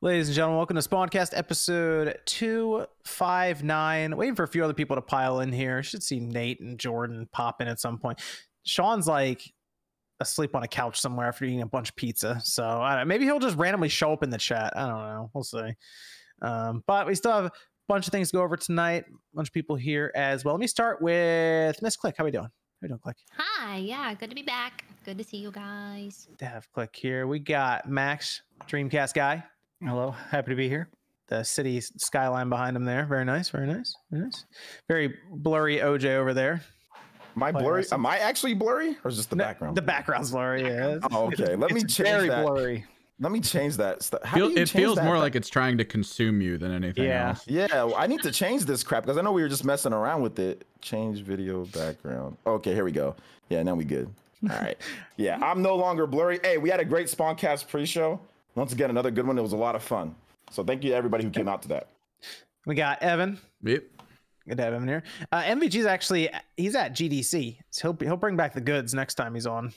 [0.00, 4.16] Ladies and gentlemen, welcome to Spawncast episode 259.
[4.16, 5.82] Waiting for a few other people to pile in here.
[5.82, 8.20] Should see Nate and Jordan pop in at some point.
[8.62, 9.42] Sean's like
[10.20, 12.40] asleep on a couch somewhere after eating a bunch of pizza.
[12.44, 14.72] So I don't know, maybe he'll just randomly show up in the chat.
[14.76, 15.30] I don't know.
[15.34, 15.72] We'll see.
[16.42, 17.52] Um, but we still have a
[17.88, 19.04] bunch of things to go over tonight.
[19.08, 20.54] A bunch of people here as well.
[20.54, 22.14] Let me start with Miss Click.
[22.16, 22.44] How are we doing?
[22.44, 22.50] How
[22.82, 23.16] we doing, Click?
[23.36, 24.84] Hi, yeah, good to be back.
[25.04, 26.28] Good to see you guys.
[26.40, 27.26] Have Click here.
[27.26, 29.42] We got Max, Dreamcast guy.
[29.84, 30.88] Hello, happy to be here.
[31.28, 33.04] the city skyline behind him there.
[33.04, 34.46] Very nice, very nice, very nice.
[34.88, 36.62] Very blurry OJ over there.
[37.36, 37.84] Am I blurry?
[37.92, 39.76] Am I actually blurry, or is just the No, background?
[39.76, 40.62] The background's blurry.
[40.62, 40.98] Yeah.
[41.12, 41.54] Oh, okay.
[41.54, 42.44] Let me It's change very that.
[42.46, 42.84] blurry.
[43.20, 44.08] Let me change that.
[44.24, 46.40] How Feel, do you it change feels that more back- like it's trying to consume
[46.40, 47.28] you than anything Yeah.
[47.30, 47.44] else.
[47.46, 50.22] Yeah, I need to change this crap because I know we were just messing around
[50.22, 50.64] with it.
[50.80, 52.36] Change video background.
[52.46, 53.14] Okay, here we go.
[53.50, 54.08] Yeah, now we good.
[54.50, 54.78] All right.
[55.16, 56.38] Yeah, I'm no longer blurry.
[56.42, 58.18] Hey, we had a great Spawncast pre-show.
[58.58, 59.38] Once again, another good one.
[59.38, 60.16] It was a lot of fun.
[60.50, 61.88] So thank you to everybody who came out to that.
[62.66, 63.38] We got Evan.
[63.62, 63.84] Yep.
[64.48, 65.04] Good to have him here.
[65.30, 69.34] Uh, MVG's actually he's at GDC, so he'll he'll bring back the goods next time
[69.34, 69.72] he's on.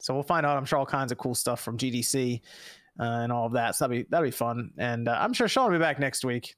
[0.00, 0.56] So we'll find out.
[0.56, 2.40] I'm sure all kinds of cool stuff from GDC
[2.98, 3.74] uh, and all of that.
[3.74, 4.70] So that'll be that'll be fun.
[4.78, 6.54] And uh, I'm sure Sean will be back next week.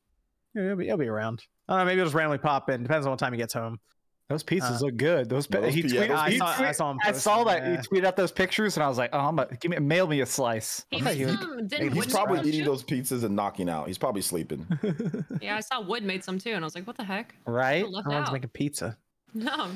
[0.54, 1.42] Yeah, He'll be, he'll be around.
[1.66, 1.84] I don't know.
[1.86, 2.82] Maybe he'll just randomly pop in.
[2.82, 3.80] Depends on what time he gets home.
[4.28, 5.28] Those pizzas Uh, look good.
[5.30, 7.44] Those, those he pi- yeah, tweeted, those I he saw- I saw him I saw
[7.44, 7.70] that yeah.
[7.70, 10.06] he tweeted out those pictures, and I was like, "Oh, I'm about, give me mail
[10.06, 12.66] me a slice." He Okay, made you- Didn't He's probably eating too?
[12.66, 13.86] those pizzas and knocking out.
[13.86, 14.66] He's probably sleeping.
[15.40, 17.84] Yeah, I saw Wood made some too, and I was like, "What the heck?" Right?
[17.84, 18.98] I left Everyone's making pizza.
[19.32, 19.70] No,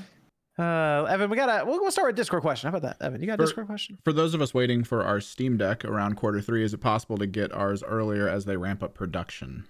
[0.58, 2.70] Uh, Evan, we gotta We'll, we'll start with Discord question.
[2.70, 3.22] How about that, Evan?
[3.22, 3.96] You got a For- Discord question?
[4.04, 7.16] For those of us waiting for our Steam Deck around quarter three, is it possible
[7.16, 9.64] to get ours earlier as they ramp up production?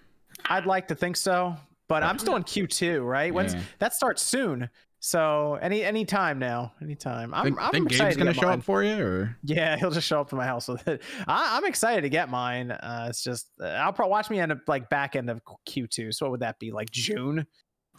[0.47, 1.55] I'd like to think so,
[1.93, 3.33] but I'm still in Q2, right?
[3.35, 3.62] When's Yeah.
[3.81, 4.71] that starts soon?
[5.01, 7.35] So any any time now, any time.
[7.35, 8.59] I'm, think I'm think excited Gabe's gonna get show mine.
[8.61, 11.03] up for you, or Yeah, he'll just show up to my house with it.
[11.29, 12.70] I, I'm excited to get mine.
[12.70, 16.15] Uh, it's just uh, I'll probably watch me end up like back end of Q2.
[16.15, 17.47] So what would that be like June?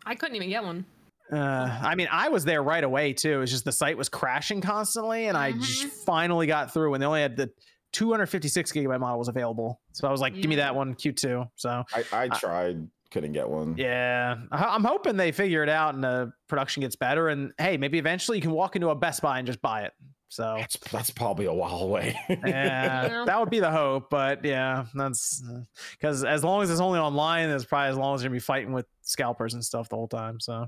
[0.06, 0.86] I couldn't even get one.
[1.32, 3.42] Uh, I mean, I was there right away too.
[3.42, 5.90] It's just the site was crashing constantly, and I just Mhm.
[6.06, 7.50] finally got through, and they only had the
[7.94, 9.80] 256 gigabyte model was available.
[9.92, 11.48] So I was like, give me that one Q2.
[11.56, 13.76] So I, I tried, couldn't get one.
[13.78, 17.30] yeah, I'm hoping they figure it out and the production gets better.
[17.30, 19.94] And hey, maybe eventually you can walk into a Best Buy and just buy it.
[20.30, 22.20] So That's that's probably a while away.
[22.30, 23.24] yeah, Yeah.
[23.28, 24.10] that would be the hope.
[24.10, 25.44] But yeah, that's
[25.92, 28.40] because as long as it's only online, it's probably as long as you're gonna be
[28.40, 30.40] fighting with scalpers and stuff the whole time.
[30.40, 30.66] So,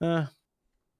[0.00, 0.26] uh,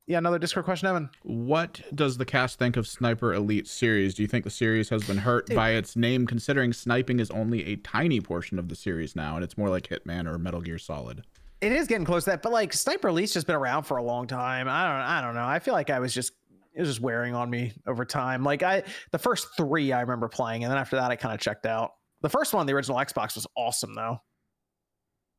[0.07, 1.11] yeah, another Discord question, Evan.
[1.23, 4.15] what does the cast think of Sniper Elite series?
[4.15, 5.57] Do you think the series has been hurt Dude.
[5.57, 9.45] by its name, considering sniping is only a tiny portion of the series now, and
[9.45, 11.25] it's more like Hitman or Metal Gear Solid?
[11.61, 14.03] It is getting close to that, but like Sniper Elite's just been around for a
[14.03, 14.69] long time.
[14.69, 15.47] I don't, I don't know.
[15.47, 16.33] I feel like I was just
[16.75, 18.43] it was just wearing on me over time.
[18.43, 18.83] Like I,
[19.13, 21.93] the first three I remember playing, and then after that I kind of checked out.
[22.21, 24.19] The first one, the original Xbox, was awesome though.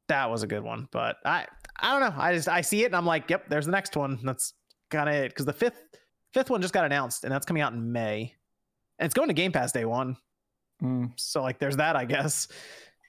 [0.08, 1.46] That was a good one, but I,
[1.80, 2.22] I don't know.
[2.22, 4.20] I just I see it and I'm like, yep, there's the next one.
[4.24, 4.54] That's
[4.92, 5.82] kind of it because the fifth,
[6.34, 8.34] fifth one just got announced and that's coming out in May,
[9.00, 10.18] and it's going to Game Pass day one.
[10.84, 11.12] Mm.
[11.18, 12.48] So like there's that, I guess.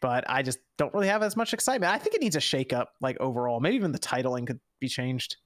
[0.03, 1.91] But I just don't really have as much excitement.
[1.93, 3.60] I think it needs a shake up, like overall.
[3.60, 5.37] Maybe even the titling could be changed.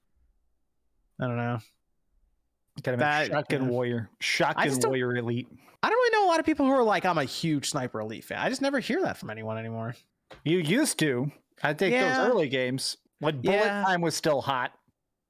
[1.20, 1.58] I don't know.
[2.82, 3.68] Kind of That- Shotgun yeah.
[3.68, 5.48] Warrior, Shotgun Warrior Elite.
[5.82, 8.00] I don't really know a lot of people who are like, I'm a huge Sniper
[8.00, 8.38] Elite fan.
[8.38, 9.94] I just never hear that from anyone anymore.
[10.44, 11.30] You used to.
[11.62, 12.16] I think Yeah.
[12.18, 13.82] those early games when Bullet Yeah.
[13.84, 14.72] Time was still hot.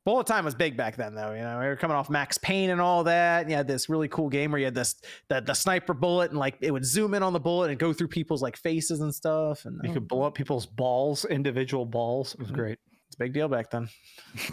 [0.07, 1.33] Bullet time was big back then, though.
[1.35, 3.51] You know, we were coming off Max Payne and all that.
[3.51, 4.95] You had this really cool game where you had this
[5.29, 7.93] the, the sniper bullet and like it would zoom in on the bullet and go
[7.93, 9.67] through people's like faces and stuff.
[9.67, 12.33] And You could blow up people's balls, individual balls.
[12.35, 12.55] It was Mhm.
[12.55, 12.79] great.
[13.09, 13.89] it's a big deal back then.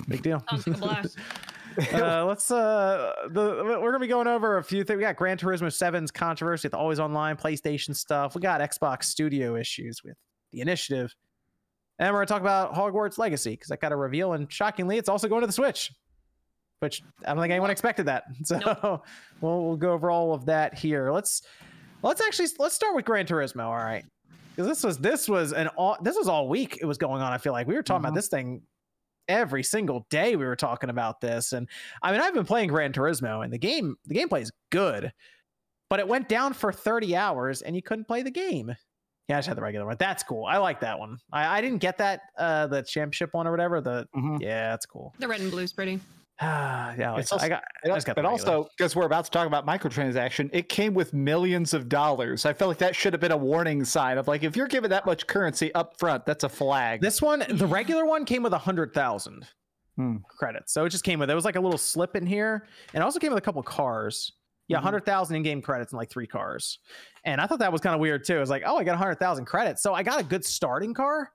[0.09, 0.43] Big deal.
[0.49, 1.17] Sounds like a blast.
[1.93, 4.97] uh, let's uh the we're gonna be going over a few things.
[4.97, 8.35] We got Gran Turismo 7's controversy, the always online PlayStation stuff.
[8.35, 10.17] We got Xbox Studio issues with
[10.51, 11.13] the initiative.
[11.99, 15.09] And we're gonna talk about Hogwarts Legacy because I got a reveal, and shockingly, it's
[15.09, 15.91] also going to the Switch.
[16.79, 18.25] Which I don't think anyone expected that.
[18.43, 19.01] So
[19.41, 21.11] we'll we'll go over all of that here.
[21.11, 21.41] Let's
[22.03, 23.63] let's actually let's start with Gran Turismo.
[23.65, 24.05] All right.
[24.55, 27.33] Because this was this was an all this was all week it was going on.
[27.33, 28.17] I feel like we were talking about Mhm.
[28.17, 28.61] this thing
[29.29, 31.67] every single day we were talking about this and
[32.01, 35.11] i mean i've been playing gran turismo and the game the gameplay is good
[35.89, 38.73] but it went down for 30 hours and you couldn't play the game
[39.27, 41.61] yeah i just had the regular one that's cool i like that one i, I
[41.61, 44.41] didn't get that uh the championship one or whatever the Mhm.
[44.41, 45.99] yeah that's cool The red and blue's pretty.
[46.41, 48.31] yeah like It's also- I got I just got but regular.
[48.31, 52.45] also, because we're about to talk about microtransaction, it came with millions of dollars.
[52.45, 54.91] I felt like that should have been a warning sign of like, if you're giving
[54.91, 57.01] that much currency up front, that's a flag.
[57.01, 59.47] this one the regular one came with a hundred thousand
[59.95, 60.17] Hmm.
[60.37, 63.01] credits so it just came with it was like a little slip in here and
[63.01, 64.31] it also came with a couple cars
[64.67, 64.83] Yeah, Mhm.
[64.83, 66.79] 100,000 in game credits and like three cars.
[67.23, 68.37] And I thought that was kind of weird too.
[68.37, 69.81] I was like, oh, I got 100,000 credits.
[69.81, 71.31] So I got a good starting car,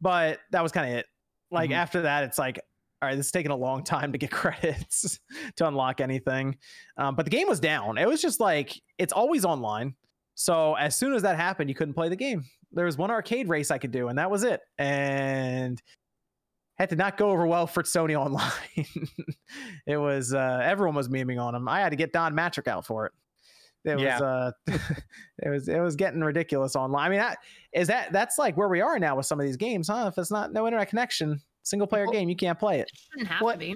[0.00, 1.06] but that was kind of it.
[1.50, 1.74] Like Mhm.
[1.74, 2.58] after that, it's like,
[3.00, 5.18] all right, this is taking a long time to get credits
[5.56, 6.56] to unlock anything.
[6.96, 7.98] Um, but the game was down.
[7.98, 9.94] It was just like, it's always online.
[10.34, 12.44] So as soon as that happened, you couldn't play the game.
[12.72, 14.60] There was one arcade race I could do, and that was it.
[14.78, 15.80] And
[16.78, 18.86] had to not go over well for Sony Online.
[19.86, 21.68] it was uh, everyone was memeing on him.
[21.68, 23.12] I had to get Don Mattrick out for it.
[23.84, 24.18] It Yeah.
[24.20, 24.22] was
[24.68, 24.74] uh,
[25.42, 27.06] it was it was getting ridiculous online.
[27.06, 27.38] I mean, that,
[27.72, 30.06] is that that's like where we are now with some of these games, huh?
[30.12, 32.90] If it's not no internet connection, single player Well- game, you can't play it.
[32.92, 33.74] It shouldn't have What- to be.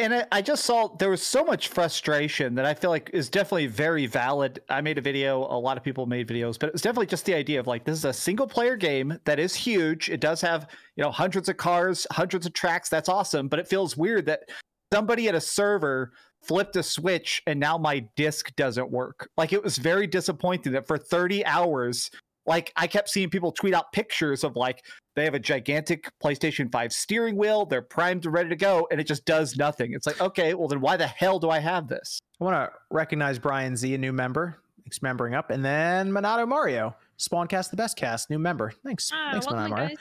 [0.00, 3.30] And I- I just saw there was so much frustration that I feel like is
[3.30, 4.60] definitely very valid.
[4.68, 7.24] I made a video, a lot of people made videos, but it was definitely just
[7.24, 10.10] the idea of like this is a single player game that is huge.
[10.10, 12.88] It does have, you know, hundreds of cars, hundreds of tracks.
[12.88, 14.48] That's awesome, but it feels weird that
[14.92, 16.12] somebody at a server
[16.42, 19.28] flipped a switch and now my disc doesn't work.
[19.36, 22.10] Like it was very disappointing that for 30 hours
[22.46, 24.84] like I kept seeing people tweet out pictures of like
[25.16, 29.00] they have a gigantic PlayStation 5 steering wheel, they're primed and ready to go, and
[29.00, 29.92] it just does nothing.
[29.92, 32.18] It's like, okay, well then why the hell do I have this?
[32.40, 34.58] I want to recognize Brian Z, a new member.
[34.84, 38.72] Thanks for membering up, and then Minato Mario, Spawncast the best cast, new member.
[38.84, 39.88] Thanks, Ah, thanks, welcome Minato in, Mario.
[39.88, 39.96] guys.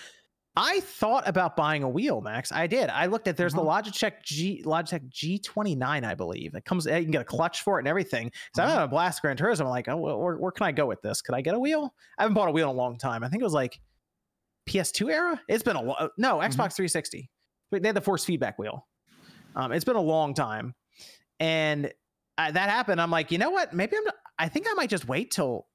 [0.56, 2.52] I thought about buying a wheel, Max.
[2.52, 2.90] I did.
[2.92, 3.58] I looked at there's Mhm.
[3.84, 6.54] the Logitech G Logitech G29, I believe.
[6.54, 6.86] It comes.
[6.86, 8.32] You can get a clutch for it and everything.
[8.56, 9.62] So I'm having a blast Gran Turismo.
[9.62, 11.22] I'm like, oh, where, where can I go with this?
[11.24, 11.94] Could I get a wheel?
[12.20, 13.24] I haven't bought a wheel in a long time.
[13.24, 13.80] I think it was like
[14.68, 15.42] PS2 era.
[15.48, 17.30] It's been a lo- no Xbox 360.
[17.72, 18.88] They had the force feedback wheel.
[19.56, 20.76] Um, it's been a long time,
[21.40, 21.92] and
[22.38, 23.02] uh, that happened.
[23.02, 23.74] I'm like, you know what?
[23.74, 24.04] Maybe I'm.
[24.40, 25.68] I think I might just wait till.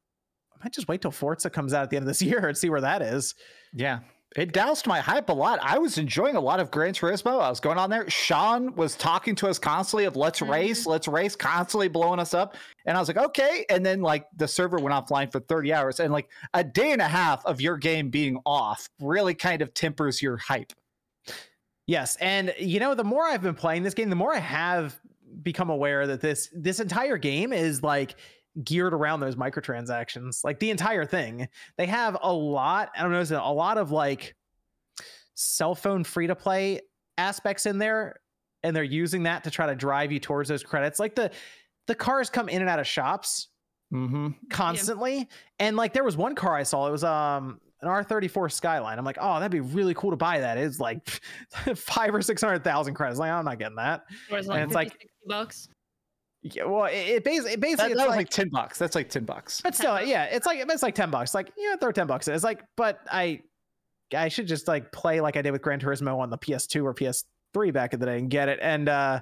[0.54, 2.56] I might just wait till Forza comes out at the end of this year and
[2.56, 3.34] see where that is.
[3.72, 4.00] Yeah.
[4.36, 5.58] It doused my hype a lot.
[5.62, 7.40] I was enjoying a lot of Gran Turismo.
[7.40, 8.08] I was going on there.
[8.10, 10.50] Sean was talking to us constantly of let's Mhm.
[10.50, 12.54] race, let's race, constantly blowing us up.
[12.84, 13.64] And I was like, okay.
[13.70, 15.98] And then like the server went offline for 30 hours.
[15.98, 19.72] And like a day and a half of your game being off really kind of
[19.72, 20.72] tempers your hype.
[21.86, 25.00] Yes, and you know, the more I've been playing this game, the more I have
[25.42, 28.16] become aware that this this entire game is like
[28.64, 30.44] geared around those microtransactions.
[30.44, 31.48] Like the entire thing.
[31.76, 34.34] They have a lot, I don't know, is a lot of like
[35.34, 36.80] cell phone free to play
[37.16, 38.20] aspects in there
[38.62, 40.98] and they're using that to try to drive you towards those credits.
[40.98, 41.30] Like the
[41.86, 43.48] the cars come in and out of shops
[43.90, 44.28] Mm-hmm.
[44.50, 45.30] constantly.
[45.58, 48.98] And like there was one car I saw, it was um an R34 Skyline.
[48.98, 50.58] I'm like, oh, that'd be really cool to buy that.
[50.58, 51.08] It's like
[51.74, 53.18] five or six hundred thousand credits.
[53.18, 54.02] Like, I'm not getting that.
[54.28, 55.68] What is it, And like it's like- 60 bucks?
[56.42, 58.78] Yeah, well, it, it, bas- it basically That, it's that was like, like 10 bucks.
[58.78, 59.60] That's like 10 bucks.
[59.60, 61.34] but still, yeah, it's like it's like ten bucks.
[61.34, 62.28] Like, yeah, throw ten bucks.
[62.28, 62.34] in.
[62.34, 63.40] It's like, but I,
[64.16, 66.94] I should just like play like I did with Gran Turismo on the PS2 or
[66.94, 68.58] PS3 back in the day and get it.
[68.62, 69.20] And uh,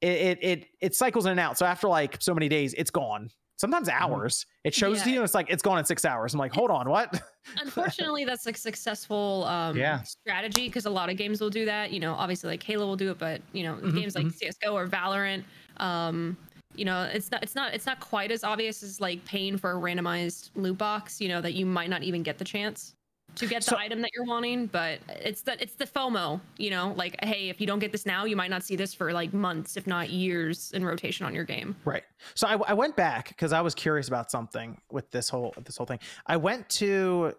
[0.00, 1.56] it it it, it cycles in and out.
[1.58, 3.30] So after like so many days, it's gone.
[3.56, 4.44] Sometimes hours.
[4.64, 5.12] It shows to Yeah.
[5.14, 5.20] you.
[5.20, 6.34] and It's like it's gone in six hours.
[6.34, 7.22] I'm like, hold on, what?
[7.60, 10.02] Unfortunately, that's like successful um, Yeah.
[10.02, 11.92] strategy because a lot of games will do that.
[11.92, 14.74] You know, obviously like Halo will do it, but you know, Mhm, games like CS:GO
[14.76, 15.44] or Valorant,
[15.82, 16.36] um,
[16.74, 19.72] you know, it's not it's not it's not quite as obvious as like paying for
[19.72, 21.20] a randomized loot box.
[21.20, 22.94] You know, that you might not even get the chance
[23.34, 24.66] to get the So- item that you're wanting.
[24.66, 26.40] But it's the it's the FOMO.
[26.56, 28.94] You know, like hey, if you don't get this now, you might not see this
[28.94, 31.76] for like months, if not years, in rotation on your game.
[31.84, 32.04] Right.
[32.34, 35.76] So I, I went back because I was curious about something with this whole this
[35.76, 36.00] whole thing.
[36.26, 37.34] I went to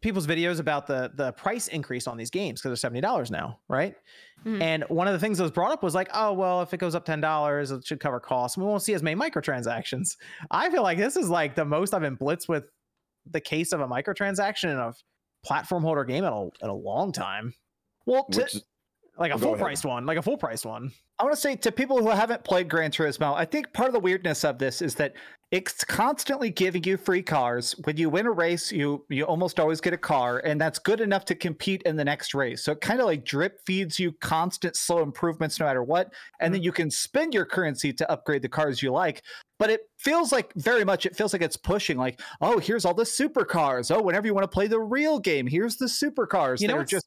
[0.00, 3.58] people's videos about the the price increase on these games because they're seventy dollars now,
[3.68, 3.94] right?
[4.44, 4.62] Mhm.
[4.62, 6.78] And one of the things that was brought up was like, oh well, if it
[6.78, 8.56] goes up ten dollars, it should cover costs.
[8.56, 10.16] We won't see as many microtransactions.
[10.50, 12.64] I feel like this is like the most I've been blitzed with
[13.30, 14.94] the case of a microtransaction in a
[15.44, 17.54] platform holder game in a, in a long time.
[18.06, 18.56] Well, to, Which,
[19.18, 20.92] Like a full priced one, like a full priced one.
[21.18, 23.92] I want to say to people who haven't played Gran Turismo, I think part of
[23.92, 25.12] the weirdness of this is that
[25.50, 27.74] it's constantly giving you free cars.
[27.84, 31.00] When you win a race, you you almost always get a car, and that's good
[31.00, 32.62] enough to compete in the next race.
[32.62, 36.54] So it kind of like drip feeds you constant slow improvements no matter what, and
[36.54, 36.64] then mm.
[36.64, 39.22] you can spend your currency to upgrade the cars you like.
[39.58, 42.94] But it feels like very much it feels like it's pushing like, oh, here's all
[42.94, 43.94] the supercars.
[43.94, 46.80] Oh, whenever you want to play the real game, here's the supercars You know that
[46.80, 47.06] are just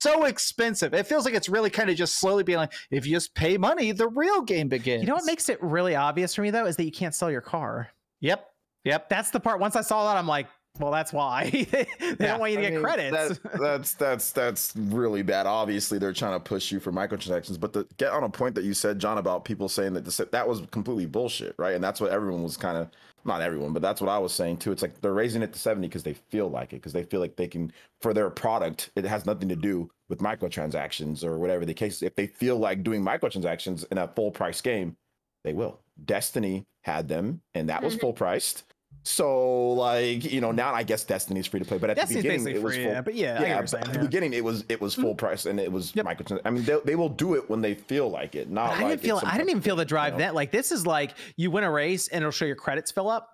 [0.00, 0.92] so expensive.
[0.94, 3.56] It feels like it's really kind of just slowly being like, if you just pay
[3.56, 5.02] money, the real game begins.
[5.02, 7.30] You know what makes it really obvious for me though is that you can't sell
[7.30, 7.88] your car.
[8.20, 8.46] Yep.
[8.84, 9.08] Yep.
[9.08, 9.60] that's the part.
[9.60, 10.46] Once I saw that, I'm like,
[10.78, 13.38] well, that's why they Yeah, don't want you to I get mean, credits.
[13.38, 15.46] that- that's that's that's really bad.
[15.46, 17.58] Obviously, they're trying to push you for microtransactions.
[17.60, 20.16] But to get on a point that you said, John, about people saying that this,
[20.16, 21.74] that was completely bullshit, right?
[21.74, 22.88] And that's what everyone was kind of
[23.24, 24.72] not everyone, but that's what I was saying too.
[24.72, 27.20] It's like they're raising it to seventy because they feel like it, because they feel
[27.20, 28.90] like they can for their product.
[28.96, 32.02] It has nothing to do with microtransactions or whatever the case.
[32.02, 34.96] If they feel like doing microtransactions in a full price game,
[35.44, 35.80] they will.
[36.04, 38.00] Destiny had them, and that was Mhm.
[38.00, 38.64] full priced.
[39.06, 42.28] So like you know now I guess Destiny's free to play, but at Destiny's the
[42.30, 42.92] beginning it was free, full.
[42.92, 43.96] yeah, but yeah, I get what yeah, but saying, at the yeah.
[43.98, 44.06] Mm-hmm.
[44.06, 46.06] beginning it was it was full price and it was Yep.
[46.06, 46.40] microtrans.
[46.46, 48.48] I mean they, they will do it when they feel like it.
[48.50, 49.20] Not I like didn't feel.
[49.22, 50.24] I didn't even feel the drive you know?
[50.24, 50.34] that.
[50.34, 53.33] Like this is like you win a race and it'll show your credits fill up,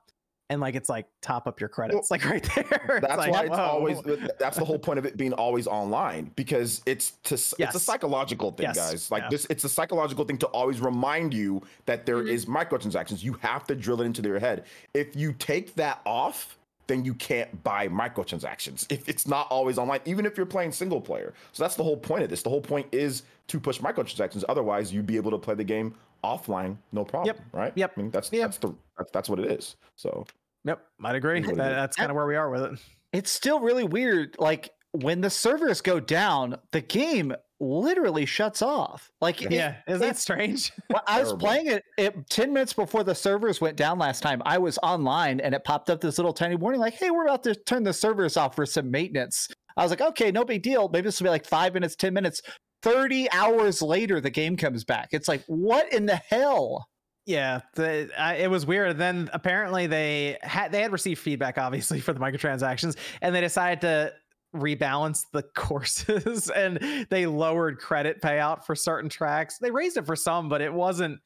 [0.50, 2.99] and like it's like top up your credits, like right there.
[3.00, 3.57] That's like, why it's whoa.
[3.62, 3.99] always.
[4.38, 7.35] That's the whole point of it being always online because it's to.
[7.35, 8.76] It's a psychological thing, Yes.
[8.76, 9.11] guys.
[9.11, 9.28] Like Yeah.
[9.30, 12.28] this, it's a psychological thing to always remind you that there Mhm.
[12.28, 13.23] is microtransactions.
[13.23, 14.64] You have to drill it into their head.
[14.92, 18.90] If you take that off, then you can't buy microtransactions.
[18.90, 21.33] If it's not always online, even if you're playing single player.
[21.52, 22.42] So that's the whole point of this.
[22.42, 24.42] The whole point is to push microtransactions.
[24.49, 27.35] Otherwise, you'd be able to play the game offline, no problem.
[27.37, 27.45] Yep.
[27.53, 27.73] Right.
[27.77, 27.93] Yep.
[27.97, 28.43] I mean, that's Yep.
[28.43, 29.77] that's the that's, that's what it is.
[29.97, 30.27] So
[30.65, 31.41] Yep, I'd agree.
[31.41, 31.97] Is what it That, is.
[31.97, 32.79] kind of where we are with it.
[33.12, 34.37] It's still really weird.
[34.39, 39.11] Like when the servers go down, the game literally shuts off.
[39.21, 40.73] Like Yeah, is that strange?
[40.91, 44.43] Well, I was playing it, it 10 minutes before the servers went down last time.
[44.45, 47.43] I was online and it popped up this little tiny warning like, hey, we're about
[47.45, 49.49] to turn the servers off for some maintenance.
[49.77, 50.89] I was like, okay, no big deal.
[50.89, 52.43] Maybe this will be like five minutes, 10 minutes.
[52.83, 55.09] 30 hours later, the game comes back.
[55.13, 56.87] It's like, what in the hell?
[57.27, 58.97] Yeah, the, I, it was weird.
[58.99, 63.83] Then apparently they had they had received feedback, obviously, for the microtransactions, and they decided
[63.83, 64.13] to
[64.57, 69.59] rebalance the courses and they lowered credit payout for certain tracks.
[69.59, 71.21] They raised it for some, but it wasn't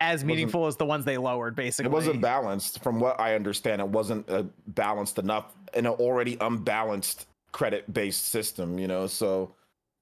[0.00, 1.54] as Wasn't- meaningful as the ones they lowered.
[1.56, 3.80] Basically, It wasn't balanced, from what I understand.
[3.82, 8.78] It wasn't uh, balanced enough in an already unbalanced credit-based system.
[8.78, 9.54] You know, so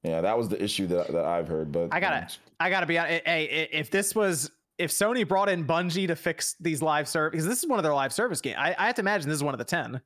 [0.05, 1.71] yeah, that was the issue that, that I've heard.
[1.71, 2.27] But I gotta- um,
[2.59, 3.23] I gotta be honest.
[3.25, 7.47] Hey, if this was if Sony brought in Bungie to fix these live service, because
[7.47, 9.43] this is one of their live service games, I, I have to imagine this is
[9.43, 10.01] one of the ten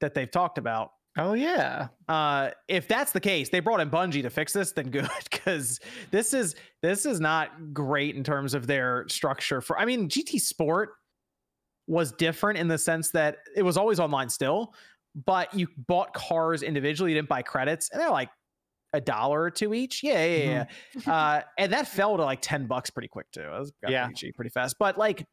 [0.00, 0.90] that they've talked about.
[1.18, 1.88] Oh, yeah.
[2.10, 5.80] uh if that's the case they brought in bungie to fix this then good because
[6.10, 10.38] this is this is not great in terms of their structure for i mean gt
[10.42, 10.90] sport
[11.86, 14.74] was different in the sense that it was always online still
[15.24, 18.28] but you bought cars individually you didn't buy credits and they're like
[18.96, 20.64] a dollar or two each yeah yeah yeah,
[21.06, 21.14] yeah.
[21.14, 24.04] uh and that fell to like 10 bucks pretty quick too it was got Yeah.
[24.06, 25.24] pretty cheap pretty fast but like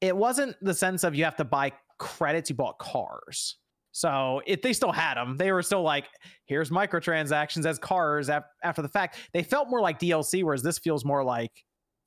[0.00, 3.58] it wasn't the sense of you have to buy credits you bought cars
[3.94, 6.06] so if they still had them, they were still like,
[6.46, 9.18] here's microtransactions as cars ap- after the fact.
[9.34, 11.50] They felt more like DLC, whereas this feels more like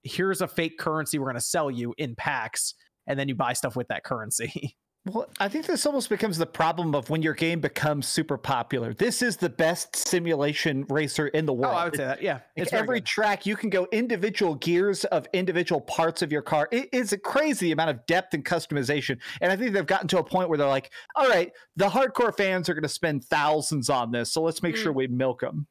[0.02, 2.74] here's a fake currency we're going to sell you in packs,
[3.06, 4.75] and then you buy stuff with that currency.
[5.08, 8.92] Well, I think this almost becomes the problem of when your game becomes super popular.
[8.92, 11.76] This is the best simulation racer in the world.
[11.76, 11.78] oh.
[11.78, 12.24] I would say that.
[12.24, 13.06] Yeah, it's very every good.
[13.06, 16.68] track, you can go individual gears of individual parts of your car.
[16.72, 19.20] It is a crazy amount of depth and customization.
[19.42, 22.36] And I think they've gotten to a point where they're like, all right, the hardcore
[22.36, 24.32] fans are going to spend thousands on this.
[24.34, 24.80] So let's make Mm.
[24.80, 25.68] sure we milk them.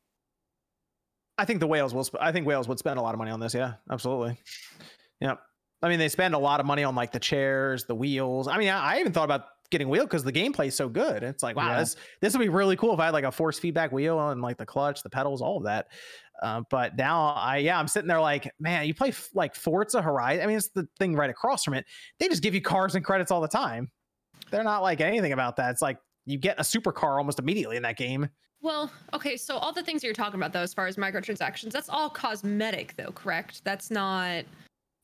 [1.38, 2.04] I think the whales will.
[2.06, 3.52] Sp- I think whales would spend a lot of money on this.
[3.52, 4.38] Yeah, absolutely.
[5.20, 5.34] Yeah,
[5.84, 8.48] I mean they spend a lot of money on like the chairs, the wheels.
[8.48, 11.22] I mean, I, I even thought about getting wheel because the gameplay is so good.
[11.22, 11.80] It's like wow, Yeah.
[11.80, 14.40] this this would be really cool if I had like a force feedback wheel and
[14.40, 15.88] like the clutch, the pedals, all of that.
[16.42, 20.00] Uh, but now I yeah, I'm sitting there like man, you play f- like Forza
[20.02, 20.42] Horizon.
[20.42, 21.84] I mean, it's the thing right across from it.
[22.18, 23.90] They just give you cars and credits all the time.
[24.50, 25.70] They're not like anything about that.
[25.70, 28.28] It's like you get a supercar almost immediately in that game.
[28.62, 31.90] Well, okay, so all the things you're talking about though, as far as microtransactions, that's
[31.90, 33.62] all cosmetic though, correct?
[33.64, 34.44] That's not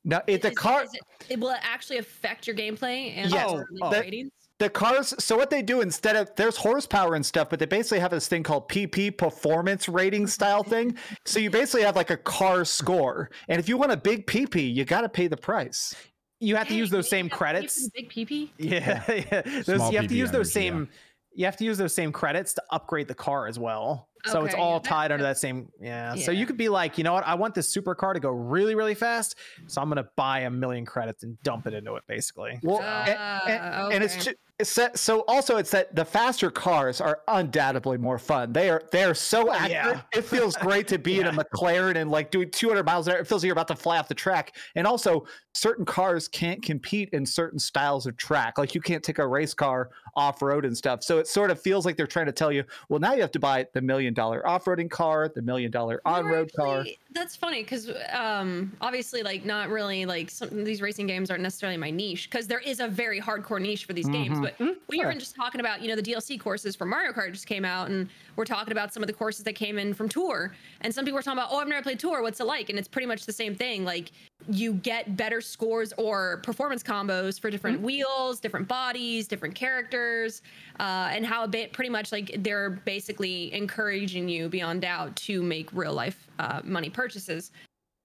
[0.05, 3.31] Now, it, the is- car, is it, it- will it actually affect your gameplay and
[3.31, 3.47] Yes.
[3.51, 3.91] Oh, like, oh.
[4.01, 4.31] ratings?
[4.59, 5.15] the cars.
[5.19, 8.29] So what they do instead of there's horsepower and stuff, but they basically have this
[8.29, 10.97] thing called PP performance rating style thing.
[11.25, 14.73] So you basically have like a car score, and if you want a big PP,
[14.73, 15.95] you got to pay the price.
[16.41, 17.89] You have to use those same credits.
[17.91, 18.51] Big PP.
[18.59, 19.43] Yeah, yeah.
[19.63, 20.73] Those, you have to PB use those energy, yeah.
[20.73, 20.89] same.
[21.35, 24.10] You have to use those same credits to upgrade the car as well.
[24.27, 25.69] So it's all yeah, that- tied under that same.
[25.81, 26.15] Yeah.
[26.17, 27.27] So you could be like, you know what?
[27.27, 29.37] I want this supercar to go really, really fast.
[29.67, 32.59] So I'm gonna buy a million credits and dump it into it, basically.
[32.63, 34.25] Well, a- Ah, and, and it's okay.
[34.33, 38.53] ju- it's that, so also it's that the faster cars are undoubtedly more fun.
[38.53, 39.71] They are they are so Oh, accurate.
[39.97, 40.01] yeah.
[40.13, 43.21] It feels great to be in a McLaren and like doing 200 miles an hour.
[43.21, 44.55] It feels like you're about to fly off the track.
[44.75, 45.25] And also,
[45.55, 48.59] certain cars can't compete in certain styles of track.
[48.59, 51.03] Like you can't take a race car off road and stuff.
[51.05, 53.33] So it sort of feels like they're trying to tell you, well, now you have
[53.33, 56.85] to buy the million dollar off roading car, the million dollar on road car.
[57.13, 61.77] That's funny because um, obviously, like, not really like some these racing games aren't necessarily
[61.77, 64.39] my niche because there is a very hardcore niche for these games.
[64.39, 64.43] Mhm.
[64.43, 65.07] But Mhm, we sure.
[65.07, 67.91] were just talking about, you know, the DLC courses for Mario Kart just came out,
[67.91, 70.55] and we're talking about some of the courses that came in from Tour.
[70.83, 72.23] And some people were talking about, oh, I've never played Tour.
[72.23, 72.71] What's it like?
[72.71, 73.85] And it's pretty much the same thing.
[73.85, 74.13] Like,
[74.49, 77.87] you get better scores or performance combos for different Mm-hmm.
[77.87, 80.43] wheels, different bodies, different characters,
[80.79, 85.43] uh, and how a bit pretty much like they're basically encouraging you beyond doubt to
[85.43, 87.53] make real life uh, money purchases.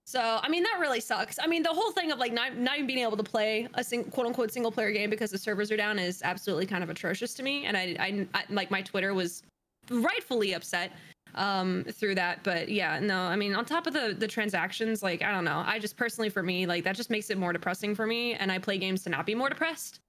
[0.07, 1.39] So I mean that really sucks.
[1.41, 3.83] I mean the whole thing of like not not even being able to play a
[3.83, 6.91] sing, quote unquote single player game because the servers are down is absolutely kind of
[6.91, 7.65] atrocious to me.
[7.65, 9.41] And I, I, I like my Twitter was
[9.89, 10.91] rightfully upset
[11.35, 15.21] um through that but yeah no i mean on top of the the transactions like
[15.21, 17.93] i don't know i just personally for me like that just makes it more depressing
[17.93, 19.99] for me and i play games to not be more depressed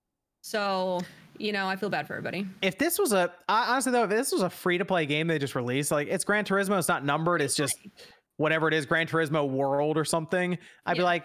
[0.43, 1.01] so
[1.39, 4.33] you know i feel bad for everybody If this was a honestly though, if this
[4.33, 7.05] was a free to play game they just released, like it's Gran Turismo, it's not
[7.05, 7.77] numbered, it's just
[8.37, 10.57] whatever it is, Gran Turismo World or something.
[10.87, 11.25] I'd be like,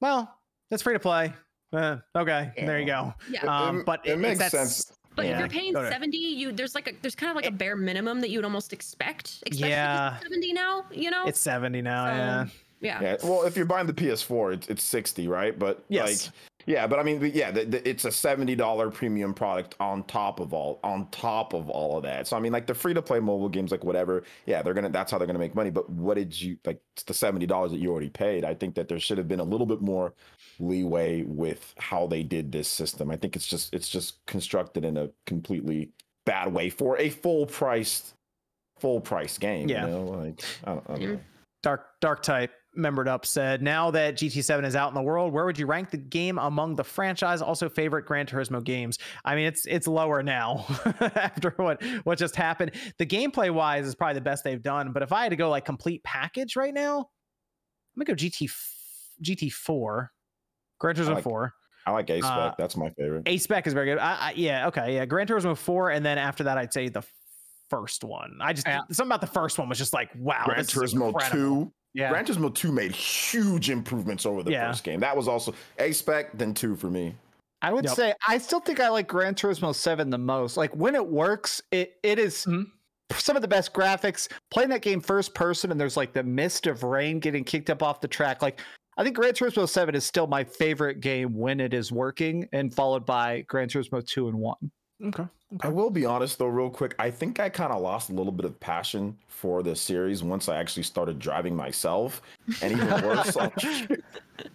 [0.00, 0.34] well,
[0.70, 1.32] it's free to play.
[1.72, 3.14] Uh, okay, there you go.
[3.30, 4.92] yeah Um, but it it, makes makes sense.
[5.14, 5.32] But Yeah.
[5.32, 7.76] if you're paying Go 70, you there's like a there's kind of like a bare
[7.76, 9.42] minimum that you would almost expect.
[9.46, 10.18] Especially Yeah.
[10.20, 11.24] 70 now, you know?
[11.26, 12.06] It's seventy now.
[12.06, 12.46] So, yeah.
[12.80, 13.02] yeah.
[13.02, 13.16] Yeah.
[13.22, 15.58] Well, if you're buying the PS4, it's, it's 60, right?
[15.58, 16.26] But Yes.
[16.26, 16.34] like,
[16.66, 20.52] yeah, but I mean, yeah, the, the, it's a $70 premium product on top of
[20.52, 22.26] all on top of all of that.
[22.28, 24.90] So I mean, like the free to play mobile games, like whatever, yeah, they're gonna
[24.90, 25.70] that's how they're gonna make money.
[25.70, 26.80] But what did you like?
[26.94, 28.44] It's the $70 that you already paid.
[28.44, 30.14] I think that there should have been a little bit more
[30.58, 33.10] leeway with how they did this system.
[33.10, 35.90] I think it's just it's just constructed in a completely
[36.24, 38.14] bad way for a full priced
[38.78, 39.68] full price game.
[39.68, 39.86] Yeah.
[39.86, 41.20] You know, like I don't, I don't know.
[41.62, 45.44] Dark Dark Type membered up said, now that GT7 is out in the world, where
[45.44, 48.98] would you rank the game among the franchise also favorite Gran Turismo games?
[49.24, 50.64] I mean, it's it's lower now
[51.00, 52.72] after what what just happened.
[52.98, 55.50] The gameplay wise is probably the best they've done, but if I had to go
[55.50, 58.50] like complete package right now, I'm gonna go GT
[59.22, 60.08] GT4,
[60.78, 61.52] Gran Turismo like 4.
[61.86, 62.30] I like A spec.
[62.32, 63.22] Uh, That's my favorite.
[63.26, 63.98] A spec is very good.
[63.98, 65.04] I, I, yeah, okay, yeah.
[65.04, 67.02] Gran Turismo 4, and then after that, I'd say the
[67.70, 68.38] first one.
[68.40, 68.80] I just Yeah.
[68.90, 71.72] something about the first one was just like, wow, Gran this Turismo incredible.
[71.94, 72.00] 2.
[72.00, 72.10] Yeah.
[72.10, 74.68] Gran Turismo 2 made huge improvements over the Yeah.
[74.70, 75.00] first game.
[75.00, 77.14] That was also A spec, then 2 for me.
[77.62, 77.94] I would Yep.
[77.94, 80.56] say I still think I like Gran Turismo 7 the most.
[80.56, 82.66] Like when it works, it it is Mhm.
[83.12, 84.28] some of the best graphics.
[84.50, 87.82] Playing that game first person and there's like the mist of rain getting kicked up
[87.82, 88.42] off the track.
[88.42, 88.60] Like
[88.98, 92.74] I think Gran Turismo 7 is still my favorite game when it is working and
[92.74, 94.70] followed by Gran Turismo 2 and 1.
[95.02, 95.26] Okay.
[95.60, 96.94] I will be honest though, real quick.
[96.98, 100.48] I think I kind of lost a little bit of passion for the series once
[100.48, 102.22] I actually started driving myself.
[102.62, 103.52] And even worse, like,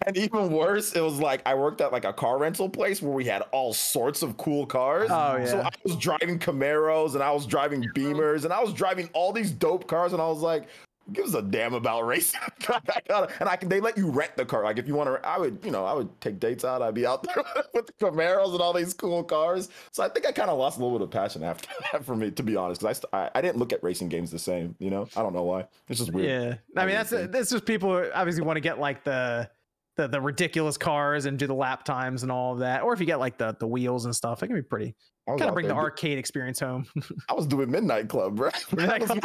[0.06, 3.12] and even worse, it was like I worked at like a car rental place where
[3.12, 5.08] we had all sorts of cool cars.
[5.10, 5.44] Oh, yeah.
[5.46, 5.60] So.
[5.60, 9.52] I was driving Camaros and I was driving Beamers and I was driving all these
[9.52, 10.68] dope cars and I was like,
[11.12, 12.40] gives a damn about racing?
[12.68, 14.64] I gotta- and I can they let you rent the car.
[14.64, 16.82] Like if you want to, I would, you know, I would take dates out.
[16.82, 17.44] I'd be out there
[17.74, 19.68] with the Camaros and all these cool cars.
[19.92, 22.16] So I think I kind of lost a little bit of passion after that for
[22.16, 24.38] me, to be honest, because I, st- I I didn't look at racing games the
[24.38, 24.74] same.
[24.78, 25.66] You know, I don't know why.
[25.88, 26.28] It's just weird.
[26.28, 29.48] Yeah, I mean that's that's just people obviously want to get like the,
[29.98, 33.00] the the ridiculous cars and do the lap times and all of that, or if
[33.00, 34.94] you get like the the wheels and stuff, it can be pretty
[35.28, 36.86] I kind of bring the there do- arcade experience home.
[37.28, 38.48] I was doing Midnight Club, bro.
[38.78, 39.10] I was,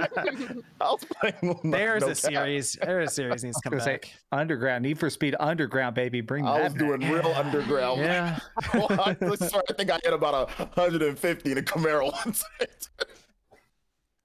[0.00, 1.60] I was playing.
[1.64, 2.16] There's no a cap.
[2.16, 2.78] series.
[2.80, 4.00] There's a series needs to come Gonna say.
[4.30, 6.20] Underground, Need for Speed Underground, baby.
[6.22, 7.12] Bring I that was doing back.
[7.12, 8.00] real underground.
[8.00, 8.38] Yeah,
[8.72, 12.44] Well, I, swear, I think I hit about a 150 in a Camaro once.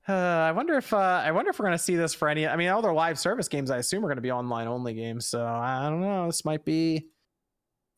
[0.08, 2.48] Uh, I wonder if uh, I wonder if we're gonna see this for any.
[2.48, 5.28] I mean, all their live service games, I assume, are gonna be online only games.
[5.28, 6.26] So I don't know.
[6.28, 7.08] This might be.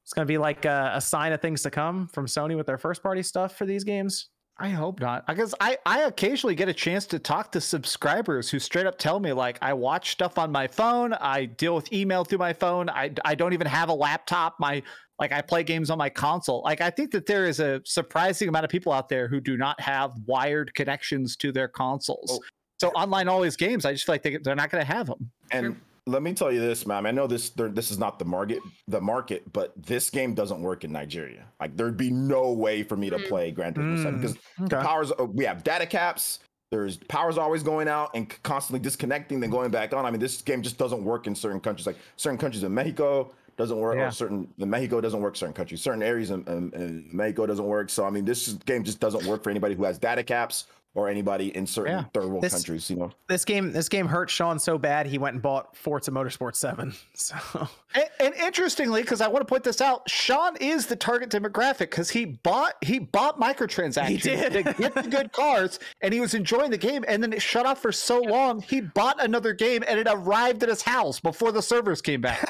[0.03, 2.79] It's gonna be like a, a sign of things to come from Sony with their
[2.79, 4.29] first party stuff for these games.
[4.61, 5.25] I hope not.
[5.25, 9.19] Because I, I occasionally get a chance to talk to subscribers who straight up tell
[9.19, 11.13] me, like, I watch stuff on my phone.
[11.13, 12.89] I deal with email through my phone.
[12.89, 14.55] I, I don't even have a laptop.
[14.59, 14.83] My
[15.19, 16.61] like I play games on my console.
[16.63, 19.57] Like I think that there is a surprising amount of people out there who do
[19.57, 22.29] not have wired connections to their consoles.
[22.31, 22.39] Oh.
[22.79, 25.29] So online always games, I just feel like they, they're not going to have them.
[25.51, 25.75] And
[26.07, 27.05] let me tell you this, man.
[27.05, 27.49] I know this.
[27.49, 31.43] This is not the market, the market, but this game doesn't work in Nigeria.
[31.59, 33.27] Like there'd be no way for me to Mm.
[33.27, 34.37] play Gran Turismo 7 Mm, because
[34.69, 35.11] the powers.
[35.19, 36.39] uh, We have data caps.
[36.71, 40.05] There's powers always going out and constantly disconnecting, then going back on.
[40.05, 41.85] I mean, this game just doesn't work in certain countries.
[41.85, 44.07] Like certain countries in Mexico doesn't work, Yeah.
[44.07, 45.35] or certain the Mexico doesn't work.
[45.35, 47.89] Certain countries, certain areas in, in, in Mexico doesn't work.
[47.89, 51.07] So I mean, this game just doesn't work for anybody who has data caps or
[51.07, 52.03] anybody in certain Yeah.
[52.13, 52.89] third world This- countries.
[52.89, 53.11] You know.
[53.27, 56.93] This game, this game hurt Sean so bad he went and bought Forza Motorsport Seven.
[57.13, 57.35] So
[57.95, 61.79] And, and interestingly, because I want to point this out, Sean is the target demographic
[61.79, 64.53] because he bought he bought microtransactions He did.
[64.53, 67.65] to get the good cars, and he was enjoying the game, and then it shut
[67.65, 68.61] off for so long.
[68.61, 72.47] He bought another game, and it arrived at his house before the servers came back.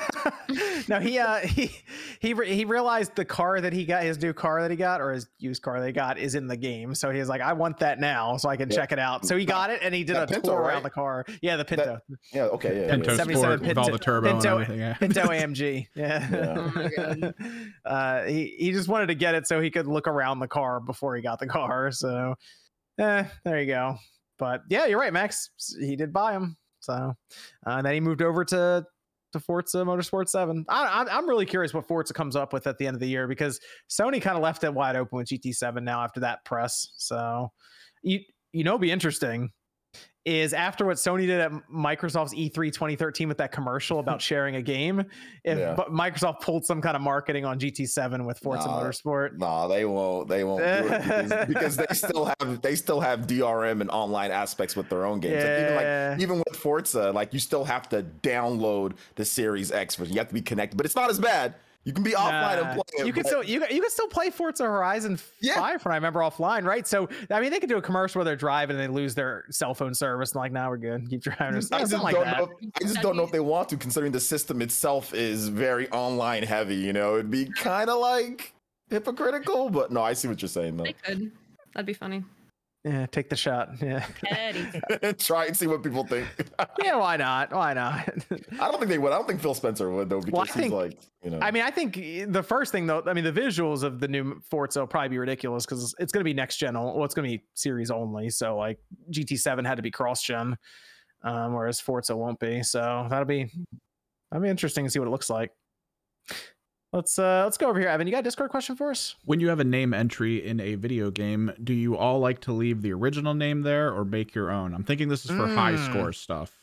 [0.90, 1.72] no, he uh he
[2.20, 5.00] he re- he realized the car that he got, his new car that he got,
[5.02, 6.94] or his used car that he got, is in the game.
[6.96, 8.76] So he was like, I want that now, so I can Yeah.
[8.78, 9.26] check it out.
[9.26, 10.70] So he got it, and he did a Pinto, tour right?
[10.74, 11.26] around the car.
[11.42, 12.00] Yeah, the Pinto,
[12.34, 12.44] Yeah.
[12.46, 12.76] Okay.
[12.76, 12.86] Yeah.
[12.86, 13.18] yeah, Pinto yeah.
[13.18, 14.80] 77 Sport with all the turbo Pinto- and everything.
[14.80, 14.94] Yeah.
[14.96, 15.88] Pinto AMG.
[15.96, 17.32] Yeah.
[17.86, 20.48] Oh uh, he he just wanted to get it so he could look around the
[20.48, 21.92] car before he got the car.
[21.92, 22.36] So,
[22.98, 23.98] eh, there you go.
[24.38, 25.50] But yeah, you're right, Max.
[25.80, 26.58] He did buy him.
[26.82, 27.14] So, uh,
[27.66, 28.86] and then he moved over to
[29.32, 30.66] to Forza Motorsport 7.
[30.70, 33.08] I, I'm, I'm really curious what Forza comes up with at the end of the
[33.08, 36.94] year because Sony kind of left it wide open with GT7 now after that press.
[36.98, 37.52] So,
[38.02, 38.20] you
[38.54, 39.52] you know, be interesting
[40.26, 44.58] is after what Sony did at Microsoft's E E3 2013 with that commercial about sharing
[44.58, 45.00] a game.
[45.44, 45.74] If Yeah.
[45.76, 49.86] but Microsoft pulled some kind of marketing on GT7 with Forza Nah, Motorsport, No, they
[49.86, 50.28] won't.
[50.28, 54.32] They won't do it because, because they still have they still have DRM and online
[54.32, 55.44] aspects with their own games.
[55.44, 56.10] Like, even Yeah.
[56.12, 60.14] like even with Forza, like you still have to download the Series X version.
[60.14, 61.56] You have to be connected, but it's not as bad.
[61.86, 63.08] You can be offline and play it.
[63.08, 65.56] you can but- still you, you can still play Forza Horizon Yeah.
[65.56, 66.86] 5 from I remember offline, right?
[66.86, 69.46] So I mean they could do a commercial where they're driving and they lose their
[69.50, 71.10] cell phone service and like now we're good.
[71.10, 72.38] Keep driving or I something just like don't that.
[72.38, 72.52] know.
[72.62, 75.90] If, I just don't know if they want to, considering the system itself is very
[75.92, 76.76] online heavy.
[76.76, 78.54] You know, it'd be kind of like
[78.90, 79.70] hypocritical.
[79.70, 80.84] But no, I see what you're saying though.
[80.84, 81.32] They could.
[81.74, 82.24] That'd be funny.
[82.86, 83.72] Yeah, take the shot.
[83.82, 84.06] Yeah.
[85.20, 86.26] Try and see what people think.
[86.84, 87.52] yeah, why not?
[87.52, 88.08] Why not?
[88.60, 89.12] I don't think they would.
[89.12, 91.40] I don't think Phil Spencer would though, because Well, I he's like, you know.
[91.42, 91.96] I mean, I think
[92.32, 95.18] the first thing though, I mean, the visuals of the new Forza will probably be
[95.18, 96.78] ridiculous because it's going to be next gen.
[96.78, 98.30] o- Well, it's going to be series only.
[98.30, 98.80] So like
[99.12, 100.56] GT7 had to be cross gen,
[101.24, 102.64] um, whereas Forza won't be.
[102.64, 103.52] So that'll be
[104.32, 105.52] that'll be interesting to see what it looks like.
[106.92, 108.08] Let's uh let's go over here, Evan.
[108.08, 109.16] You got a Discord question for us?
[109.26, 112.52] When you have a name entry in a video game, do you all like to
[112.52, 114.74] leave the original name there or make your own?
[114.74, 115.86] I'm thinking this is for high Mm.
[115.90, 116.56] score stuff.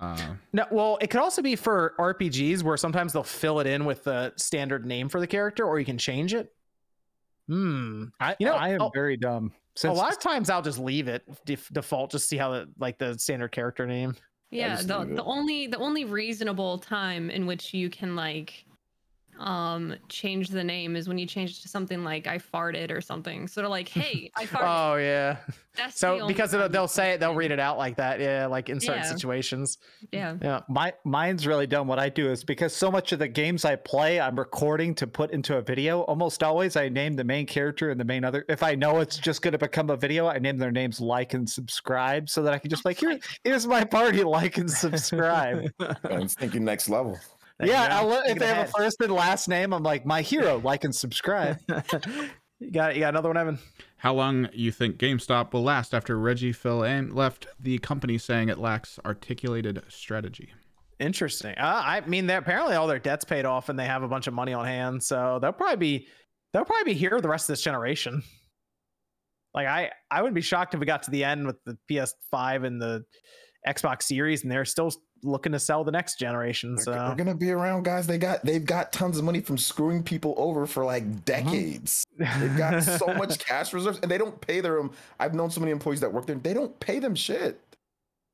[0.00, 3.84] Uh, No, well, it could also be for RPGs where sometimes they'll fill it in
[3.84, 6.52] with the standard name for the character, or you can change it.
[7.48, 8.04] Hmm.
[8.18, 9.52] I, You know, I am oh, very dumb.
[9.84, 12.96] a lot of times I'll just leave it def- default, just see how the like
[12.98, 14.16] the standard character name.
[14.50, 18.64] Yeah, the, the only the only reasonable time in which you can like
[19.38, 23.00] um change the name is when you change it to something like I farted or
[23.00, 23.48] something.
[23.48, 24.92] So they're like, hey, I farted.
[24.92, 25.36] Oh yeah.
[25.76, 28.18] That's So only because it'll, they'll say it, they'll read it out like that.
[28.18, 29.08] Yeah, like in certain Yeah.
[29.12, 29.76] situations.
[30.10, 30.36] Yeah.
[30.40, 30.60] Yeah.
[30.70, 31.86] My mine's really dumb.
[31.86, 35.06] What I do is because so much of the games I play, I'm recording to
[35.06, 36.00] put into a video.
[36.02, 38.44] Almost always, I name the main character and the main other.
[38.48, 41.34] If I know it's just going to become a video, I name their names like
[41.34, 45.70] and subscribe so that I can just like here, here's my party, like and subscribe.
[46.04, 47.18] And he's thinking next level.
[47.58, 47.98] There you yeah.
[47.98, 50.94] I'll, if they have a first and last name, I'm like my hero, like and
[50.94, 51.58] subscribe.
[52.60, 53.58] you got you got another one, Evan.
[53.98, 58.58] how long you think GameStop will last after Reggie Fils-Aime left the company saying it
[58.58, 60.50] lacks articulated strategy?
[60.98, 61.54] Interesting.
[61.58, 64.26] Uh, I mean, they're apparently all their debts paid off and they have a bunch
[64.26, 66.08] of money on hand, so they'll probably be
[66.52, 68.22] they'll probably be here the rest of this generation.
[69.54, 72.66] Like I I wouldn't be shocked if we got to the end with the PS5
[72.66, 73.04] and the
[73.66, 76.76] Xbox Series and they're still looking to sell the next generation.
[76.76, 78.06] They're, they're gonna be around, guys.
[78.06, 81.20] They got they've got tons of money from screwing people over for like uh-huh.
[81.24, 82.04] decades.
[82.18, 84.80] They've got so much cash reserves, and they don't pay their.
[85.20, 86.36] I've known so many employees that work there.
[86.36, 87.60] They don't pay them shit.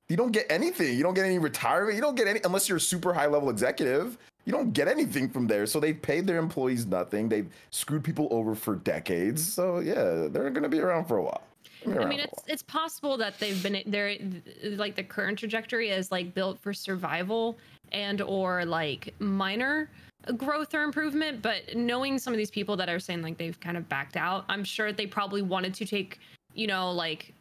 [0.09, 0.97] You don't get anything.
[0.97, 1.97] You don't get any retirement.
[1.97, 4.19] You don't get any unless you're a super high level executive.
[4.45, 5.67] You don't get anything from there.
[5.67, 7.29] So they've paid their employees nothing.
[7.29, 9.43] They've screwed people over for decades.
[9.43, 9.53] Mm-hmm.
[9.53, 11.43] So yeah, they're gonna be around for a while.
[11.87, 14.17] I mean, it's it's possible that they've been they're
[14.77, 17.57] like the current trajectory is like built for survival
[17.93, 19.91] and or like minor
[20.37, 21.43] growth or improvement.
[21.43, 24.45] But knowing some of these people that are saying like they've kind of backed out,
[24.49, 26.19] I'm sure they probably wanted to take
[26.55, 27.33] you know like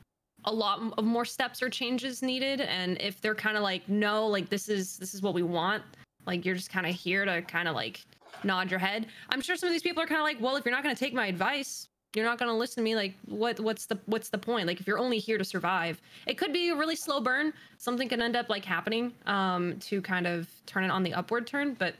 [0.45, 2.61] a lot of more steps or changes needed.
[2.61, 5.83] And if they're kind of like no, like this is this is what we want,
[6.25, 8.01] like you're just kind of here to kind of like
[8.43, 9.07] nod your head.
[9.29, 10.95] I'm sure some of these people are kind of like, well, if you're not going
[10.95, 12.95] to take my advice, you're not going to listen to me.
[12.95, 13.59] Like, what?
[13.59, 14.67] What's the what's the point?
[14.67, 17.53] Like, if you're only here to survive, it could be a really slow burn.
[17.77, 21.47] Something can end up like happening um, to kind of turn it on the upward
[21.47, 21.73] turn.
[21.73, 21.95] But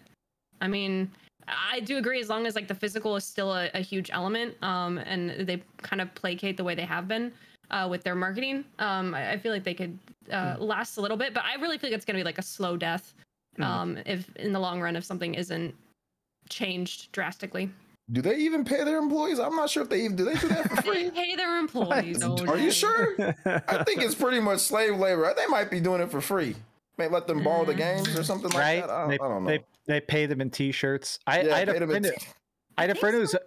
[0.60, 1.10] I mean,
[1.47, 4.56] I do agree as long as like the physical is still a, a huge element,
[4.63, 7.32] um, and they kind of placate the way they have been.
[7.69, 9.97] Uh, with their marketing, um, I, I feel like they could
[10.30, 12.38] uh, last a little bit, but I really feel like it's going to be like
[12.38, 13.13] a slow death
[13.58, 13.63] Mhm.
[13.63, 15.76] um, if in the long run if something isn't
[16.50, 17.69] changed drastically.
[18.12, 19.40] Do they even pay their employees?
[19.40, 20.26] I'm not sure if they even do.
[20.26, 21.10] They do that for They free.
[21.12, 22.22] pay their employees.
[22.24, 23.16] Are you sure?
[23.46, 25.34] I think it's pretty much slave labor.
[25.36, 26.56] They might be doing it for free.
[26.98, 27.78] May let them borrow the Mm.
[27.78, 28.82] games or something like right?
[28.82, 28.90] that.
[28.90, 29.50] I don't, they, I don't know.
[29.50, 31.20] they they pay them in t-shirts.
[31.26, 32.06] I, yeah, I had pay a friend.
[32.06, 32.18] in- who-
[32.78, 33.32] I had a think friend who's.
[33.32, 33.40] so.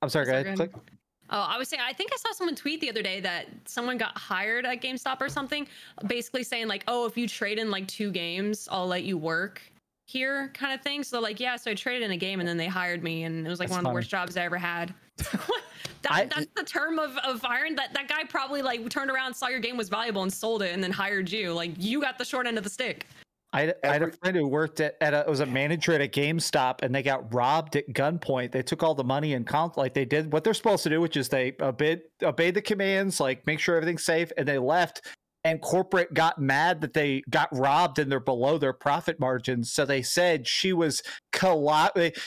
[0.00, 0.24] I'm sorry.
[0.26, 0.56] Go Sorry, ahead.
[0.56, 0.72] go ahead.
[0.72, 0.84] Click.
[1.30, 3.98] Oh, I was saying, I think I saw someone tweet the other day that someone
[3.98, 5.68] got hired at GameStop or something,
[6.06, 9.60] basically saying like, "Oh, if you trade in like two games, I'll let you work
[10.10, 11.02] here," kind of thing.
[11.02, 13.46] So like, yeah, so I traded in a game and then they hired me, and
[13.46, 14.94] it was like That's one of the worst jobs I ever had.
[15.16, 17.74] that, I- that's the term of, of hiring.
[17.76, 20.74] That that guy probably like turned around, saw your game was valuable, and sold it,
[20.74, 21.52] and then hired you.
[21.52, 23.06] Like you got the short end of the stick.
[23.52, 26.02] I had, I had a friend who worked at, at a was a manager at
[26.02, 28.52] a GameStop and they got robbed at gunpoint.
[28.52, 31.00] They took all the money and comp like they did what they're supposed to do,
[31.00, 35.06] which is they obeyed obeyed the commands, like make sure everything's safe, and they left.
[35.44, 39.72] And corporate got mad that they got robbed and they're below their profit margins.
[39.72, 41.48] So they said she was co-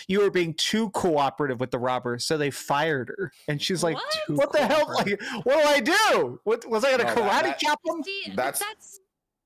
[0.08, 2.26] you were being too cooperative with the robbers.
[2.26, 3.32] So they fired her.
[3.48, 4.16] And she's like, What?
[4.30, 4.88] what the hell?
[4.94, 6.40] Like, what do I do?
[6.44, 8.02] What was I gonna No, that- karate that- chop them?
[8.36, 9.00] That's- that's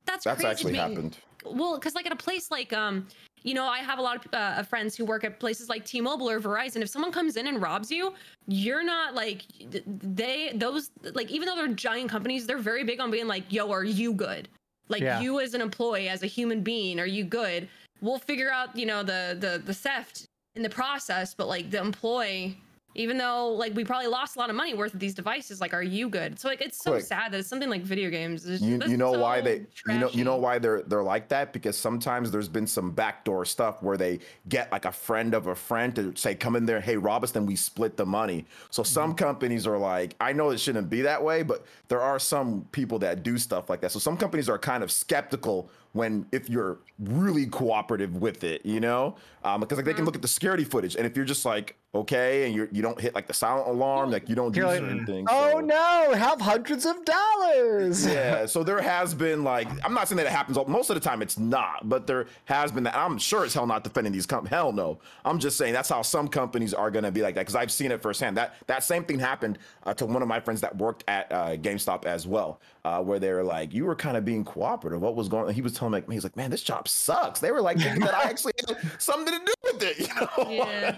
[0.06, 0.94] that's That's crazy actually to me.
[0.96, 1.18] happened.
[1.46, 3.08] Well, because like at a place like um,
[3.46, 6.28] you know, I have a lot of uh, friends who work at places like T-Mobile
[6.28, 6.82] or Verizon.
[6.82, 8.12] If someone comes in and robs you,
[8.48, 9.44] you're not like
[9.86, 13.72] they those like even though they're giant companies, they're very big on being like, "Yo,
[13.72, 14.50] are you good?
[14.90, 15.22] Like Yeah.
[15.22, 17.70] you as an employee, as a human being, are you good?
[18.02, 21.80] We'll figure out, you know, the the the theft in the process, but like the
[21.80, 22.60] employee."
[22.96, 25.74] Even though like we probably lost a lot of money worth of these devices, like
[25.74, 26.40] are you good?
[26.40, 27.04] So like it's so Quick.
[27.04, 28.46] sad that it's something like video games.
[28.46, 31.28] It's- You, you know why so they you know you know why they're they're like
[31.30, 35.48] that because sometimes there's been some backdoor stuff where they get like a friend of
[35.48, 38.46] a friend to say come in there hey rob us then we split the money
[38.70, 39.16] so some Mm-hmm.
[39.16, 42.98] companies are like I know it shouldn't be that way but there are some people
[43.00, 46.80] that do stuff like that so some companies are kind of skeptical when if you're
[47.00, 49.98] really cooperative with it you know um, because like they Mm-hmm.
[49.98, 52.82] can look at the security footage and if you're just like okay and you you
[52.82, 55.52] don't hit like the silent alarm like you don't do You're like, certain things Oh
[55.54, 58.06] so- no, have hundreds of dollars.
[58.06, 61.00] yeah, so there has been like I'm not saying that it happens most of the
[61.00, 61.22] time.
[61.22, 62.96] It's not, but there has been that.
[62.96, 64.52] I'm sure it's hell not defending these companies.
[64.52, 65.00] Hell no.
[65.24, 67.92] I'm just saying that's how some companies are gonna be like that because I've seen
[67.92, 68.38] it firsthand.
[68.38, 71.56] That that same thing happened uh, to one of my friends that worked at uh,
[71.58, 75.02] GameStop as well, uh, where they were like, "You were kind of being cooperative.
[75.02, 75.54] What was going?" on?
[75.54, 78.14] He was telling me, like, he's like, "Man, this job sucks." They were like that
[78.14, 80.00] I actually had something to do with it,
[80.38, 80.52] you know?
[80.52, 80.96] Yeah.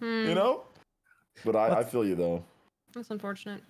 [0.00, 0.64] You Hmm, know.
[1.44, 2.44] But I, I feel you though.
[2.92, 3.62] That's unfortunate.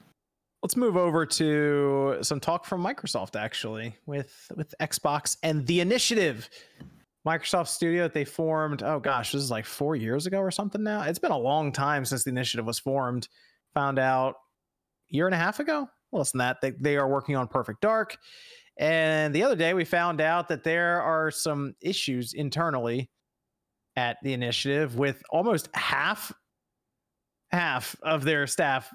[0.62, 6.48] Let's move over to some talk from Microsoft actually with with Xbox and the initiative.
[7.26, 8.82] Microsoft Studio that they formed.
[8.82, 11.02] Oh gosh, this is like four years ago or something now.
[11.02, 13.28] It's been a long time since the initiative was formed.
[13.72, 14.34] Found out
[15.10, 15.88] a year and a half ago.
[16.12, 16.60] Less than that.
[16.60, 18.18] They they are working on Perfect Dark.
[18.76, 23.08] And the other day we found out that there are some issues internally
[23.96, 26.32] at the initiative with almost half
[27.50, 28.90] half of their staff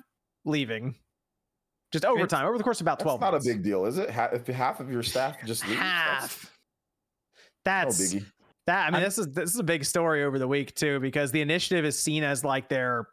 [0.46, 0.96] leaving
[1.92, 3.98] just over time over the course of about That's 12 not a big deal, is
[3.98, 4.10] it?
[4.10, 6.52] Ha- if half of your staff just leaves, that's half
[7.66, 7.72] no
[8.20, 8.26] biggie.
[8.68, 11.00] that i mean I'm- this is this is a big story over the week too
[11.00, 13.08] because the initiative is seen as like their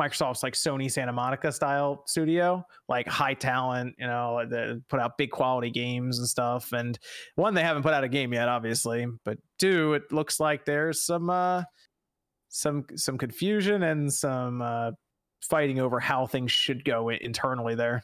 [0.00, 5.16] microsoft's like sony santa monica style studio like high talent you know they put out
[5.16, 6.98] big quality games and stuff and
[7.36, 11.04] one they haven't put out a game yet obviously but two it looks like there's
[11.04, 11.62] some uh
[12.48, 14.90] some some confusion and some uh
[15.42, 18.02] fighting over how things should go internally there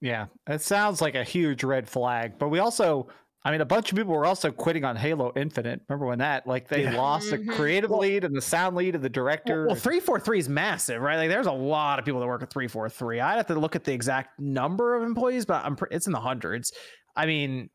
[0.00, 2.38] Yeah, it sounds like a huge red flag.
[2.38, 3.08] But we also,
[3.42, 5.80] I mean, a bunch of people were also quitting on Halo Infinite.
[5.88, 6.46] Remember when that?
[6.46, 6.96] Like they Yeah.
[6.96, 7.54] lost the Mhm.
[7.56, 9.66] creative Well- lead and the sound lead and the director.
[9.66, 11.16] Well, three four three is massive, right?
[11.16, 13.18] Like, there's a lot of people that work at three four three.
[13.18, 16.12] I'd have to look at the exact number of employees, but I'm pre- it's in
[16.12, 16.70] the hundreds.
[17.16, 17.70] I mean,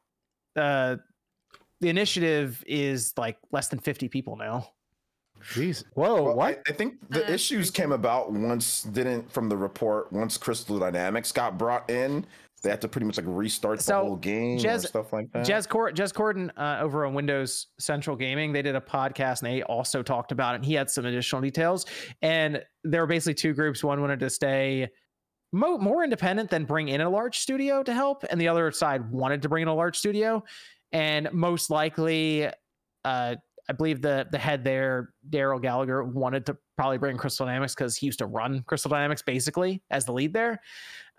[0.56, 0.98] uh,
[1.82, 4.70] the initiative is like less than fifty people now.
[5.52, 5.84] Jeez.
[5.94, 6.62] Whoa, Well, what?
[6.68, 10.80] I, I think the Uh, issues came about once didn't from the report once Crystal
[10.80, 12.26] Dynamics got brought in.
[12.66, 15.32] They have to pretty much like restart the So, whole game Jez- or stuff like
[15.32, 15.46] that.
[15.48, 19.52] Jez, Cord- Jez Corden uh, over on Windows Central Gaming, they did a podcast and
[19.52, 20.58] they also talked about it.
[20.58, 21.86] And he had some additional details.
[22.22, 23.84] And there were basically two groups.
[23.84, 24.90] One wanted to stay
[25.54, 29.10] mo- more independent than bring in a large studio to help, and the other side
[29.12, 30.44] wanted to bring in a large studio.
[30.92, 32.48] And most likely,
[33.04, 33.36] uh,
[33.70, 37.96] I believe the the head there, Darrell Gallagher, wanted to probably bring Crystal Dynamics because
[37.96, 40.60] he used to run Crystal Dynamics basically as the lead there.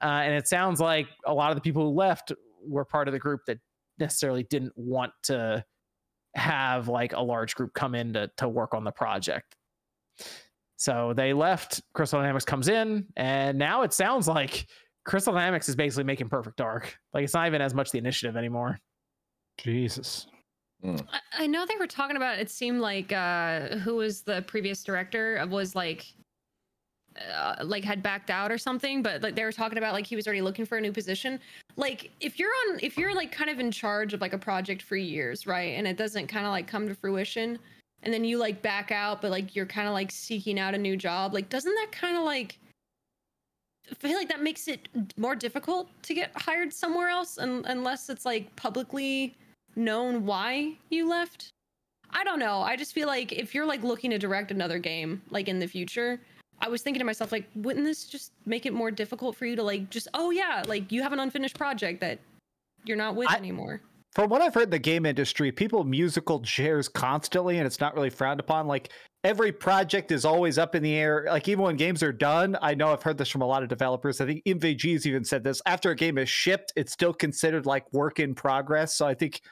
[0.02, 2.32] Uh, and it sounds like a lot of the people who left
[2.66, 3.58] were part of the group that
[3.98, 5.64] necessarily didn't want to
[6.34, 9.56] have like a large group come in to, to work on the project.
[10.76, 11.82] So they left.
[11.94, 14.66] Crystal Dynamics comes in, and now it sounds like
[15.06, 16.98] Crystal Dynamics is basically making Perfect Dark.
[17.14, 18.78] Like it's not even as much the initiative anymore.
[19.56, 20.26] Jesus.
[20.84, 22.38] I, I know they were talking about.
[22.38, 26.12] It seemed like uh, who was the previous director was like,
[27.32, 29.02] uh, like had backed out or something.
[29.02, 31.40] But like they were talking about like he was already looking for a new position.
[31.76, 34.82] Like if you're on, if you're like kind of in charge of like a project
[34.82, 37.58] for years, right, and it doesn't kind of like come to fruition,
[38.02, 40.78] and then you like back out, but like you're kind of like seeking out a
[40.78, 41.32] new job.
[41.34, 42.58] Like doesn't that kind of like
[43.90, 48.08] I feel like that makes it more difficult to get hired somewhere else, un- unless
[48.08, 49.36] it's like publicly
[49.76, 51.50] known why you left.
[52.10, 52.60] I don't know.
[52.60, 55.66] I just feel like if you're like looking to direct another game like in the
[55.66, 56.20] future,
[56.60, 59.56] I was thinking to myself like wouldn't this just make it more difficult for you
[59.56, 62.18] to like just oh yeah, like you have an unfinished project that
[62.84, 63.82] you're not with I- anymore.
[64.14, 67.94] from what I've heard in the game industry, people musical chairs constantly, and it's not
[67.94, 68.66] really frowned upon.
[68.66, 68.90] Like
[69.24, 71.26] every project is always up in the air.
[71.28, 73.68] Like even when games are done, I know I've heard this from a lot of
[73.68, 74.20] developers.
[74.20, 75.60] I think MVG's even said this.
[75.66, 78.94] After a game is shipped, it's still considered like work in progress.
[78.94, 79.42] So I think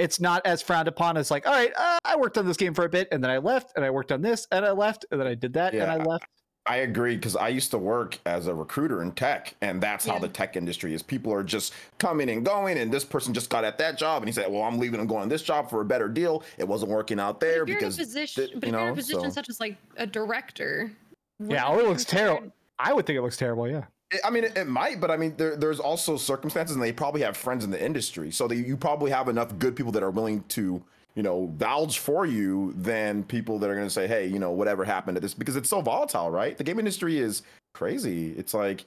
[0.00, 2.72] it's not as frowned upon as like, all right, uh, I worked on this game
[2.72, 5.04] for a bit, and then I left, and I worked on this, and I left,
[5.10, 6.24] and then I did that, and I left.
[6.66, 10.18] I agree because I used to work as a recruiter in tech, and that's how
[10.18, 11.02] the tech industry is.
[11.02, 14.28] People are just coming and going, and this person just got at that job, and
[14.28, 16.68] he said, "Well, I'm leaving and going on this job for a better deal." It
[16.68, 18.80] wasn't working out there if you're because in a position, th- but you if you're
[18.80, 20.92] in know, a position so- such as like a director.
[21.38, 22.52] Yeah, it oh, it looks terrible.
[22.78, 23.68] I would think it looks terrible.
[23.68, 23.84] Yeah.
[24.24, 27.20] I mean, it, it might, but I mean, there, there's also circumstances, and they probably
[27.22, 30.10] have friends in the industry, so they, you probably have enough good people that are
[30.10, 30.82] willing to,
[31.14, 34.50] you know, vouch for you than people that are going to say, "Hey, you know,
[34.50, 36.58] whatever happened to this," because it's so volatile, right?
[36.58, 37.42] The game industry is
[37.72, 38.32] crazy.
[38.36, 38.84] It's like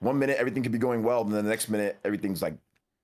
[0.00, 2.54] one minute everything could be going well, and then the next minute everything's like,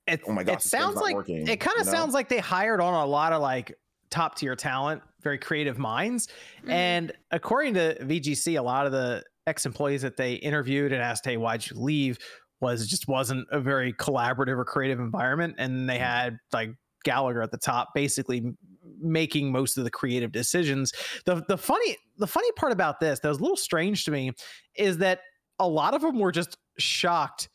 [0.09, 1.99] It, Oh my gosh, it sounds not like working, it kind of you know?
[1.99, 3.79] sounds like they hired on a lot of like
[4.11, 6.29] top tier talent, very creative minds.
[6.65, 6.71] Mhm.
[6.71, 11.25] And according to VGC, a lot of the ex employees that they interviewed and asked,
[11.25, 12.19] "Hey, why'd you leave?"
[12.61, 16.05] was just wasn't a very collaborative or creative environment, and they mm-hmm.
[16.05, 16.71] had like
[17.05, 18.55] Gallagher at the top, basically
[19.01, 20.93] making most of the creative decisions.
[21.27, 24.33] the The funny the funny part about this that was a little strange to me
[24.77, 25.21] is that
[25.59, 27.49] a lot of them were just shocked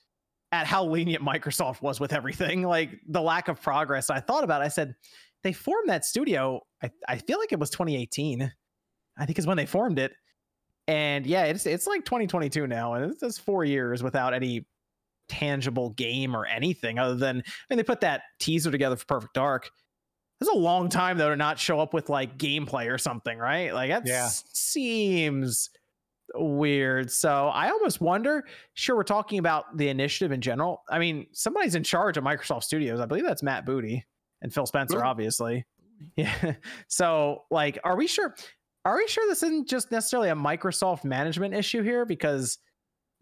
[0.52, 4.10] at how lenient Microsoft was with everything, like the lack of progress.
[4.10, 4.66] I thought about it.
[4.66, 4.96] I said,
[5.44, 6.62] they formed that studio.
[6.82, 8.52] I, I feel like it was 2018.
[9.20, 10.14] I think is when they formed it.
[10.88, 14.66] And yeah, it's it's like 2022 now, and it's just four years without any
[15.30, 19.34] tangible game or anything other than I mean they put that teaser together for Perfect
[19.34, 19.70] Dark.
[20.40, 23.74] It's a long time though to not show up with like gameplay or something, right?
[23.74, 24.30] Like that Yeah.
[24.32, 25.70] seems
[26.36, 27.12] weird.
[27.12, 28.46] So I almost wonder.
[28.74, 30.84] Sure, we're talking about the initiative in general.
[30.90, 33.00] I mean, somebody's in charge of Microsoft Studios.
[33.00, 34.06] I believe that's Matt Booty
[34.42, 35.08] and Phil Spencer, Really?
[35.10, 35.66] obviously.
[36.16, 36.54] Yeah.
[36.88, 38.36] So, like, are we sure?
[38.88, 42.06] Are we sure this isn't just necessarily a Microsoft management issue here?
[42.06, 42.58] Because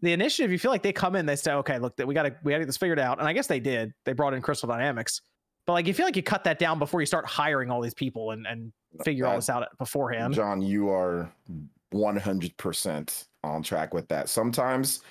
[0.00, 2.36] the initiative, you feel like they come in, they say, "Okay, look, we got to
[2.44, 3.92] we got to get this figured out," and I guess they did.
[4.04, 5.22] They brought in Crystal Dynamics,
[5.66, 7.94] but like, you feel like you cut that down before you start hiring all these
[7.94, 8.72] people and and
[9.04, 10.34] figure all Uh, this out beforehand.
[10.34, 11.32] John, you are
[11.92, 14.28] 100% on track with that.
[14.28, 15.02] Sometimes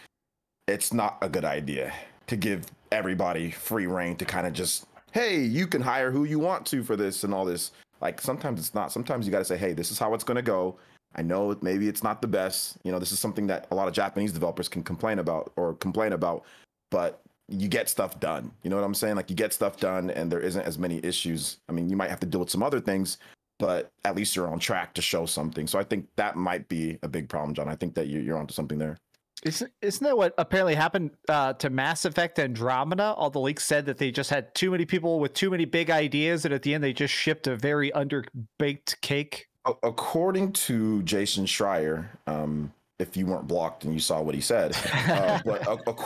[0.70, 1.94] it's not a good idea
[2.28, 6.39] to give everybody free reign to kind of just, hey, you can hire who you
[6.39, 7.72] want to for this and all this.
[8.06, 8.91] Like sometimes it's not.
[8.91, 10.78] Sometimes you got to say, hey, this is how it's going to go.
[11.15, 12.78] I know maybe it's not the best.
[12.84, 15.74] You know, this is something that a lot of Japanese developers can complain about or
[15.74, 16.46] complain about,
[16.91, 18.52] but you get stuff done.
[18.62, 19.15] You know what I'm saying?
[19.15, 21.58] Like you get stuff done and there isn't as many issues.
[21.68, 23.18] I mean, you might have to deal with some other things,
[23.58, 25.65] but at least you're on track to show something.
[25.65, 27.68] So I think that might be a big problem, John.
[27.68, 28.98] I think that you- you're onto something there.
[29.43, 33.13] Isn't, isn't that what apparently happened uh, to Mass Effect Andromeda?
[33.15, 35.91] All the leaks said that they just had too many people with too many big
[35.91, 39.48] ideas, and at the end they just shipped a very underbaked cake.
[39.84, 44.76] According to Jason Schreier, um, if you weren't blocked and you saw what he said,
[45.10, 46.04] uh, but ac- ac-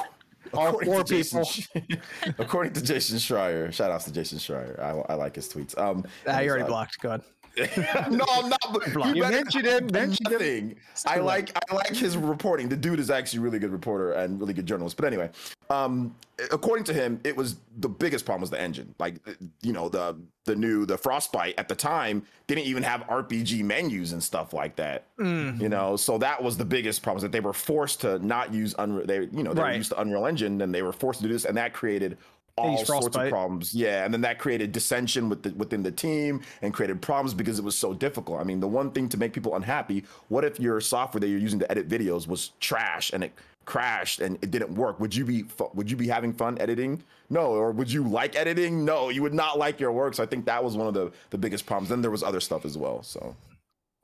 [0.53, 1.97] All according four to Jason people.
[2.39, 4.79] According to Jason Schreier, shout outs to Jason Schreier.
[4.79, 5.77] I, I like his tweets.
[5.77, 6.99] Um, Ah, you're already uh, blocked.
[6.99, 7.21] Good.
[8.09, 9.15] no, I'm not.
[9.15, 10.75] You better mentioned him, mentioned him.
[11.05, 12.69] I like I like his reporting.
[12.69, 14.97] The dude is actually a really good reporter and really good journalist.
[14.97, 15.29] But anyway,
[15.69, 16.15] um,
[16.51, 18.93] according to him, it was the biggest problem was the engine.
[18.99, 19.15] Like
[19.61, 24.13] you know the the new the Frostbite at the time didn't even have RPG menus
[24.13, 25.05] and stuff like that.
[25.17, 25.61] Mm.
[25.61, 28.53] You know, so that was the biggest problem is that they were forced to not
[28.53, 29.05] use Unreal.
[29.05, 29.71] They you know they Right.
[29.71, 32.17] were used to Unreal Engine and they were forced to do this, and that created
[32.59, 33.73] all sorts of problems.
[33.73, 37.59] Yeah, and then that created dissension with the, within the team and created problems because
[37.59, 38.39] it was so difficult.
[38.39, 41.39] I mean, the one thing to make people unhappy, what if your software that you're
[41.39, 43.31] using to edit videos was trash and it
[43.65, 44.99] crashed and it didn't work?
[44.99, 47.03] Would you be would you be having fun editing?
[47.29, 48.83] No, or would you like editing?
[48.85, 50.15] No, you would not like your work.
[50.15, 51.89] So I think that was one of the the biggest problems.
[51.89, 53.03] Then there was other stuff as well.
[53.03, 53.35] So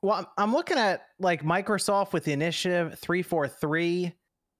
[0.02, 4.12] Well, I'm- I'm looking at like Microsoft with the initiative 343.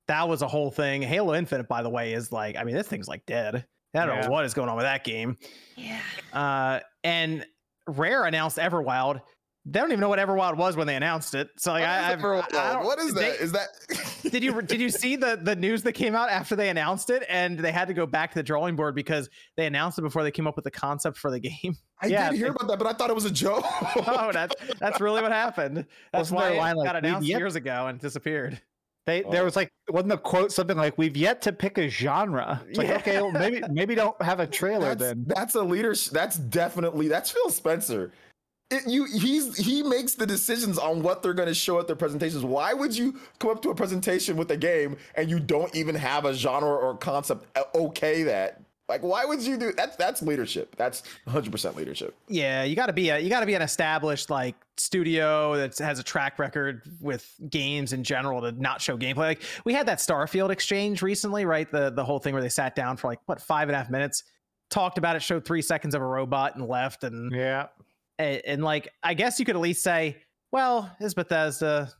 [0.08, 1.02] That was a whole thing.
[1.02, 3.64] Halo Infinite, by the way, is like, I mean, this thing's like dead.
[3.96, 4.22] I don't Yeah.
[4.26, 5.36] know what is going on with that game.
[5.76, 6.00] Yeah.
[6.32, 7.44] Uh, and
[7.88, 9.20] Rare announced Everwild.
[9.68, 11.48] They don't even know what Everwild was when they announced it.
[11.58, 13.40] So like, I, I've, I don't- what is they- that?
[13.40, 13.68] Is that?
[14.30, 17.24] did you did you see the the news that came out after they announced it
[17.28, 20.22] and they had to go back to the drawing board because they announced it before
[20.22, 21.74] they came up with the concept for the game?
[22.00, 23.64] I Yeah, did hear they- about that, but I thought it was a joke.
[24.06, 25.78] oh, that's that's really what happened.
[26.12, 28.60] That's Wasn't why there it line like, got "We've announced years ago and disappeared.
[29.06, 29.30] They Oh.
[29.30, 32.76] there was like wasn't the quote something like "We've yet to pick a genre." It's
[32.76, 32.96] like Yeah.
[32.96, 35.24] okay, well, maybe maybe don't have a trailer that's, then.
[35.26, 36.12] That's a leadership.
[36.12, 38.12] That's definitely that's Phil Spencer.
[38.68, 41.94] It, you he's he makes the decisions on what they're going to show at their
[41.94, 42.44] presentations.
[42.44, 45.94] Why would you come up to a presentation with a game and you don't even
[45.94, 47.46] have a genre or concept
[47.76, 50.76] okay that Like, why would you do that's that's leadership.
[50.76, 52.14] That's 100 percent leadership.
[52.28, 55.76] Yeah, you got to be a you got to be an established like studio that
[55.78, 59.16] has a track record with games in general to not show gameplay.
[59.16, 61.70] Like we had that Starfield exchange recently, right?
[61.70, 63.90] The the whole thing where they sat down for like what five and a half
[63.90, 64.22] minutes,
[64.70, 67.66] talked about it, showed three seconds of a robot and left, and Yeah.
[68.20, 70.18] and, and like I guess you could at least say,
[70.52, 71.90] well, is Bethesda,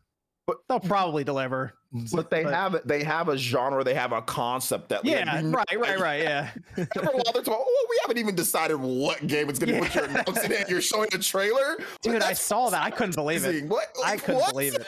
[0.46, 1.74] But- they'll probably deliver.
[2.12, 5.80] But they have they have a genre, they have a concept that yeah, like, right,
[5.80, 6.50] right, right, yeah.
[6.76, 9.80] Every while they're talking, oh, we haven't even decided what game it's gonna be.
[9.80, 10.22] What you're Yeah.
[10.26, 10.68] announcing it.
[10.68, 12.82] You're showing a trailer, Dude, I saw that.
[12.82, 13.64] I couldn't believe it.
[13.66, 13.86] What?
[14.04, 14.50] I couldn't what?
[14.50, 14.86] believe it.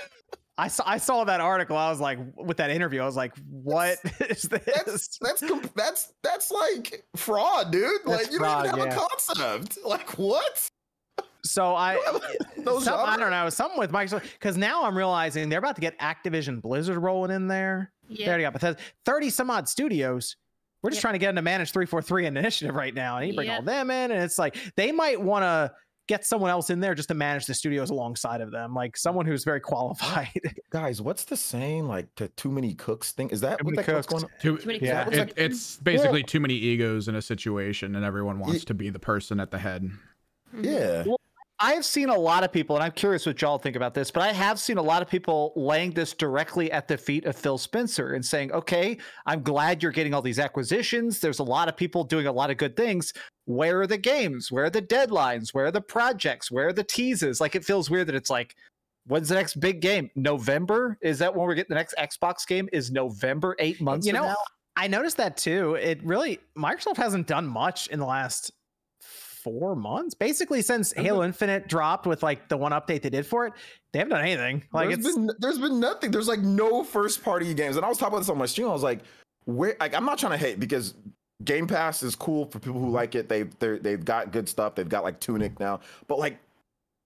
[0.58, 1.76] I saw I saw that article.
[1.76, 4.64] I was like, with that interview, I was like, what is this?
[4.66, 5.42] That's that's
[5.76, 8.04] that's that's like fraud, dude.
[8.04, 9.04] Like you fraud, don't even have yeah.
[9.04, 9.78] a concept.
[9.86, 10.68] Like what?
[11.44, 11.98] So I,
[12.56, 15.80] No some, I don't know, something with Microsoft because now I'm realizing they're about to
[15.80, 17.92] get Activision Blizzard rolling in there.
[18.08, 18.16] Yeah.
[18.16, 18.28] They Yeah.
[18.28, 20.36] already got Bethesda, thirty some odd studios.
[20.82, 21.02] We're just Yeah.
[21.02, 23.48] trying to get them to manage three four three initiative right now, and you bring
[23.48, 23.56] Yeah.
[23.56, 25.72] all them in, and it's like they might want to
[26.08, 29.26] get someone else in there just to manage the studios alongside of them, like someone
[29.26, 30.28] who's very qualified.
[30.70, 31.86] Guys, what's the saying?
[31.86, 33.28] Like to too many cooks thing?
[33.28, 34.06] Is that Too what many that cooks.
[34.06, 34.30] going on?
[34.40, 35.04] Too, Too many Yeah.
[35.04, 35.16] cooks.
[35.18, 38.98] it, it's basically too many egos in a situation, and everyone wants to be the
[38.98, 39.90] person at the head.
[40.56, 40.64] Mhm.
[40.64, 41.14] Yeah.
[41.60, 44.12] I have seen a lot of people, and I'm curious what y'all think about this,
[44.12, 47.34] but I have seen a lot of people laying this directly at the feet of
[47.34, 48.96] Phil Spencer and saying, okay,
[49.26, 51.18] I'm glad you're getting all these acquisitions.
[51.18, 53.12] There's a lot of people doing a lot of good things.
[53.46, 54.52] Where are the games?
[54.52, 55.52] Where are the deadlines?
[55.52, 56.48] Where are the projects?
[56.48, 57.40] Where are the teases?
[57.40, 58.54] Like, it feels weird that it's like,
[59.08, 60.10] when's the next big game?
[60.14, 60.96] November?
[61.02, 62.68] Is that when we're getting the next Xbox game?
[62.72, 64.36] Is November eight months you know, now?
[64.76, 65.74] I noticed that too.
[65.74, 68.52] It really Microsoft hasn't done much in the last
[69.42, 73.46] four months, basically since Halo Infinite dropped with like the one update they did for
[73.46, 73.52] it.
[73.92, 74.62] They haven't done anything.
[74.72, 76.10] Like there's it's been there's been nothing.
[76.10, 77.76] There's like no first party games.
[77.76, 78.68] And I was talking about this on my stream.
[78.68, 79.00] I was like,
[79.44, 80.94] where like I'm not trying to hate because
[81.44, 83.28] Game Pass is cool for people who like it.
[83.28, 84.74] They've they're, they've got good stuff.
[84.74, 85.80] They've got like Tunic now.
[86.06, 86.38] But like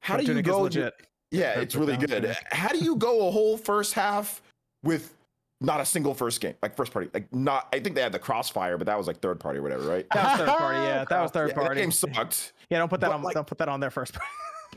[0.01, 0.95] how do you Tunic is go legit.
[1.31, 2.37] Yeah, it's really good.
[2.51, 4.43] How do you go a whole first half
[4.83, 5.15] with
[5.63, 7.69] not a single first game, like first party, like not?
[7.73, 10.07] I think they had the Crossfire, but that was like third party or whatever, right?
[10.13, 10.79] That was third party.
[10.79, 11.81] Yeah, that was third Yeah, that party.
[11.81, 12.53] game sucked.
[12.71, 13.23] Yeah, don't put that But, on.
[13.23, 14.15] like- don't put that on their first.
[14.15, 14.27] party.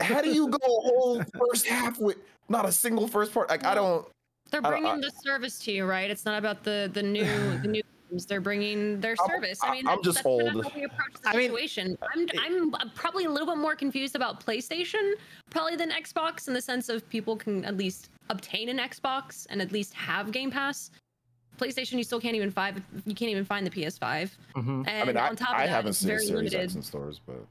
[0.14, 2.18] How do you go a whole first half with
[2.48, 3.48] not a single first part?
[3.48, 4.06] Like I don't.
[4.50, 6.10] They're I don't- bringing I- the service to you, right?
[6.10, 7.24] It's not about the the new
[7.62, 8.26] the new games.
[8.26, 9.58] They're bringing their I'm- service.
[9.62, 10.64] I- I mean, I'm that's, just that's old.
[10.64, 11.98] how we approach the I mean, situation.
[12.14, 15.14] I'm I'm uh, probably a little bit more confused about PlayStation
[15.50, 19.60] probably than Xbox in the sense of people can at least obtain an Xbox and
[19.62, 20.90] at least have Game Pass.
[21.58, 22.76] PlayStation, you still can't even five.
[23.06, 24.36] You can't even find the PS5.
[24.56, 24.86] Mhm.
[24.86, 26.60] And I mean, I, on top of I that, haven't seen very Series limited.
[26.60, 27.46] X in stores, but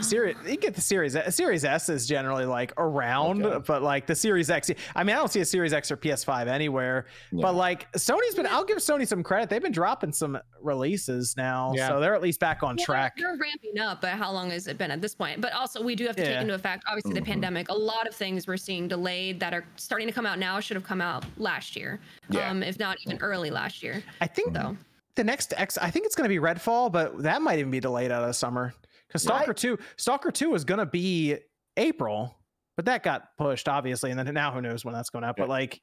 [0.00, 1.14] Series, you get the Series.
[1.16, 3.64] S- Series S is generally like around, Okay.
[3.66, 4.70] but like the Series X.
[4.94, 7.06] I mean, I don't see a Series X or PS5 anywhere.
[7.32, 7.42] Yeah.
[7.42, 9.50] But like Sony's been, I'll give Sony some credit.
[9.50, 11.88] They've been dropping some releases now, Yeah.
[11.88, 13.16] so they're at least back on Well, track.
[13.16, 15.40] They're ramping up, but how long has it been at this point?
[15.40, 17.24] But also, we do have to take into effect, obviously, the Mhm.
[17.26, 17.68] pandemic.
[17.68, 20.76] A lot of things we're seeing delayed that are starting to come out now should
[20.76, 22.50] have come out last year, Yeah.
[22.50, 24.02] um, if not even early last year.
[24.20, 24.76] I think So
[25.16, 27.80] the next X, I think it's going to be Redfall, but that might even be
[27.80, 28.72] delayed out of summer
[29.10, 29.36] because Right.
[29.42, 31.36] Stalker Two, Stalker Two was going to be
[31.76, 32.36] April,
[32.76, 35.36] but that got pushed obviously, and then now who knows when that's going out.
[35.36, 35.80] But like,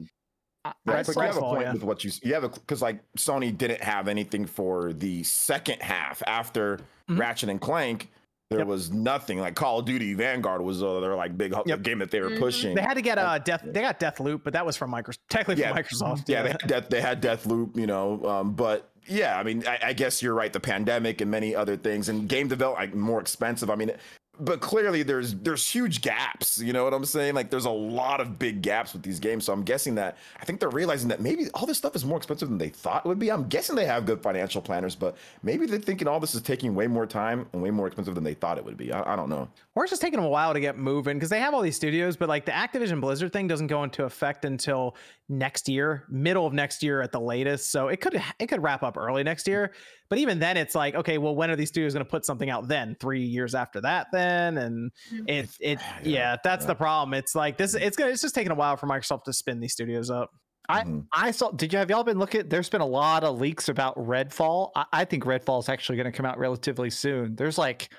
[0.66, 1.74] I- but you have a point yeah.
[1.74, 6.22] with what you you have because like Sony didn't have anything for the second half
[6.28, 7.20] after Mhm.
[7.20, 8.10] Ratchet and Clank.
[8.50, 8.68] There Yep.
[8.68, 11.82] was nothing like Call of Duty Vanguard was uh, their like big Yep.
[11.82, 12.40] game that they were Mhm.
[12.40, 12.76] pushing.
[12.76, 14.90] they had to get a uh Death, they got Death Loop, but that was from
[14.92, 15.74] Microsoft, technically Yeah.
[15.74, 16.30] from Microsoft.
[16.30, 19.80] yeah, they had Death, they had Deathloop, you know, um, but yeah, I mean, I,
[19.84, 20.52] I guess you're right.
[20.52, 23.70] The pandemic and many other things, and game development more expensive.
[23.70, 23.92] I mean,
[24.40, 26.60] but clearly there's there's huge gaps.
[26.60, 27.36] You know what I'm saying?
[27.36, 29.46] Like there's a lot of big gaps with these games.
[29.46, 32.18] So I'm guessing that I think they're realizing that maybe all this stuff is more
[32.18, 33.32] expensive than they thought it would be.
[33.32, 36.76] I'm guessing they have good financial planners, but maybe they're thinking all this is taking
[36.76, 38.92] way more time and way more expensive than they thought it would be.
[38.92, 39.50] I, I don't know.
[39.76, 42.18] Or it's just taking a while to get moving because they have all these studios,
[42.18, 44.96] but like the Activision Blizzard thing doesn't go into effect until
[45.30, 47.72] next year, middle of next year at the latest.
[47.72, 49.74] So it could it could wrap up early next year.
[50.10, 52.50] But even then, it's like, okay, well, when are these studios going to put something
[52.50, 52.96] out then?
[53.00, 54.92] Three years after that, then, and
[55.28, 56.68] it it Yeah, yeah, that's yeah.
[56.68, 57.14] the problem.
[57.14, 57.74] It's like this.
[57.76, 60.30] It's gonna it's just taking a while for Microsoft to spin these studios up.
[60.70, 61.06] I- Mhm.
[61.14, 61.52] I saw.
[61.52, 62.48] Did you have y'all been looking?
[62.50, 64.72] There's been a lot of leaks about Redfall.
[64.76, 67.36] I, I think Redfall is actually going to come out relatively soon.
[67.36, 67.90] There's like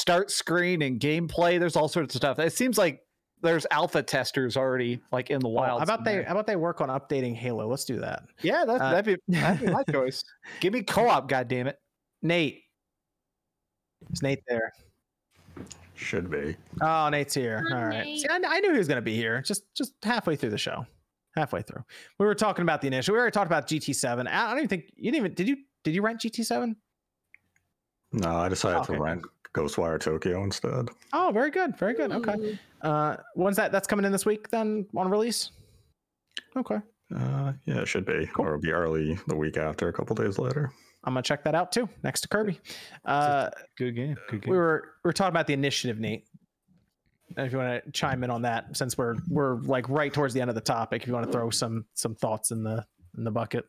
[0.00, 1.58] start screen and gameplay.
[1.60, 2.38] There's all sorts of stuff.
[2.38, 3.00] It seems like
[3.42, 5.78] there's alpha testers already like in the Oh, wild.
[5.80, 7.66] how about they how about they work on updating Halo?
[7.68, 8.24] Let's do that.
[8.42, 10.22] Yeah, that, uh, that'd be that'd be my choice.
[10.60, 11.28] Give me co-op.
[11.28, 11.76] God damn it.
[12.22, 12.62] Nate,
[14.12, 14.72] is Nate there?
[15.94, 16.56] Should be.
[16.80, 17.64] Oh, Nate's here.
[17.70, 18.04] Hi, All right.
[18.04, 18.20] Nate.
[18.20, 19.40] See, I, I knew he was going to be here.
[19.42, 20.86] Just just halfway through the show.
[21.36, 21.82] Halfway through.
[22.18, 23.14] We were talking about the initial.
[23.14, 24.26] We already talked about GT7.
[24.28, 26.74] I I don't even think you didn't even did you did you rent GT7?
[28.12, 28.94] No, I decided Okay.
[28.94, 29.22] to rent
[29.54, 30.88] Ghostwire Tokyo instead.
[31.12, 32.12] Oh, very good, very good.
[32.12, 32.34] Okay.
[32.34, 32.58] Ooh.
[32.86, 33.72] Uh, when's that?
[33.72, 35.50] That's coming in this week then on release.
[36.56, 36.78] Okay,
[37.14, 40.38] Uh, yeah, it should be, or it'll be early the week after, a couple days
[40.38, 40.70] later.
[41.04, 41.88] I'm gonna check that out too.
[42.02, 42.60] Next to Kirby.
[43.04, 44.16] Uh, Good game.
[44.28, 44.50] Good game.
[44.52, 46.26] we were we were talking about the initiative, Nate.
[47.36, 50.34] And if you want to chime in on that, since we're we're like right towards
[50.34, 52.84] the end of the topic, if you want to throw some some thoughts in the
[53.16, 53.64] in the bucket.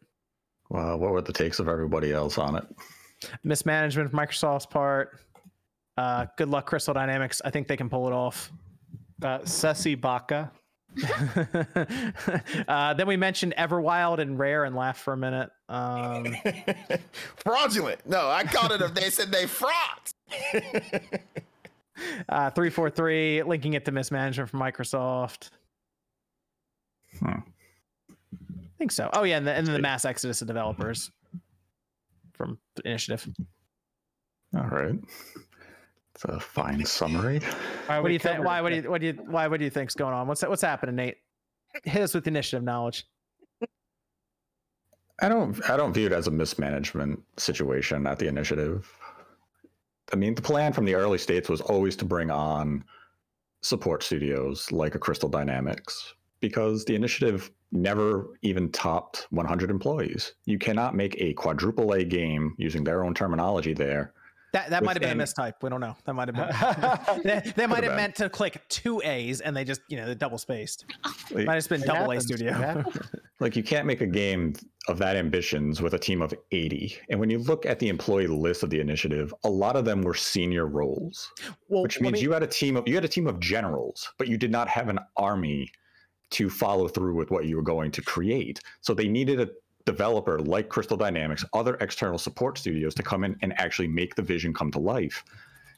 [0.70, 2.66] Well, what were the takes of everybody else on it?
[3.44, 5.20] Mismanagement from Microsoft's part.
[6.00, 7.42] Uh, good luck, Crystal Dynamics.
[7.44, 8.54] I think they can pull it off.
[9.22, 10.50] uh, Sessi Baka.
[12.70, 15.50] uh, then we mentioned Everwild and Rare and laughed for a minute.
[15.68, 16.34] Um,
[17.36, 18.08] Fraudulent.
[18.08, 19.74] No, I called it if they said they fraud.
[22.30, 25.50] uh, 343 linking it to mismanagement from Microsoft.
[27.20, 27.26] Hmm.
[27.26, 29.10] I think so.
[29.12, 29.36] Oh, yeah.
[29.36, 31.12] And, the, and then the mass exodus of developers
[32.32, 33.28] from Initiative.
[34.56, 34.96] All right.
[36.22, 37.40] It's a fine summary.
[37.88, 38.44] What do you think?
[38.44, 38.60] Why?
[38.60, 38.92] What do you?
[38.92, 39.14] What do you?
[39.14, 39.48] Why?
[39.48, 40.28] What do you think's going on?
[40.28, 41.16] What's what's happening, Nate?
[41.86, 43.06] Hit us with initiative knowledge.
[45.22, 48.92] I don't I don't view it as a mismanagement situation at the initiative.
[50.12, 52.84] I mean, the plan from the early states was always to bring on
[53.62, 60.34] support studios like a Crystal Dynamics because the initiative never even topped 100 employees.
[60.44, 64.14] You cannot make a quadruple A game using their own terminology there.
[64.52, 65.54] That that might have been a mistype.
[65.62, 65.96] We don't know.
[66.06, 67.22] That might have been.
[67.24, 70.16] they, they might have meant to click two A's and they just you know they
[70.16, 70.86] double spaced.
[71.32, 72.32] Like, Might have been double A happens.
[72.32, 72.84] It studio.
[73.40, 74.54] like you can't make a game
[74.88, 76.98] of that ambitions with a team of 80.
[77.10, 80.02] And when you look at the employee list of the initiative, a lot of them
[80.02, 81.32] were senior roles.
[81.68, 84.12] well, which means me- you had a team of you had a team of generals,
[84.18, 85.72] but you did not have an army
[86.32, 88.60] to follow through with what you were going to create.
[88.82, 89.50] So they needed a
[89.92, 94.22] developer like Crystal Dynamics, other external support studios to come in and actually make the
[94.22, 95.24] vision come to life.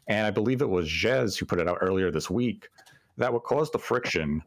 [0.07, 2.67] And I believe it was Jez who put it out earlier this week
[3.17, 4.41] that what caused the friction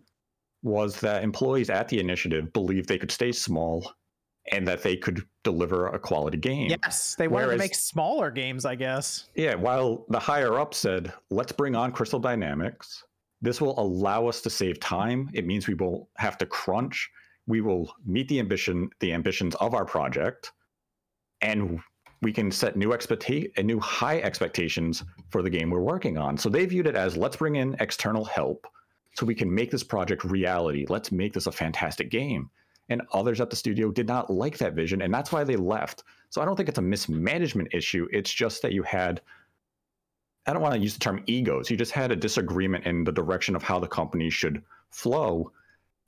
[0.63, 3.93] was that employees at the initiative believed they could stay small
[4.53, 6.71] and that they could deliver a quality game.
[6.83, 9.31] Yes, they wanted to make smaller games, I guess.
[9.35, 13.05] Yeah, while the higher up said, let's bring on Crystal Dynamics.
[13.41, 15.31] This will allow us to save time.
[15.33, 17.11] It means we won't have to crunch.
[17.47, 20.53] We will meet the ambition, the ambitions of our project,
[21.41, 21.81] and
[22.23, 26.39] we can set new expecta- uh, new high expectations for the game we're working on.
[26.39, 28.67] So they viewed it as let's bring in external help
[29.15, 30.87] so we can make this project reality.
[30.89, 32.51] Let's make this a fantastic game.
[32.89, 36.05] And others at the studio did not like that vision, and that's why they left.
[36.31, 38.09] So I don't think it's a mismanagement issue.
[38.11, 39.21] It's just that you had
[40.47, 41.71] I don't want to use the term egos.
[41.71, 45.53] You just had a disagreement in the direction of how the company should flow.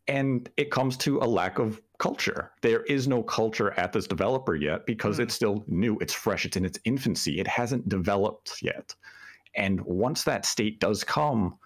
[0.09, 2.53] And it comes to a lack of culture.
[2.63, 5.23] There is no culture at this developer yet because Hmm.
[5.23, 8.95] it's still new, it's fresh, it's in its infancy, it hasn't developed yet.
[9.55, 11.59] And once that state does come,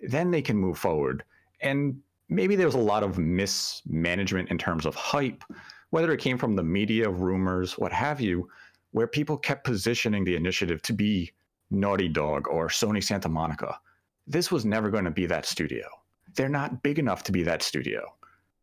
[0.00, 1.24] then they can move forward.
[1.60, 5.42] And maybe there was a lot of mismanagement in terms of hype,
[5.90, 8.48] whether it came from the media, rumors, what have you,
[8.90, 11.32] where people kept positioning the initiative to be
[11.70, 13.78] Naughty Dog or Sony Santa Monica.
[14.26, 15.86] This was never going to be that studio.
[16.34, 18.14] They're not big enough to be that studio.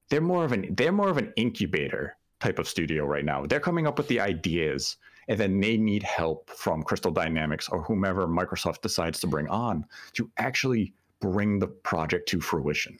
[0.09, 3.45] They're more of an they're more of an incubator type of studio right now.
[3.45, 4.97] They're coming up with the ideas
[5.27, 9.85] and then they need help from Crystal Dynamics or whomever Microsoft decides to bring on
[10.13, 12.97] to actually bring the project to fruition.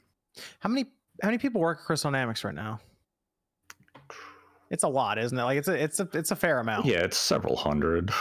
[0.59, 0.85] How many
[1.21, 2.79] how many people work at Crystal Dynamics right now?
[4.69, 5.43] It's a lot, isn't it?
[5.43, 6.85] Like it's a it's a it's a fair amount.
[6.85, 8.11] Yeah, it's several hundred.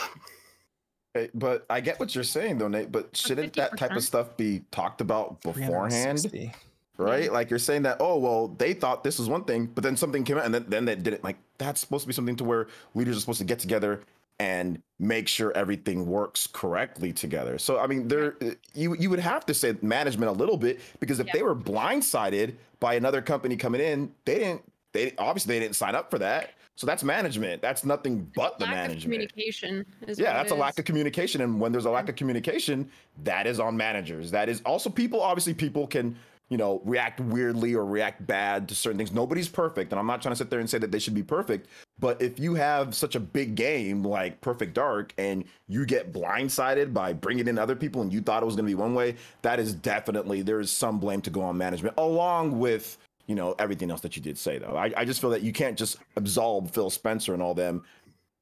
[1.25, 2.91] Eh, But I get what you're saying though, Nate.
[2.93, 6.19] But shouldn't that type of stuff be talked about beforehand?
[6.21, 6.53] 360.
[6.99, 7.33] right?
[7.33, 10.25] Like you're saying that, oh well, they thought this was one thing, but then something
[10.25, 11.23] came out, and then then they did it.
[11.25, 14.03] Like that's supposed to be something to where leaders are supposed to get together
[14.41, 17.59] and make sure everything works correctly together.
[17.59, 18.37] So I mean, there
[18.75, 21.33] you you would have to say management a little bit because if Yeah.
[21.35, 24.63] they were blindsided by another company coming in, they didn't.
[24.93, 26.51] They obviously they didn't sign up for that.
[26.79, 27.61] So that's management.
[27.61, 29.03] That's nothing but the Lack of management.
[29.03, 31.41] communication is Yeah, that's a lack of communication.
[31.41, 32.89] And when there's a lack of communication,
[33.25, 34.31] that is on managers.
[34.31, 35.21] That is also people.
[35.21, 36.15] Obviously, people can,
[36.51, 39.11] you know, react weirdly or react bad to certain things.
[39.11, 39.93] Nobody's perfect.
[39.93, 41.67] And I'm not trying to sit there and say that they should be perfect.
[41.99, 46.95] But if you have such a big game like Perfect Dark and you get blindsided
[46.95, 49.17] by bringing in other people and you thought it was going to be one way,
[49.43, 52.99] that is definitely, there is some blame to go on management along with
[53.29, 55.53] you know everything else that you did say though I, I just feel that you
[55.53, 57.85] can't just absolve phil spencer and all them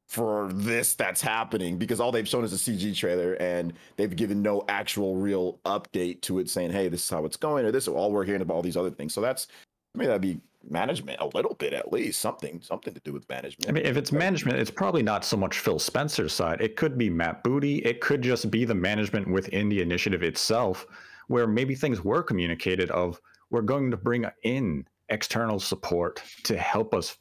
[0.06, 4.40] for this that's happening because all they've shown is a cg trailer and they've given
[4.40, 7.88] no actual real update to it saying hey this is how it's going or this
[7.88, 9.48] all we're hearing about all these other things so that's
[9.94, 13.28] I mean that'd be management a little bit at least something something to do with
[13.28, 13.68] management.
[13.68, 16.60] I mean, if it's management, it's probably not so much Phil Spencer's side.
[16.60, 17.78] It could be Matt Booty.
[17.78, 20.86] It could just be the management within the initiative itself,
[21.28, 23.20] where maybe things were communicated of
[23.50, 27.16] we're going to bring in external support to help us,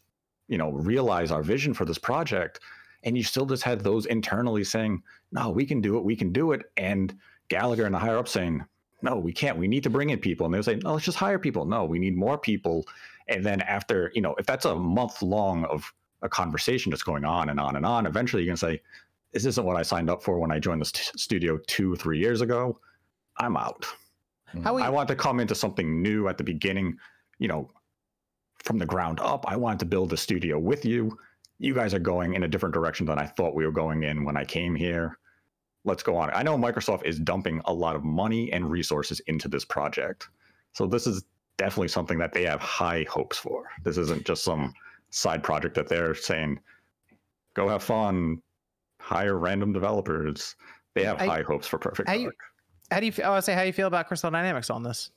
[0.48, 2.60] you know, realize our vision for this project.
[3.04, 6.32] And you still just had those internally saying, no, we can do it, we can
[6.32, 6.64] do it.
[6.78, 7.16] And
[7.50, 8.66] Gallagher and the higher up saying,
[9.02, 9.58] no, we can't.
[9.58, 10.46] We need to bring in people.
[10.46, 11.66] And they're saying, no, let's just hire people.
[11.66, 12.86] No, we need more people.
[13.28, 17.26] And then after, you know, if that's a month long of a conversation just going
[17.26, 18.82] on and on and on, eventually you can say,
[19.32, 22.18] this isn't what I signed up for when I joined the st- studio two, three
[22.18, 22.80] years ago.
[23.38, 23.86] I'm out.
[24.56, 24.64] Mm.
[24.64, 26.98] How we, I want to come into something new at the beginning,
[27.40, 27.70] you know,
[28.64, 29.46] from the ground up.
[29.48, 31.18] I wanted to build a studio with you.
[31.60, 34.26] You guys are going in a different direction than I thought we were going in
[34.26, 35.18] when I came here.
[35.84, 36.32] Let's go on.
[36.34, 40.28] I know Microsoft is dumping a lot of money and resources into this project.
[40.74, 41.24] So this is
[41.58, 43.70] definitely something that they have high hopes for.
[43.84, 44.74] This isn't just some
[45.12, 46.60] side project that they're saying,
[47.54, 48.42] go have fun,
[49.00, 50.56] hire random developers.
[50.96, 52.36] They have I- high hopes for Perfect Dark.
[52.92, 53.14] How do you?
[53.24, 55.12] I to say how you feel about Crystal Dynamics on this.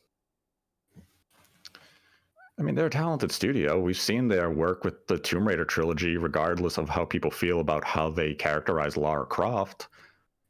[2.59, 3.79] I mean, they're a talented studio.
[3.79, 7.85] We've seen their work with the Tomb Raider trilogy, regardless of how people feel about
[7.85, 9.89] how they characterize Lara Croft.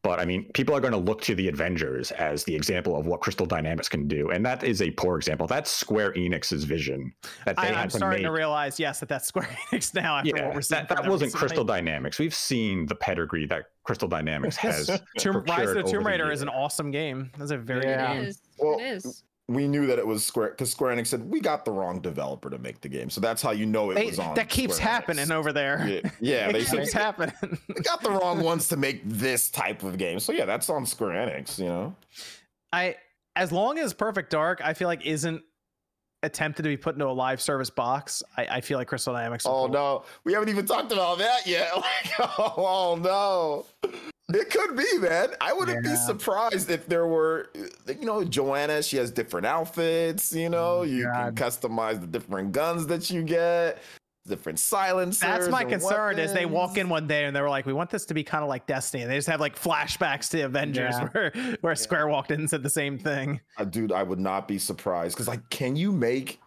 [0.05, 3.07] But I mean, people are going to look to the Avengers as the example of
[3.07, 5.47] what Crystal Dynamics can do, and that is a poor example.
[5.49, 7.13] That's Square Enix's vision
[7.45, 8.29] that they I, had I'm to starting make.
[8.29, 10.19] to realize, yes, that that's Square Enix now.
[10.19, 11.39] After yeah, what we're seeing that, that wasn't recently.
[11.49, 12.19] Crystal Dynamics.
[12.21, 14.89] We've seen the pedigree that Crystal Dynamics has.
[15.19, 17.31] Tomb, Rise of the over Tomb the Raider is an awesome game.
[17.37, 18.07] That's a very Yeah.
[18.15, 18.25] good game.
[18.29, 18.41] is.
[18.59, 19.25] Well, it is.
[19.49, 22.51] We knew that it was Square because Square Enix said we got the wrong developer
[22.51, 24.35] to make the game, so that's how you know it They- was on.
[24.35, 24.93] that keeps Square Enix.
[24.93, 25.87] happening over there.
[25.89, 27.35] Yeah, yeah it they keeps said happening.
[27.69, 30.21] we got the wrong ones to make this type of game.
[30.21, 31.59] So yeah, that's on Square Enix.
[31.59, 31.97] You know,
[32.73, 32.97] I
[33.37, 35.43] as long as Perfect Dark, I feel like isn't
[36.25, 38.23] attempted to be put into a live service box.
[38.37, 39.47] I, I feel like Crystal Dynamics.
[39.47, 41.71] Oh pull- no, we haven't even talked about that yet.
[41.77, 43.91] Like, oh, oh no,
[44.35, 45.31] it could be, man.
[45.41, 47.51] I wouldn't be surprised if there were,
[47.87, 48.83] you know, Joanna.
[48.83, 50.33] She has different outfits.
[50.35, 51.37] You know, you God.
[51.37, 53.83] can customize the different guns that you get,
[54.27, 55.21] different silencers.
[55.21, 56.19] That's my concern.
[56.19, 58.23] Is they walk in one day and they were like, "We want this to be
[58.23, 61.09] kind of like Destiny." And they just have like flashbacks to Avengers, Yeah.
[61.13, 63.41] where where Square walked in and said the same thing.
[63.57, 66.39] Uh, dude, I would not be surprised because, like, can you make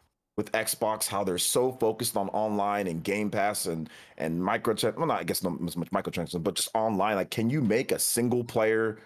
[0.42, 3.88] with Xbox how they're so focused on online and Game Pass and
[4.18, 4.96] and microtrans?
[4.98, 7.16] Well, not I guess not as much microtransactions, but just online.
[7.16, 8.98] Like, can you make a single player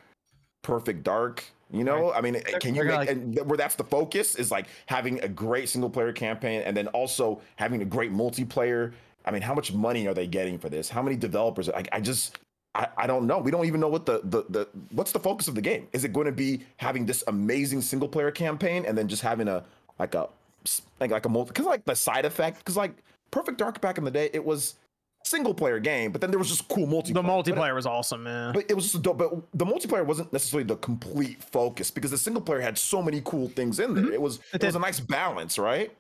[0.64, 1.44] Perfect Dark?
[1.72, 4.68] You know, I mean, can you make like- and where that's the focus is like
[4.86, 8.94] having a great single player campaign and then also having a great multiplayer.
[9.26, 10.88] I mean, how much money are they getting for this?
[10.88, 11.70] How many developers?
[11.70, 12.38] I, I just
[12.76, 13.40] I, I don't know.
[13.40, 15.88] We don't even know what the, the the what's the focus of the game.
[15.92, 19.50] Is it going to be having this amazing single player campaign and then just having
[19.50, 19.66] a
[20.00, 20.30] like a
[21.00, 22.96] like like a multi because like the side effect because like
[23.32, 24.76] Perfect Dark back in the day it was
[25.26, 27.14] single player game, but then there was just cool multiplayer.
[27.16, 28.54] The But- multiplayer was awesome, man.
[28.54, 29.18] but it was just a dope.
[29.18, 33.22] But the multiplayer wasn't necessarily the complete focus because the single player had so many
[33.26, 34.04] cool things in there.
[34.04, 34.14] Mm-hmm.
[34.14, 35.92] It was It it, was a nice balance, right?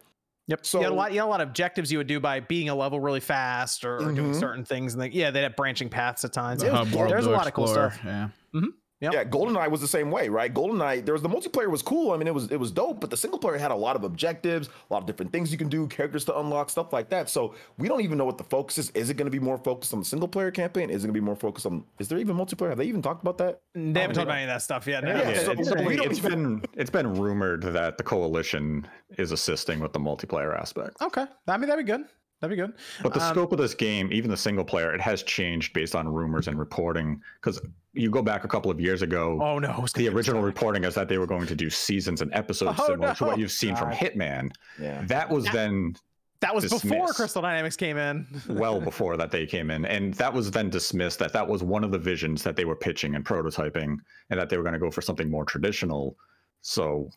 [0.48, 0.64] Yep.
[0.66, 1.12] So you had a lot.
[1.12, 3.84] You had a lot of objectives you would do by beating a level really fast
[3.84, 4.34] or, or doing mm-hmm.
[4.40, 6.62] certain things, and they, yeah, they had branching paths at times.
[6.62, 8.00] The It was- there's a to lot of cool stuff.
[8.06, 8.30] Yeah.
[8.54, 8.68] Mm-hmm.
[9.06, 9.14] Yep.
[9.14, 10.54] Yeah, GoldenEye was the same way, right?
[10.54, 12.12] GoldenEye, there was the multiplayer was cool.
[12.12, 14.04] I mean, it was it was dope, but the single player had a lot of
[14.04, 17.30] objectives, a lot of different things you can do, characters to unlock, stuff like that.
[17.30, 18.90] So we don't even know what the focus is.
[18.92, 20.90] Is it going to be more focused on the single player campaign?
[20.90, 21.84] Is it going to be more focused on?
[22.00, 22.70] Is there even multiplayer?
[22.70, 23.62] Have they even talked about that?
[23.74, 25.04] They haven't talked about any of that stuff yet.
[25.04, 25.12] no.
[25.12, 28.04] Yeah, Yeah, so- it's, so we don't it's even- been it's been rumored that the
[28.04, 28.88] coalition
[29.18, 31.02] is assisting with the multiplayer aspect.
[31.02, 31.26] Okay.
[31.48, 32.06] I mean, that'd be good.
[32.42, 32.74] That'd be good.
[33.02, 35.96] But the Um, scope of this game, even the single player, it has changed based
[35.96, 37.22] on rumors and reporting.
[37.42, 37.62] Because
[37.94, 39.86] you go back a couple of years ago, Oh no.
[39.96, 42.88] the original so- reporting is that they were going to do seasons and episodes Oh,
[42.88, 44.52] similar to what you've seen from Hitman.
[44.80, 45.04] Yeah.
[45.06, 45.96] That was then
[46.42, 47.08] That was before.
[47.14, 48.28] Crystal Dynamics came in.
[48.50, 51.18] well before that they came in, and that was then dismissed.
[51.20, 53.98] That that was one of the visions that they were pitching and prototyping,
[54.30, 56.18] and that they were going to go for something more traditional.
[56.68, 57.12] So,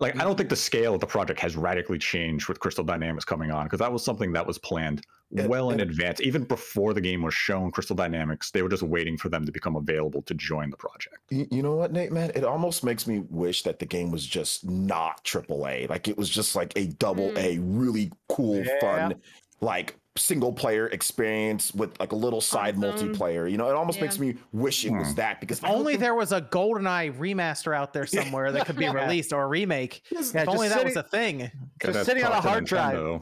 [0.00, 3.24] like, I don't think the scale of the project has radically changed with Crystal Dynamics
[3.24, 6.20] coming on because that was something that was planned well in advance.
[6.20, 9.52] Even before the game was shown, Crystal Dynamics, they were just waiting for them to
[9.52, 11.18] become available to join the project.
[11.30, 12.32] You, you know what, Nate, man?
[12.34, 15.88] It almost makes me wish that the game was just not AAA.
[15.88, 17.62] Like it was just like a double A, mm.
[17.64, 19.14] really cool, fun,
[19.60, 23.12] like single player experience with like a little side Awesome.
[23.14, 23.50] multiplayer.
[23.50, 24.04] You know, it almost Yeah.
[24.04, 25.14] makes me wish it was Hmm.
[25.16, 28.84] that because If only there was a GoldenEye remaster out there somewhere that could be
[28.86, 28.92] Yeah.
[28.92, 30.02] released or a remake.
[30.10, 31.50] Yes, if only just that was a thing.
[31.80, 33.20] Just sitting on a talk to hard drive.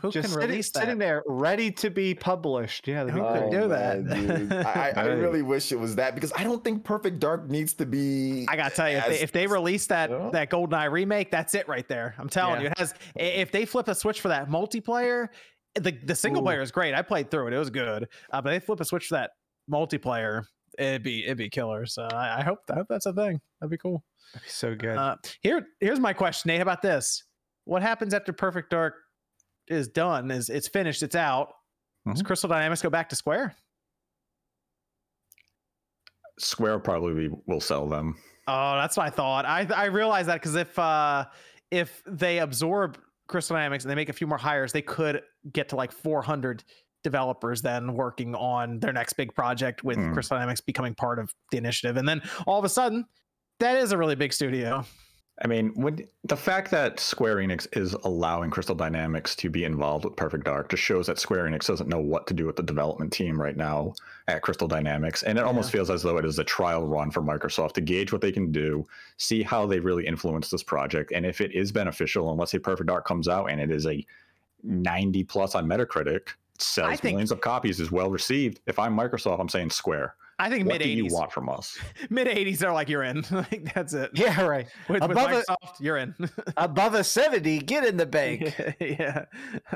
[0.00, 0.80] Who Just can sitting, release that?
[0.80, 2.86] sitting there ready to be published.
[2.86, 3.62] Yeah, that'd Who be could great.
[3.62, 4.66] do that?
[4.96, 7.72] I, I, I really wish it was that because I don't think Perfect Dark needs
[7.74, 8.46] to be.
[8.48, 10.30] I gotta tell you, if they, if they release that Yeah.
[10.32, 12.14] that GoldenEye remake, that's it right there.
[12.16, 12.66] I'm telling Yeah.
[12.66, 12.94] you, it has.
[13.16, 15.30] If they flip a switch for that multiplayer,
[15.80, 16.46] the the single Ooh.
[16.46, 16.94] player is great.
[16.94, 18.08] I played through it; it was good.
[18.30, 19.30] Uh, but they flip a switch to that
[19.70, 20.44] multiplayer,
[20.78, 21.86] it'd be it'd be killer.
[21.86, 23.40] So I, I hope I hope that's a thing.
[23.60, 24.04] That'd be cool.
[24.32, 24.96] That'd be so good.
[24.96, 26.58] Uh, here here's my question, Nate.
[26.58, 27.24] How about this?
[27.64, 28.94] What happens after Perfect Dark
[29.68, 30.30] is done?
[30.30, 31.02] Is it's finished?
[31.02, 31.52] It's out.
[32.06, 32.26] Does Mhm.
[32.26, 33.54] Crystal Dynamics go back to Square?
[36.38, 38.16] Square probably will sell them.
[38.46, 39.44] Oh, that's what I thought.
[39.44, 41.26] I I realized that because if uh
[41.70, 45.22] if they absorb Crystal Dynamics and they make a few more hires, they could
[45.52, 46.64] get to like 400
[47.04, 50.12] developers then working on their next big project with Hmm.
[50.12, 53.06] Crystal Dynamics becoming part of the initiative, and then all of a sudden,
[53.60, 54.84] that is a really big studio.
[55.40, 60.04] I mean, when the fact that Square Enix is allowing Crystal Dynamics to be involved
[60.04, 62.62] with Perfect Dark just shows that Square Enix doesn't know what to do with the
[62.62, 63.94] development team right now
[64.26, 65.22] at Crystal Dynamics.
[65.22, 68.10] And it almost feels as though it is a trial run for Microsoft to gauge
[68.10, 68.84] what they can do,
[69.16, 71.12] see how they really influence this project.
[71.12, 73.86] And if it is beneficial, and let's say Perfect Dark comes out and it is
[73.86, 74.04] a
[74.62, 76.28] 90 plus on Metacritic,
[76.58, 78.60] sells think- millions of copies, is well received.
[78.66, 80.14] If I'm Microsoft, I'm saying Square.
[80.40, 81.76] I think What mid do you 80s, want from us?
[82.10, 83.24] mid 80s, they're like you're in.
[83.32, 84.12] like that's it.
[84.14, 84.68] yeah, right.
[84.88, 86.14] With, with Above it- Microsoft, you're in.
[86.56, 88.54] Above a 70, get in the bank.
[88.80, 89.24] yeah,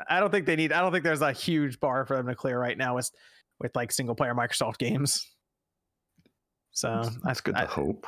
[0.08, 0.72] I don't think they need.
[0.72, 3.10] I don't think there's a huge bar for them to clear right now with
[3.58, 5.28] with like single player Microsoft games.
[6.70, 8.06] So That's good I, to hope.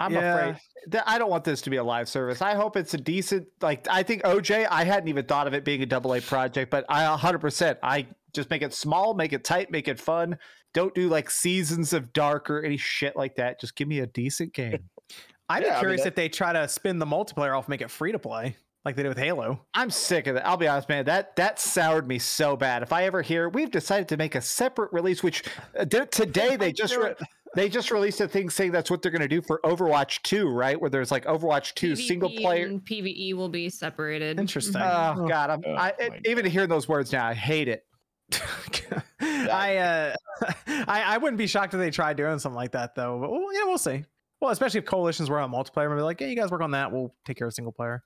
[0.00, 0.34] I'm Yeah.
[0.36, 0.56] afraid
[0.88, 2.40] that I don't want this to be a live service.
[2.42, 5.64] I hope it's a decent like I think OJ, I hadn't even thought of it
[5.64, 9.44] being a double A project, but I 100% I just make it small, make it
[9.44, 10.38] tight, make it fun.
[10.72, 13.60] Don't do like seasons of dark or any shit like that.
[13.60, 14.84] Just give me a decent game.
[15.48, 17.80] I'd Yeah, be mean, curious that- if they try to spin the multiplayer off, make
[17.82, 19.66] it free to play, like they did with Halo.
[19.74, 20.46] I'm sick of that.
[20.46, 21.04] I'll be honest, man.
[21.06, 22.82] That that soured me so bad.
[22.84, 25.42] If I ever hear we've decided to make a separate release, which
[25.78, 27.14] uh, today they just re-
[27.54, 30.48] they just released a thing saying that's what they're going to do for Overwatch 2,
[30.48, 30.80] right?
[30.80, 32.66] Where there's like Overwatch 2 single player.
[32.66, 34.38] and PVE will be separated.
[34.38, 34.80] Interesting.
[34.80, 37.84] Oh god, I'm Oh I, my even hearing those words now, I hate it.
[39.20, 40.14] I uh,
[40.66, 43.18] I I wouldn't be shocked if they tried doing something like that though.
[43.20, 44.04] But well, yeah, we'll see.
[44.40, 46.92] Well, especially if coalitions were on multiplayer, maybe like, yeah, you guys work on that.
[46.92, 48.02] We'll take care of single player.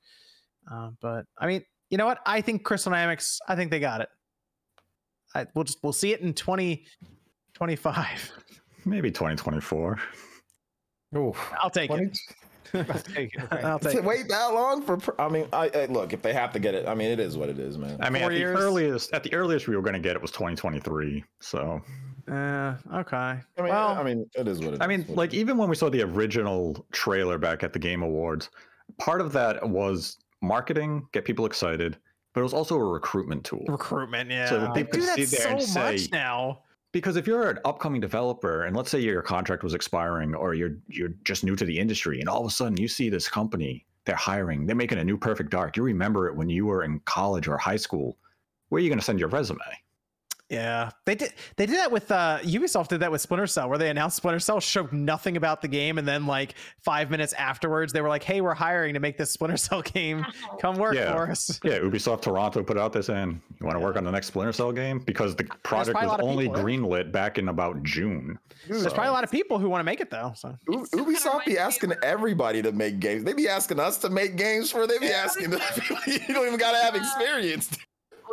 [0.71, 2.19] Uh, but I mean, you know what?
[2.27, 3.41] I think Crystal Dynamics.
[3.47, 4.09] I think they got it.
[5.35, 6.87] I, we'll just we'll see it in twenty
[7.53, 8.33] twenty five.
[8.85, 9.99] Maybe 2024.
[11.17, 12.19] Oh, I'll take it.
[12.75, 13.43] I'll take it.
[13.53, 13.63] Okay.
[13.63, 14.97] I'll take Wait that long for?
[14.97, 16.89] per- I mean, I, I look if they have to get it.
[16.89, 17.97] I mean, it is what it is, man.
[18.01, 20.23] I mean, Four at the earliest, at the earliest we were going to get it
[20.23, 21.23] was 2023.
[21.41, 21.81] So,
[22.29, 23.17] Uh, okay.
[23.17, 24.81] I mean, well, I mean, it is what it is.
[24.81, 28.03] I mean, What- like even when we saw the original trailer back at the Game
[28.03, 28.51] Awards,
[28.99, 31.97] part of that was marketing, get people excited,
[32.33, 33.65] but it was also a recruitment tool.
[33.69, 34.31] recruitment.
[34.31, 36.63] Yeah, So that they they do could that sit there and so much say- now.
[36.95, 40.77] Because if you're an upcoming developer, and let's say your contract was expiring, or you're
[40.87, 43.85] you're just new to the industry, and all of a sudden you see this company
[44.05, 45.77] they're hiring, they're making a new Perfect Dark.
[45.77, 48.17] You remember it when you were in college or high school.
[48.69, 49.59] Where are you going to send your resume?
[50.51, 51.33] Yeah, they did.
[51.57, 52.89] They did that with uh, Ubisoft.
[52.89, 55.97] Did that with Splinter Cell, where they announced Splinter Cell, showed nothing about the game,
[55.97, 59.31] and then like five minutes afterwards, they were like, "Hey, we're hiring to make this
[59.31, 60.25] Splinter Cell game.
[60.61, 61.13] Come work Yeah.
[61.13, 64.11] for us." Yeah, Ubisoft Toronto put out this and you want to work on the
[64.11, 66.65] next Splinter Cell game because the project probably was only people, yeah.
[66.65, 68.39] greenlit back in about June.
[68.69, 70.33] There's probably a lot of people who want to make it though.
[70.37, 73.25] So U- Ubisoft be asking everybody to make games.
[73.25, 74.87] They be asking us to make games for.
[74.87, 75.51] They be asking.
[75.51, 75.61] the
[76.29, 77.71] you don't even gotta have experience.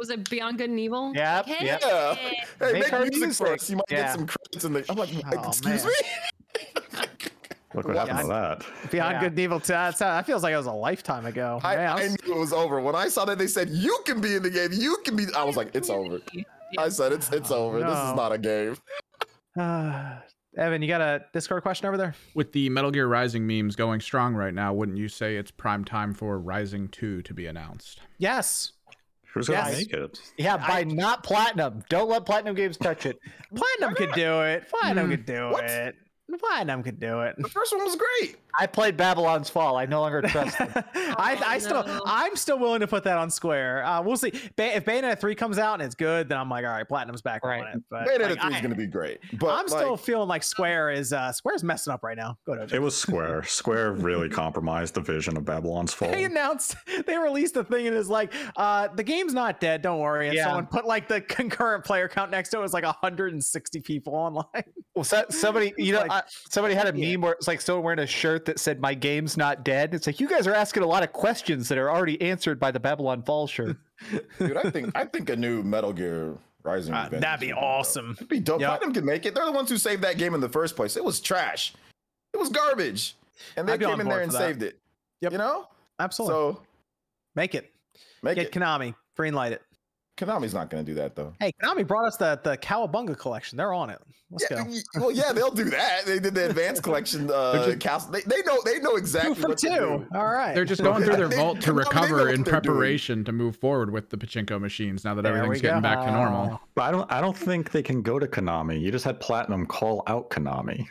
[0.02, 1.14] Was it Beyond Good and Evil?
[1.14, 1.80] Yep, Like, yep.
[1.84, 2.16] Yeah.
[2.16, 3.48] hey, Hey, Make make, our music, music.
[3.48, 3.70] first.
[3.70, 3.98] You might Yeah.
[3.98, 4.86] get some credits in the.
[4.90, 5.94] I'm like, Oh, excuse man.
[5.94, 7.02] me.
[7.76, 8.66] Look what Yeah, happened to that.
[8.92, 9.20] Beyond Yeah.
[9.20, 11.62] Good and Evil, t- that's, that feels like it was a lifetime ago.
[11.64, 13.96] I, Man, I I knew it was over when I saw that they said you
[14.08, 14.72] can be in the game.
[14.74, 15.28] You can be.
[15.38, 16.20] I was like, it's over.
[16.80, 17.78] I said it's it's Oh, over.
[17.80, 18.76] This is not a game.
[20.58, 22.14] Evan, you got a Discord question over there?
[22.34, 25.86] With the Metal Gear Rising memes going strong right now, wouldn't you say it's prime
[25.86, 28.02] time for Rising 2 to be announced?
[28.18, 28.74] Yes.
[29.34, 29.78] Who's going to Yes.
[29.80, 30.20] make it?
[30.38, 31.84] Yeah, by not platinum.
[31.90, 33.18] Don't let platinum games touch it.
[33.56, 34.70] Platinum could do it.
[34.70, 35.64] Platinum Mm, could do what?
[35.66, 35.96] it.
[36.38, 37.36] Platinum could do it.
[37.38, 38.38] The first one was great.
[38.60, 39.78] I played Babylon's Fall.
[39.78, 40.70] I no longer trust them.
[40.96, 42.02] I, I still no.
[42.06, 43.86] I'm still willing to put that on Square.
[43.86, 44.32] Uh, we'll see.
[44.58, 47.22] Ba- if Bayonetta three comes out and it's good, then I'm like, all right, Platinum's
[47.22, 47.62] back Right.
[47.62, 47.84] on it.
[47.90, 49.20] But Bayonetta like, 3 is going to be great.
[49.40, 52.38] But I'm still feeling like Square is uh, Square's messing up right now.
[52.46, 53.44] Go to It was Square.
[53.48, 56.12] Square really compromised the vision of Babylon's Fall.
[56.12, 56.76] They announced
[57.06, 59.82] they released a thing and it's like, uh, the game's not dead.
[59.82, 60.28] Don't worry.
[60.28, 60.44] And Yeah.
[60.46, 62.60] someone put like the concurrent player count next to it.
[62.60, 64.46] It was like 160 people online.
[64.94, 67.12] Well, so, somebody, you know, Like- somebody had a Yeah.
[67.14, 70.08] meme where it's like someone wearing a shirt that said "My game's not dead." It's
[70.08, 72.80] like you guys are asking a lot of questions that are already answered by the
[72.80, 73.78] Babylon Fall shirt.
[74.40, 76.94] Dude, I think I think a new Metal Gear Rising.
[76.94, 78.12] Uh, that'd be awesome.
[78.18, 78.62] It'd be dope.
[78.62, 78.70] Yep.
[78.70, 79.34] Platinum can make it.
[79.36, 80.98] They're the ones who saved that game in the first place.
[80.98, 81.74] It was trash.
[82.34, 83.16] It was garbage,
[83.58, 84.78] and they came in there and saved it.
[85.22, 85.32] Yep.
[85.34, 85.68] You know.
[86.00, 86.34] Absolutely.
[86.56, 86.62] So
[87.36, 87.72] Make it.
[88.24, 88.52] make Get it.
[88.52, 88.96] Konami.
[89.16, 89.62] Green light it.
[90.22, 91.34] Konami's not going to do that though.
[91.40, 93.58] Hey, Konami brought us the the Cowabunga collection.
[93.58, 94.00] They're on it.
[94.30, 95.02] Let's yeah, go.
[95.02, 96.06] well, yeah, they'll do that.
[96.06, 97.30] They did the advanced collection.
[97.42, 99.76] Uh, just- cast- they, they know they know exactly Two for what to two.
[99.76, 100.08] do.
[100.16, 100.54] All right.
[100.56, 102.44] They're just going through their They- vault to Konami, recover in they're doing.
[102.46, 106.12] preparation to move forward with the pachinko machines now that There everything's getting back to
[106.12, 106.62] normal.
[106.76, 108.80] But I don't I don't think they can go to Konami.
[108.80, 110.86] You just had Platinum call out Konami.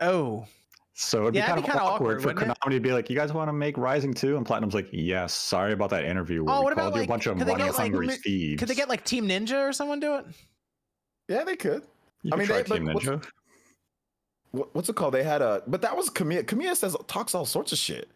[0.00, 0.46] Oh,
[0.94, 2.74] So it'd Yeah, be kind of kinda awkward, awkward, for wouldn't Konami it?
[2.74, 4.36] to be like, "You guys want to make Rising 2?
[4.36, 7.08] And Platinum's like, "Yes." Sorry about that interview where Oh, we what about, you like,
[7.08, 8.58] a bunch of could they money get, like, hungry mi- thieves.
[8.60, 10.26] could they get like Team Ninja or someone do it?
[11.28, 11.82] Yeah, they could.
[12.22, 13.24] You I could mean, try they- Team what's- Ninja.
[14.50, 15.14] What, what's it called?
[15.14, 16.44] They had a, but that was Kamiya.
[16.44, 18.10] Kamiya says talks all sorts of shit.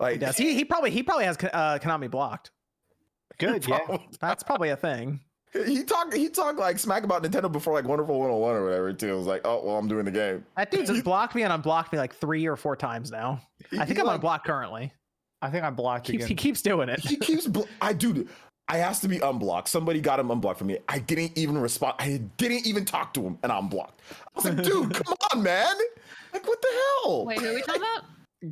[0.00, 2.50] Like Yes, he, he probably he probably has uh, Konami blocked.
[3.38, 3.98] Good, yeah.
[4.20, 5.20] That's probably a thing.
[5.52, 9.12] He talked he talked like smack about Nintendo before like Wonderful 101 or whatever too.
[9.12, 10.44] It was like, oh well, I'm doing the game.
[10.56, 13.40] That dude's just blocked me and unblocked me like three or four times now.
[13.72, 14.92] I think He, I'm like, unblocked currently.
[15.42, 16.28] I think I'm blocked Keeps, again.
[16.28, 17.00] he keeps doing it.
[17.00, 17.46] He keeps.
[17.46, 18.28] Blo- I dude.
[18.68, 19.68] I asked to be unblocked.
[19.68, 20.78] Somebody got him unblocked from me.
[20.88, 21.94] I didn't even respond.
[21.98, 24.00] I didn't even talk to him, and I'm blocked.
[24.12, 25.74] I was like, dude, come on, man.
[26.32, 26.68] Like, what the
[27.02, 27.24] hell?
[27.26, 28.04] Wait, who are we talking about?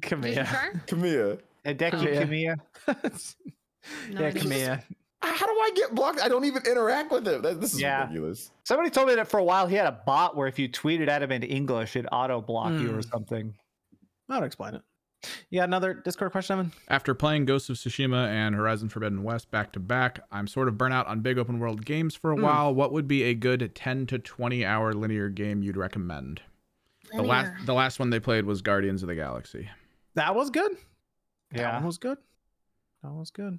[0.03, 0.83] Come Jason here.
[0.87, 0.87] Schreier?
[0.89, 1.41] Kamiya.
[1.65, 2.03] Hideki Oh,
[4.11, 4.31] yeah.
[4.33, 4.83] Kamiya.
[5.23, 5.39] No yeah, idea.
[5.39, 5.39] come here.
[5.39, 6.21] How do I get blocked?
[6.21, 7.43] I don't even interact with him.
[7.61, 8.03] This is Yeah.
[8.03, 8.51] ridiculous.
[8.65, 11.09] Somebody told me that for a while he had a bot where if you tweeted
[11.09, 13.01] at him in English, it auto block you or Hmm.
[13.03, 13.55] something.
[14.29, 14.83] I'll explain it.
[15.51, 16.73] You got another Discord question, Evan?
[16.87, 20.79] After playing Ghost of Tsushima and Horizon Forbidden West back to back, I'm sort of
[20.79, 22.43] burnt out on big open world games for a Hmm.
[22.43, 22.75] while.
[22.75, 26.43] What would be a good 10 to 20 hour linear game you'd recommend?
[27.13, 29.69] The last the last one they played was Guardians of the Galaxy.
[30.15, 30.73] That was good.
[31.53, 31.75] That Yeah.
[31.77, 32.19] one was good.
[33.03, 33.59] That was good.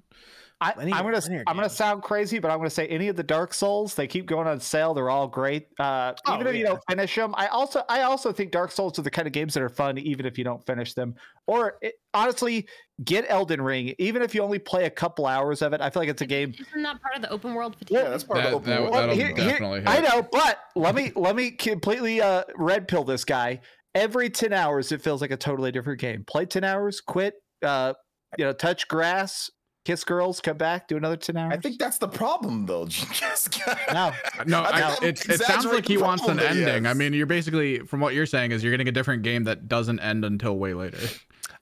[0.62, 3.22] I, Linear- I'm gonna I'm gonna sound crazy, but I'm gonna say any of the
[3.22, 3.94] Dark Souls.
[3.94, 4.92] They keep going on sale.
[4.92, 5.68] They're all great.
[5.78, 8.98] Uh, Oh, even if you don't finish them, I also I also think Dark Souls
[8.98, 11.14] are the kind of games that are fun, even if you don't finish them.
[11.46, 12.68] Or it, honestly,
[13.04, 13.94] get Elden Ring.
[13.98, 16.26] Even if you only play a couple hours of it, I feel like it's a
[16.26, 16.52] game.
[16.58, 17.96] Isn't that part of the open world fatigue?
[17.96, 18.94] Yeah, that's part of the open that- world.
[18.94, 23.24] that'll here- here- I know, but let me let me completely uh, red pill this
[23.24, 23.60] guy.
[23.94, 26.22] Every ten hours, it feels like a totally different game.
[26.26, 27.34] Play ten hours, quit.
[27.64, 27.94] Uh,
[28.38, 29.50] you know, touch grass,
[29.84, 31.52] kiss girls, come back, do another ten hours.
[31.52, 32.86] I think that's the problem, though.
[32.88, 33.78] Jessica.
[33.92, 34.12] no.
[34.46, 36.86] No, I I, it, it sounds like he wants an problem that he ending.
[36.86, 39.68] I mean, you're basically, from what you're saying, is you're getting a different game that
[39.68, 40.98] doesn't end until way later.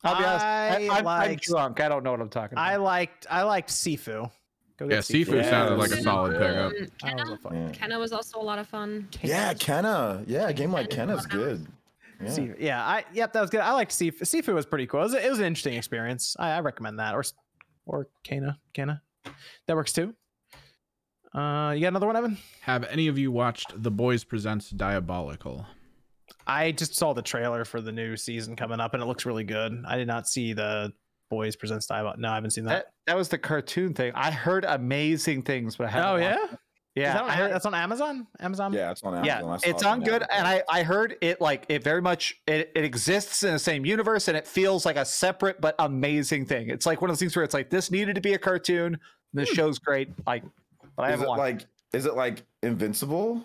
[0.04, 0.44] I'll be honest.
[0.44, 1.80] I, I I'm, I'm liked- drunk.
[1.80, 2.66] I don't know what I'm talking about.
[2.68, 4.30] I liked I liked Sifu.
[4.78, 5.50] Go Yeah, get Sifu Yeah.
[5.50, 6.02] sounded like a Sifu.
[6.04, 6.72] solid pickup.
[7.02, 7.52] Um, was Kena.
[7.52, 7.86] Yeah.
[7.86, 9.08] Kena was also a lot of fun.
[9.22, 10.22] Yeah, Kena.
[10.28, 11.66] Yeah, a game like Kena's Kena's good.
[12.22, 12.28] Yeah.
[12.28, 12.56] Sifu.
[12.60, 13.58] Yeah, I yep, that was good.
[13.60, 14.20] I liked Sifu.
[14.22, 15.00] Sifu was pretty cool.
[15.00, 16.36] It was, it was an interesting experience.
[16.38, 17.14] I, I recommend that.
[17.16, 17.32] Or s-
[17.88, 18.56] or Kena.
[18.74, 19.00] Kena.
[19.66, 20.14] That works too.
[21.34, 22.38] Uh you got another one, Evan?
[22.62, 25.66] Have any of you watched The Boys Presents Diabolical?
[26.46, 29.44] I just saw the trailer for the new season coming up and it looks really
[29.44, 29.82] good.
[29.86, 30.92] I did not see the
[31.30, 32.16] Boys Presents Diabol.
[32.18, 32.70] No, I haven't seen that.
[32.70, 34.12] that, that was the cartoon thing.
[34.14, 36.10] I heard amazing things, but I haven't.
[36.10, 36.44] oh yeah?
[36.52, 36.58] it.
[36.98, 37.12] Is yeah.
[37.12, 38.26] that on, I heard- that's on Amazon?
[38.40, 38.72] Amazon?
[38.72, 39.24] Yeah, it's on Amazon.
[39.24, 40.28] yeah, I saw it's it on good, Amazon.
[40.30, 43.86] and I I heard it like it very much it, it exists in the same
[43.86, 46.70] universe, and it feels like a separate but amazing thing.
[46.70, 48.98] It's like one of those things where it's like this needed to be a cartoon.
[49.32, 49.54] The hmm.
[49.54, 50.42] show's great, like,
[50.96, 51.38] but I is haven't it watched.
[51.38, 51.42] it.
[51.42, 53.44] like is it like Invincible?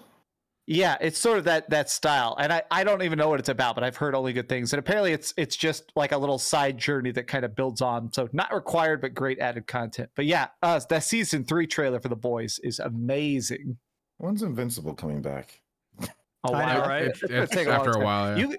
[0.66, 3.50] Yeah, it's sort of that that style, and I, I don't even know what it's
[3.50, 4.72] about, but I've heard only good things.
[4.72, 8.14] And apparently, it's it's just like a little side journey that kind of builds on.
[8.14, 10.10] So not required, but great added content.
[10.16, 13.78] But yeah, uh, that season three trailer for the boys is amazing.
[14.20, 15.60] When's Invincible coming back?
[16.02, 16.08] A
[16.46, 16.88] I know, while.
[16.90, 17.04] right?
[17.08, 18.04] It's, gonna it's take a long after a time.
[18.04, 18.38] while.
[18.40, 18.48] Yeah.
[18.48, 18.58] You,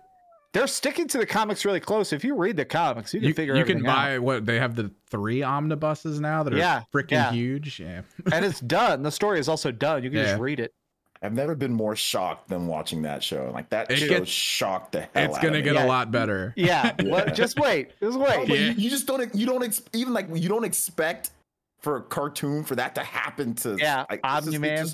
[0.53, 2.13] they're sticking to the comics really close.
[2.13, 3.95] If you read the comics, you can you, figure you can everything out.
[3.97, 7.33] buy what they have the three omnibuses now that are Yeah, freaking yeah.
[7.33, 7.81] huge.
[7.81, 8.03] Yeah.
[8.33, 9.03] and it's done.
[9.03, 10.05] The story is also done.
[10.05, 10.25] You can Yeah.
[10.27, 10.73] just read it.
[11.25, 13.51] I've never been more shocked than watching that show.
[13.53, 15.75] Like that It show gets- shocked the hell it's out gonna of get.
[15.75, 15.85] Yeah.
[15.85, 16.53] a lot better.
[16.57, 18.49] Yeah, well, just wait, just No, wait.
[18.49, 18.67] but Yeah.
[18.67, 21.31] you, you just don't you don't ex- even like you don't expect
[21.81, 24.87] for a cartoon for that to happen to Yeah, like, it's just- it Omni-Man.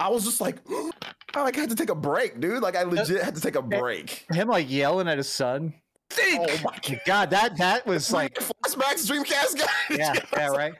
[0.00, 0.56] I was just like
[1.34, 2.62] I like had to take a break, dude.
[2.62, 4.26] Like I legit had to take a break.
[4.32, 5.74] Him like yelling at his son.
[6.10, 6.46] Think.
[6.50, 7.00] Oh my god.
[7.06, 9.96] God, that that was like, flashbacks Dreamcast guy.
[9.96, 10.74] yeah, yeah, right.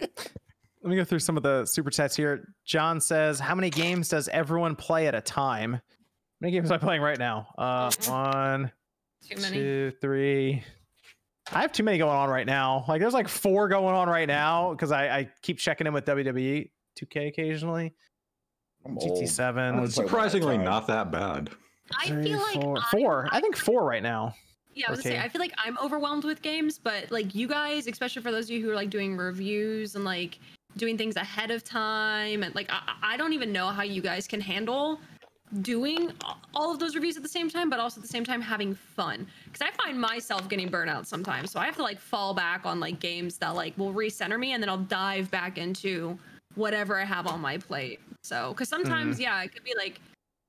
[0.82, 2.54] Let me go through some of the super chats here.
[2.64, 5.74] John says, "How many games does everyone play at a time?
[5.74, 5.80] How
[6.40, 7.48] many games am I playing right now?
[7.58, 8.72] Uh, one,
[9.28, 9.56] Too many.
[9.58, 10.64] two, three.
[11.52, 12.84] I have too many going on right now.
[12.88, 16.04] Like, there's like four going on right now because I, I keep checking in with
[16.06, 17.92] WWE 2K occasionally.
[18.86, 18.96] I'm.
[18.96, 19.20] GT7.
[19.20, 20.64] It's play one at a surprisingly time.
[20.64, 21.50] not that bad.
[21.98, 23.28] I Three, feel like four, I'm- four.
[23.32, 24.34] I think four right now.
[24.72, 27.48] Yeah, I was gonna say I feel like I'm overwhelmed with games, but like you
[27.48, 30.38] guys, especially for those of you who are like doing reviews and like
[30.76, 34.26] doing things ahead of time, and like I, I don't even know how you guys
[34.26, 35.00] can handle
[35.62, 36.12] doing
[36.54, 38.74] all of those reviews at the same time, but also at the same time having
[38.74, 39.26] fun.
[39.44, 42.80] Because I find myself getting burnout sometimes, so I have to like fall back on
[42.80, 46.18] like games that like will recenter me, and then I'll dive back into
[46.54, 48.00] whatever I have on my plate.
[48.22, 49.22] So, because sometimes, mm.
[49.22, 50.00] yeah, it could be like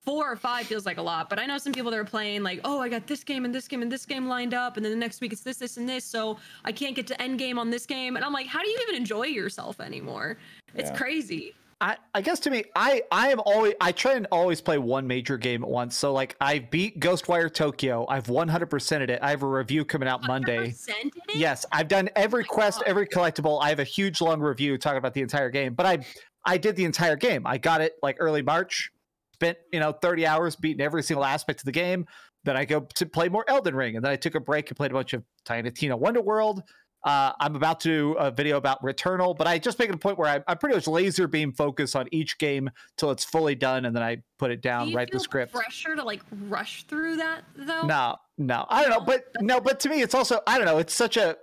[0.03, 2.43] four or five feels like a lot, but I know some people that are playing
[2.43, 4.83] like, oh, I got this game and this game and this game lined up, and
[4.85, 7.37] then the next week it's this, this, and this, so I can't get to end
[7.39, 10.37] game on this game, and I'm like, how do you even enjoy yourself anymore?
[10.75, 10.97] It's Yeah.
[10.97, 11.53] crazy.
[11.83, 15.07] I, I guess to me, I I am always I try and always play one
[15.07, 15.97] major game at once.
[15.97, 18.05] So like I beat Ghostwire Tokyo.
[18.07, 19.17] I've 100%ed it.
[19.23, 20.67] I have a review coming out Monday.
[20.69, 21.35] 100% in it?
[21.37, 22.87] Yes, I've done every my quest, God.
[22.87, 23.63] every collectible.
[23.63, 25.73] I have a huge long review talking about the entire game.
[25.73, 26.05] But I
[26.45, 27.47] I did the entire game.
[27.47, 28.91] I got it like early March.
[29.41, 32.05] Spent you know 30 hours beating every single aspect of the game.
[32.43, 34.77] Then I go to play more Elden Ring, and then I took a break and
[34.77, 36.61] played a bunch of Tiny Tina Wonder World.
[37.03, 39.97] Uh, I'm about to do a video about Returnal, but I just make it a
[39.97, 43.55] point where I, I'm pretty much laser beam focused on each game till it's fully
[43.55, 45.51] done, and then I put it Do down, you write the script.
[45.53, 47.81] pressure to like rush through that though?
[47.87, 50.77] No, no, I don't know, but no, but to me, it's also I don't know.
[50.77, 51.37] It's such a.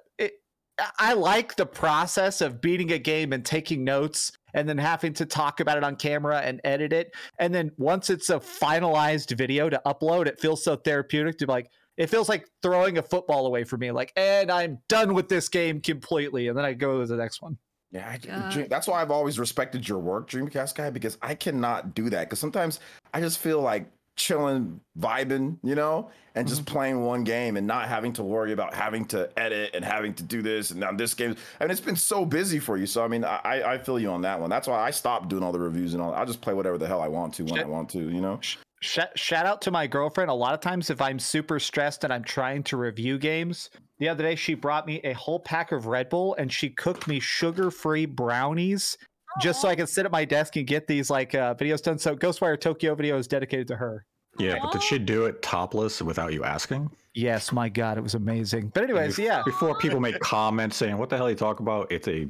[0.79, 5.12] It, I like the process of beating a game and taking notes, and then having
[5.14, 9.37] to talk about it on camera and edit it, and then once it's a finalized
[9.37, 11.70] video to upload, it feels so therapeutic to be like.
[11.97, 15.49] It feels like throwing a football away for me, like, and I'm done with this
[15.49, 17.59] game completely, and then I go to the next one.
[17.91, 18.53] Yeah, I, God.
[18.53, 22.26] Dream, that's why I've always respected your work, Dreamcast guy, because I cannot do that.
[22.29, 22.79] Because sometimes
[23.14, 26.75] I just feel like chilling, vibing, you know, and just mm-hmm.
[26.75, 30.23] playing one game and not having to worry about having to edit and having to
[30.23, 31.35] do this and now this game.
[31.59, 32.85] I mean, it's been so busy for you.
[32.85, 34.51] So I mean, I I feel you on that one.
[34.51, 36.12] That's why I stopped doing all the reviews and all.
[36.12, 38.39] I just play whatever the hell I want to when I want to, you know.
[38.81, 40.31] Sh- shout out to my girlfriend.
[40.31, 44.09] A lot of times, if I'm super stressed and I'm trying to review games, the
[44.09, 47.19] other day she brought me a whole pack of Red Bull and she cooked me
[47.19, 48.97] sugar free brownies
[49.41, 51.99] just so I can sit at my desk and get these like uh, videos done.
[51.99, 54.05] So Ghostwire Tokyo video is dedicated to her.
[54.39, 56.91] Yeah, but did she do it topless without you asking?
[57.14, 58.70] Yes, my God, it was amazing.
[58.72, 61.91] But anyways, yeah, Before people make comments saying, "What the hell are you talking about?"
[61.91, 62.28] It's a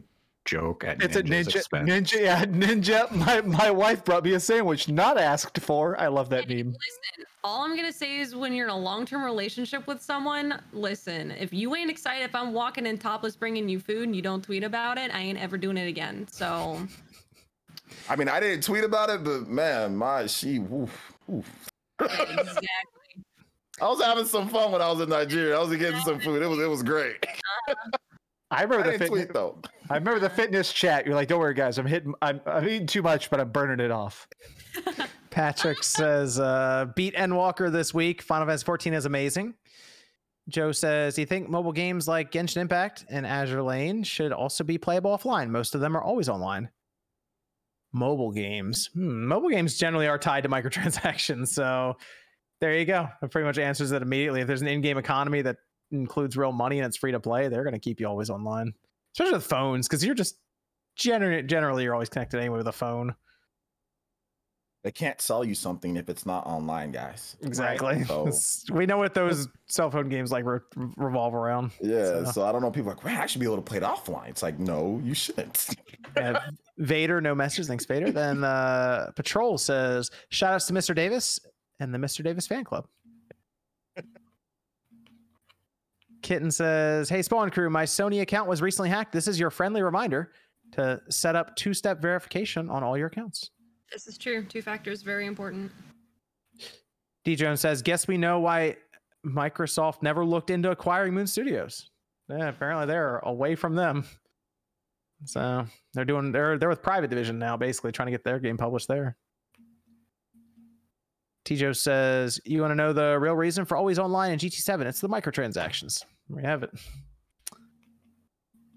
[0.49, 1.57] joke at it's a ninja.
[1.57, 1.89] expense.
[1.89, 3.11] Ninja, yeah, ninja.
[3.11, 6.01] My my wife brought me a sandwich, not asked for.
[6.01, 6.69] I love that meme.
[6.69, 11.33] Listen, all I'm gonna say is when you're in a long-term relationship with someone, listen,
[11.33, 14.43] if you ain't excited if I'm walking in topless bringing you food and you don't
[14.43, 16.27] tweet about it, I ain't ever doing it again.
[16.31, 16.81] So
[18.09, 20.59] I mean, I didn't tweet about it, but man, my she.
[20.59, 21.69] Oof, oof.
[22.01, 22.63] exactly.
[23.81, 25.57] I was having some fun when I was in Nigeria.
[25.57, 26.43] I was getting some food.
[26.43, 27.25] It was it was great.
[27.69, 27.75] Uh-huh.
[28.51, 29.09] I I remember the fitness.
[29.09, 29.59] tweet though.
[29.91, 31.07] I remember the fitness chat.
[31.07, 31.79] You're like, don't worry, guys.
[31.79, 32.15] I'm hitting.
[32.23, 34.27] I'm, I'm eating too much, but I'm burning it off.
[35.31, 38.23] Patrick says, uh, beat Endwalker this week.
[38.23, 39.55] Final Fantasy 14 is amazing.
[40.49, 44.65] Joe says, Do you think mobile games like Genshin Impact and Azur Lane should also
[44.65, 45.51] be playable offline?
[45.51, 46.71] Most of them are always online.
[47.93, 48.89] Mobile games.
[48.95, 51.49] Hmm, mobile games generally are tied to microtransactions.
[51.49, 51.97] So
[52.61, 53.09] there you go.
[53.21, 54.41] That pretty much answers it immediately.
[54.41, 55.57] If there's an in game economy that
[55.91, 58.73] includes real money and it's free to play, they're going to keep you always online,
[59.15, 60.37] especially with phones, because you're just
[60.99, 63.15] gener- generally you're always connected anyway with a phone.
[64.85, 67.37] They can't sell you something if it's not online, guys.
[67.43, 68.05] Exactly.
[68.05, 68.31] So-
[68.73, 70.61] we know what those cell phone games like re-
[70.97, 71.73] revolve around.
[71.81, 72.71] Yeah, So- so I don't know.
[72.71, 74.29] People are like, man, I should be able to play it offline.
[74.29, 75.69] It's like, no, you shouldn't.
[76.17, 76.41] Uh,
[76.79, 77.67] Vader, no message.
[77.67, 78.11] Thanks, Vader.
[78.11, 80.95] Then uh, Patrol says, shout outs to Mr.
[80.95, 81.39] Davis
[81.81, 82.25] and the Mr.
[82.25, 82.87] Davis fan club.
[86.29, 89.13] Kitten says, Hey, Spawn Crew, my Sony account was recently hacked.
[89.13, 90.31] This is your friendly reminder
[90.73, 93.51] to set up two step verification on all your accounts.
[93.91, 94.45] This is true.
[94.45, 95.73] Two factors very important.
[97.25, 98.77] D Jones says, Guess we know why
[99.25, 101.89] Microsoft never looked into acquiring Moon Studios.
[102.29, 104.05] Yeah, apparently they're away from them.
[105.25, 105.65] So
[105.95, 108.89] they're doing they're they're with private division now, basically trying to get their game published
[108.89, 109.17] there.
[111.47, 114.85] Tijo says, You want to know the real reason for always online in GT7?
[114.85, 116.05] It's the microtransactions.
[116.29, 116.71] We have it.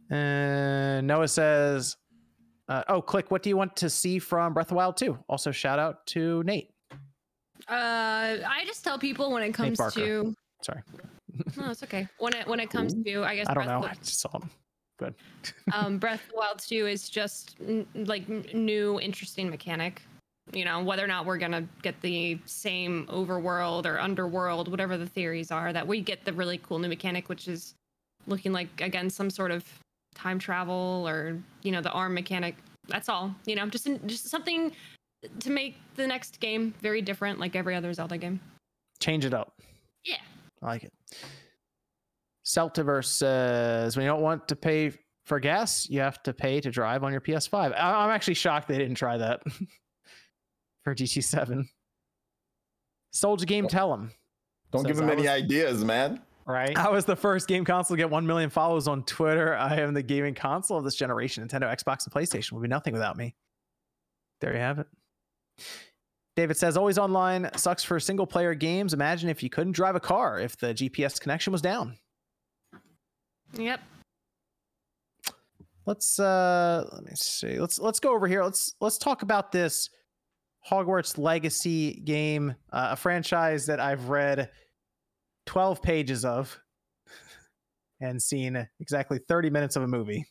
[0.09, 1.97] And Noah says,
[2.67, 3.31] uh, Oh, click.
[3.31, 5.17] What do you want to see from Breath of Wild 2?
[5.29, 6.69] Also, shout out to Nate.
[7.69, 10.81] Uh, I just tell people when it comes to Sorry.
[11.57, 12.07] no, it's okay.
[12.17, 13.85] When it when it comes to I guess I don't Breath know.
[13.85, 14.49] of I just saw him.
[14.97, 15.15] Good.
[15.73, 20.01] um, Breath of Wild 2 is just n- like n- new interesting mechanic.
[20.53, 25.05] You know, whether or not we're gonna get the same overworld or underworld, whatever the
[25.05, 27.75] theories are, that we get the really cool new mechanic, which is
[28.27, 29.63] looking like again some sort of
[30.15, 32.55] time travel or you know the arm mechanic.
[32.87, 33.33] That's all.
[33.45, 34.71] You know, just just something
[35.39, 38.39] to make the next game very different, like every other Zelda game.
[38.99, 39.53] Change it up.
[40.03, 40.17] Yeah.
[40.61, 40.93] I like it.
[42.45, 44.91] Celtiverse says when you don't want to pay
[45.25, 47.73] for gas, you have to pay to drive on your PS5.
[47.73, 49.43] I- I'm actually shocked they didn't try that
[50.83, 51.65] for GT7.
[53.11, 54.11] Soldier game, tell him.
[54.71, 56.21] Don't give him I any was- ideas, man.
[56.47, 56.75] Right.
[56.77, 59.55] I was the first game console to get 1 million followers on Twitter.
[59.55, 61.47] I am the gaming console of this generation.
[61.47, 63.35] Nintendo, Xbox, and PlayStation would be nothing without me.
[64.41, 64.87] There you have it.
[66.35, 68.93] David says, always online sucks for single player games.
[68.93, 71.97] Imagine if you couldn't drive a car if the GPS connection was down.
[73.53, 73.79] Yep.
[75.85, 77.59] Let's uh let me see.
[77.59, 78.43] Let's let's go over here.
[78.43, 79.89] Let's let's talk about this
[80.69, 84.49] Hogwarts Legacy game, uh, a franchise that I've read
[85.47, 86.57] 12 pages of
[87.99, 90.25] and seen exactly 30 minutes of a movie.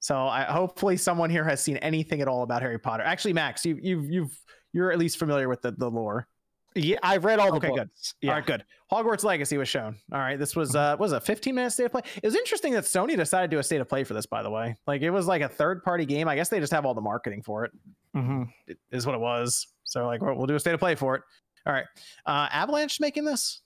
[0.00, 3.02] So I hopefully someone here has seen anything at all about Harry Potter.
[3.04, 4.38] Actually, Max, you you've you've
[4.72, 6.28] you're at least familiar with the, the lore.
[6.76, 7.88] Yeah, I've read all the Okay, good.
[7.88, 8.14] books.
[8.20, 8.30] Yeah.
[8.30, 8.64] All right, good.
[8.90, 9.96] Hogwarts Legacy was shown.
[10.12, 12.02] All right, this was uh was a 15 minute state of play.
[12.16, 14.42] It was interesting that Sony decided to do a state of play for this, by
[14.42, 14.74] the way.
[14.86, 16.26] Like it was like a third party game.
[16.28, 17.72] I guess they just have all the marketing for it.
[18.16, 18.48] Mhm.
[18.66, 19.68] it is what it was.
[19.84, 21.22] So like we'll, we'll do a state of play for it.
[21.66, 21.86] All right.
[22.26, 23.62] Uh Avalanche making this.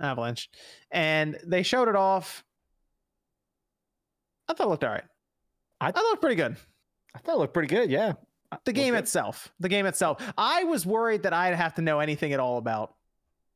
[0.00, 0.50] Avalanche.
[0.90, 2.44] And they showed it off.
[4.48, 5.04] I thought it looked all right.
[5.80, 6.56] I, I- thought it looked pretty good.
[7.14, 7.90] I thought it looked pretty good.
[7.90, 8.12] Yeah.
[8.64, 9.00] The game good.
[9.00, 9.52] itself.
[9.60, 10.20] The game itself.
[10.36, 12.94] I was worried that I'd have to know anything at all about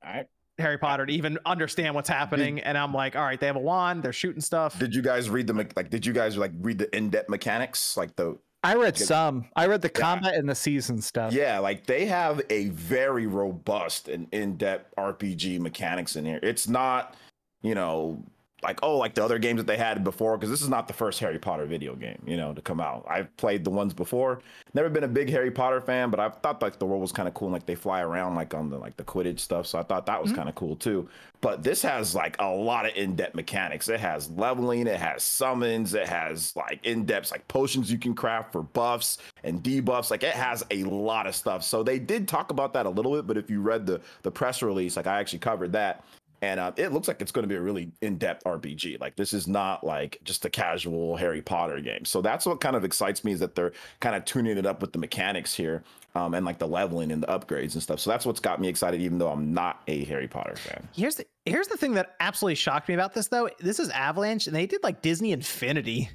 [0.05, 0.27] All right.
[0.59, 2.61] Harry Potter to even understand what's happening.
[2.61, 4.79] And I'm like, all right, they have a wand, they're shooting stuff.
[4.79, 5.91] Did you guys read the me- like?
[5.91, 7.97] Did you guys like read the in-depth mechanics?
[7.97, 9.07] Like the I read Good.
[9.07, 9.45] some.
[9.55, 10.01] I read the Yeah.
[10.01, 11.33] combat and the season stuff.
[11.33, 16.41] yeah, like they have a very robust and in-depth RPG mechanics in here.
[16.43, 17.15] It's not,
[17.63, 18.25] you know,
[18.67, 20.37] like oh, like the other games that they had before.
[20.37, 23.07] Because this is not the first Harry Potter video game, you know, to come out.
[23.09, 24.41] I've played the ones before.
[24.75, 27.29] Never been a big Harry Potter fan, but I thought like the world was kind
[27.29, 27.49] of cool.
[27.49, 30.07] And, like they fly around like on the like the Quidditch stuff, so I thought
[30.07, 30.39] that was mm-hmm.
[30.39, 31.09] kind of cool too.
[31.41, 33.89] But this has like a lot of in-depth mechanics.
[33.89, 38.53] It has leveling, it has summons, it has like in-depth like potions you can craft
[38.53, 40.11] for buffs and debuffs.
[40.11, 41.63] Like it has a lot of stuff.
[41.63, 44.31] So they did talk about that a little bit, but if you read the the
[44.31, 46.05] press release, like I actually covered that.
[46.43, 49.01] And uh, it looks like it's going to be a really in-depth RPG.
[49.01, 52.05] Like this is not like just a casual Harry Potter game.
[52.05, 54.81] So that's what kind of excites me is that they're kind of tuning it up
[54.83, 55.83] with the mechanics here,
[56.15, 58.01] um, and like the leveling and the upgrades and stuff.
[58.01, 60.87] So that's what's got me excited, even though I'm not a Harry Potter fan.
[60.95, 63.49] Here's the here's the thing that absolutely shocked me about this though.
[63.59, 66.11] This is Avalanche, and they did like Disney Infinity.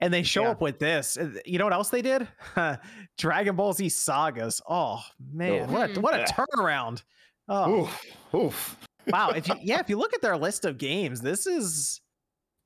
[0.00, 0.50] And they show Yeah.
[0.50, 1.16] up with this.
[1.46, 2.26] You know what else they did?
[3.18, 4.60] Dragon Ball Z sagas.
[4.68, 5.00] Oh
[5.32, 7.02] man, what a, what a turnaround!
[7.48, 8.76] Oh Oof, oof.
[9.08, 9.30] wow!
[9.30, 12.00] If you yeah, if you look at their list of games, this is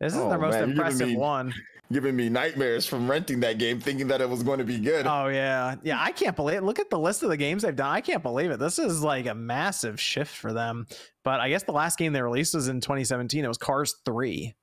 [0.01, 1.53] this is Oh, their most man, impressive me- one.
[1.91, 5.07] Giving me nightmares from renting that game, thinking that it was going to be good.
[5.07, 5.97] Oh yeah, yeah.
[5.99, 6.59] I can't believe.
[6.59, 6.63] It.
[6.63, 7.89] Look at the list of the games they've done.
[7.91, 8.59] I can't believe it.
[8.59, 10.87] This is like a massive shift for them.
[11.25, 13.43] But I guess the last game they released was in 2017.
[13.43, 14.55] It was Cars Three.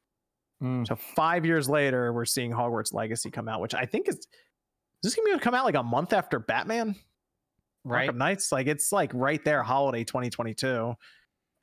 [0.62, 0.86] Mm.
[0.88, 4.16] So five years later, we're seeing Hogwarts Legacy come out, which I think is.
[4.18, 4.28] Is
[5.02, 6.96] this gonna be- come out like a month after Batman?
[7.86, 8.10] Right.
[8.10, 10.96] Arkham Knights, like it's like right there, holiday 2022,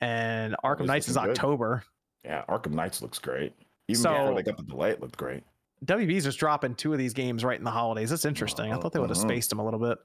[0.01, 1.37] and Arkham it's Knights is looking good.
[1.37, 1.83] October.
[2.23, 3.53] Yeah, Arkham Knights looks great.
[3.89, 5.43] Even So- before they got the delay, it looked great.
[5.85, 8.09] WB's just dropping two of these games right in the holidays.
[8.09, 8.71] That's interesting.
[8.71, 9.21] I thought they would have Mhm.
[9.27, 9.97] spaced them a little bit.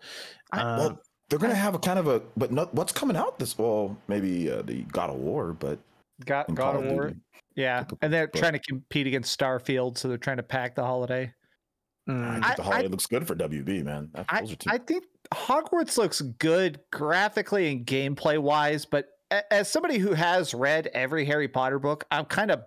[0.53, 3.39] I, Uh, well, they're gonna have a kind of a, but not, what's coming out
[3.39, 3.57] this?
[3.57, 5.79] Well, maybe uh, the God of War, but
[6.27, 7.09] Got God of of War.
[7.11, 7.21] Duty.
[7.55, 7.85] Yeah.
[8.03, 11.33] And they're but- trying to compete against Starfield, so they're trying to pack the holiday.
[12.09, 12.25] Mm.
[12.25, 14.11] I I- think the holiday looks good for WB, man.
[14.15, 14.71] That, I, those are two.
[14.71, 19.09] I think Hogwarts looks good graphically and gameplay wise, but
[19.51, 22.63] as somebody who has read every Harry Potter book, I'm kind of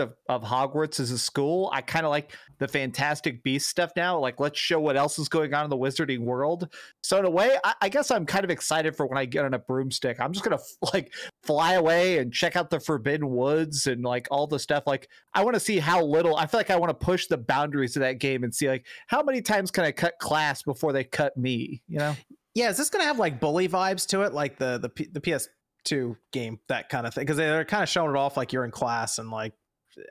[0.00, 1.70] of, of Hogwarts as a school.
[1.72, 4.18] I kind of like the Fantastic Beast stuff now.
[4.18, 6.72] Like, let's show what else is going on in the wizarding world.
[7.02, 9.44] So, in a way, I, I guess I'm kind of excited for when I get
[9.44, 10.20] on a broomstick.
[10.20, 11.12] I'm just going to like
[11.42, 14.84] fly away and check out the Forbidden Woods and like all the stuff.
[14.86, 17.38] Like, I want to see how little, I feel like I want to push the
[17.38, 20.92] boundaries of that game and see like how many times can I cut class before
[20.92, 22.14] they cut me, you know?
[22.54, 25.20] Yeah, is this gonna have like bully vibes to it, like the the P- the
[25.20, 27.22] PS2 game, that kind of thing?
[27.22, 29.54] Because they're kind of showing it off like you're in class, and like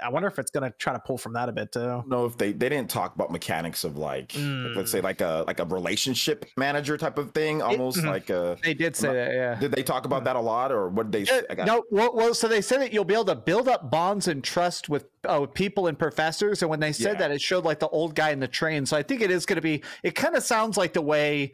[0.03, 1.79] I wonder if it's gonna try to pull from that a bit too.
[1.79, 5.43] don't if they they didn't talk about mechanics of like, like, let's say like a
[5.47, 8.05] like a relationship manager type of thing, almost mhm.
[8.05, 8.57] like a.
[8.63, 9.55] They did say that, yeah.
[9.55, 11.31] Did they talk about that a lot, or what did they?
[11.31, 11.45] Uh, say?
[11.49, 13.91] I got- no, well, well, so they said that you'll be able to build up
[13.91, 16.61] bonds and trust with uh, with people and professors.
[16.61, 17.27] And when they said Yeah.
[17.27, 18.85] that, it showed like the old guy in the train.
[18.85, 19.83] So I think it is going to be.
[20.03, 21.53] It kind of sounds like the way.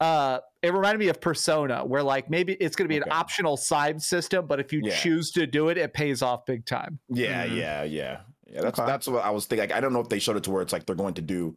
[0.00, 3.08] Uh, it reminded me of Persona, where like maybe it's going to be Okay.
[3.10, 4.94] an optional side system, but if you Yeah.
[4.96, 6.98] choose to do it, it pays off big time.
[7.08, 7.56] Yeah, Mhm.
[7.56, 8.60] yeah, yeah, yeah.
[8.62, 8.86] That's Okay.
[8.86, 9.68] that's what I was thinking.
[9.68, 11.22] Like, I don't know if they showed it to where it's like they're going to
[11.22, 11.56] do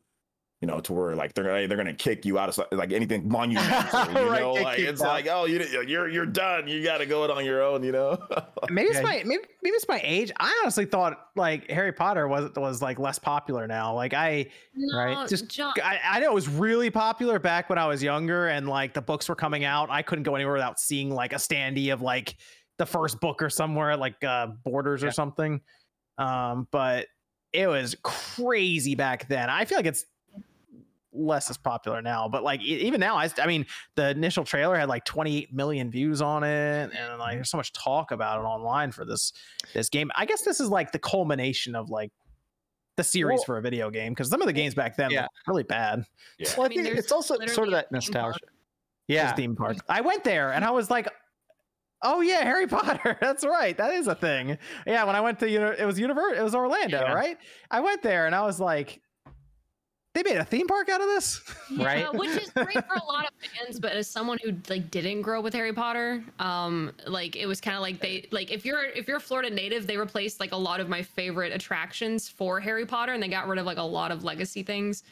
[0.63, 2.93] you know, to where like they're gonna they're gonna kick you out of so- like
[2.93, 3.99] anything monumental.
[4.13, 5.07] You Right, know, like it's out.
[5.09, 6.69] like oh you you're you're done.
[6.69, 7.83] You got to go it on your own.
[7.83, 8.17] You know.
[8.69, 9.03] Maybe it's Yeah.
[9.03, 10.31] my maybe, maybe it's my age.
[10.39, 13.93] I honestly thought like Harry Potter was was like less popular now.
[13.93, 17.77] Like I No, Right, just John, I, I know it was really popular back when
[17.77, 19.89] I was younger and like the books were coming out.
[19.89, 22.37] I couldn't go anywhere without seeing like a standee of like
[22.77, 25.59] the first book or somewhere at like uh Borders or something.
[26.17, 27.07] Um, but
[27.51, 29.49] it was crazy back then.
[29.49, 30.05] I feel like it's
[31.13, 33.65] less as popular now, but like even now, I, I mean,
[33.95, 37.35] the initial trailer had like 28 million views on it, and like mm-hmm.
[37.37, 39.33] there's so much talk about it online for this
[39.73, 40.11] this game.
[40.15, 42.11] I guess this is like the culmination of like
[42.97, 45.23] the series Well- for a video game because some of the games back then Yeah.
[45.23, 46.05] were really bad.
[46.57, 47.91] Well, I, I mean, think it's also sort of a that theme park.
[47.91, 48.39] nostalgia.
[49.07, 49.35] Yeah, Yeah.
[49.35, 49.77] theme park.
[49.89, 51.09] I went there and I was like,
[52.01, 53.17] "Oh yeah, Harry Potter.
[53.21, 53.75] That's right.
[53.77, 56.43] That is a thing." Yeah, when I went to you know, it was Univer- it
[56.43, 57.13] was Orlando, Yeah.
[57.13, 57.37] right?
[57.71, 59.01] I went there and I was like,
[60.13, 61.41] "They made a theme park out of this."
[61.75, 61.99] Right.
[61.99, 65.23] Yeah, which is great for a lot of fans, but as someone who like didn't
[65.23, 68.63] grow up with Harry Potter, um, like it was kind of like they like if
[68.63, 72.29] you're if you're a Florida native, they replaced like a lot of my favorite attractions
[72.29, 75.03] for Harry Potter, and they got rid of like a lot of legacy things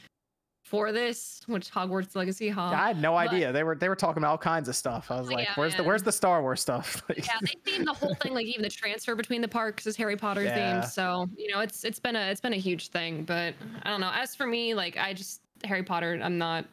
[0.71, 2.61] for this, which Hogwarts Legacy, huh?
[2.61, 3.51] I had no But- idea.
[3.51, 5.11] They were they were talking about all kinds of stuff.
[5.11, 7.85] I was Oh, like, yeah, "Where's the where's the Star Wars stuff?" Yeah, they themed
[7.85, 10.81] the whole thing, like even the transfer between the parks is Harry Potter Yeah.
[10.81, 10.85] themed.
[10.89, 13.23] So you know, it's it's been a it's been a huge thing.
[13.25, 13.53] But
[13.83, 14.11] I don't know.
[14.13, 16.63] As for me, like I just Harry Potter, I'm not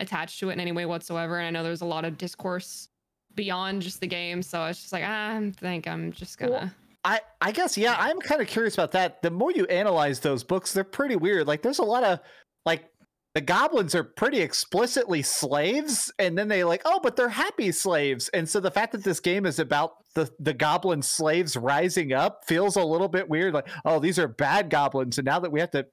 [0.00, 1.38] attached to it in any way whatsoever.
[1.38, 2.88] And I know there's a lot of discourse
[3.36, 4.42] beyond just the game.
[4.42, 6.50] So it's just like ah, I think I'm just gonna.
[6.50, 6.70] Well,
[7.06, 9.22] I, I guess yeah, I'm kind of curious about that.
[9.22, 11.46] The more you analyze those books, they're pretty weird.
[11.46, 12.18] Like there's a lot of
[12.66, 12.86] like
[13.34, 18.28] the goblins are pretty explicitly slaves, and then they like, oh, but they're happy slaves.
[18.28, 22.44] And so the fact that this game is about the the goblin slaves rising up
[22.46, 23.52] feels a little bit weird.
[23.52, 25.84] Like, oh, these are bad goblins, and now that we have to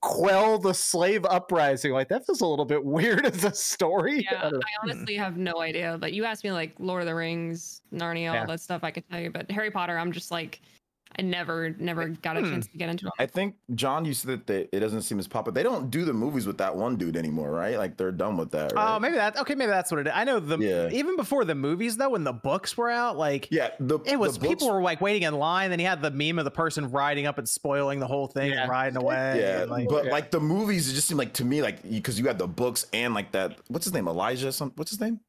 [0.00, 4.26] quell the slave uprising, like that feels a little bit weird as a story.
[4.28, 4.54] Yeah, don't.
[4.56, 4.90] I hmm.
[4.90, 5.96] honestly have no idea.
[6.00, 8.40] But you asked me like Lord of the Rings, Narnia, Yeah.
[8.40, 8.82] all that stuff.
[8.82, 10.60] I could tell you, but Harry Potter, I'm just like,
[11.18, 12.50] I never, never got a Hmm.
[12.50, 13.12] chance to get into it.
[13.18, 15.52] I think John, you said that they, it doesn't seem as popular.
[15.54, 17.76] They don't do the movies with that one dude anymore, right?
[17.76, 18.72] Like they're done with that.
[18.72, 18.94] Right?
[18.94, 19.36] Oh, maybe that.
[19.36, 20.12] Okay, maybe that's what it is.
[20.16, 20.88] I know the Yeah.
[20.90, 23.70] even before the movies though, when the books were out, like yeah.
[23.78, 25.68] The it was the people books- were like waiting in line.
[25.70, 28.50] Then he had the meme of the person riding up and spoiling the whole thing
[28.52, 28.62] Yeah.
[28.62, 29.38] and riding away.
[29.40, 30.12] Yeah, and, like, but Yeah.
[30.12, 32.86] like the movies, it just seemed like to me like because you had the books
[32.94, 33.58] and like that.
[33.68, 34.08] What's his name?
[34.08, 34.50] Elijah.
[34.52, 34.72] Some.
[34.76, 35.20] What's his name?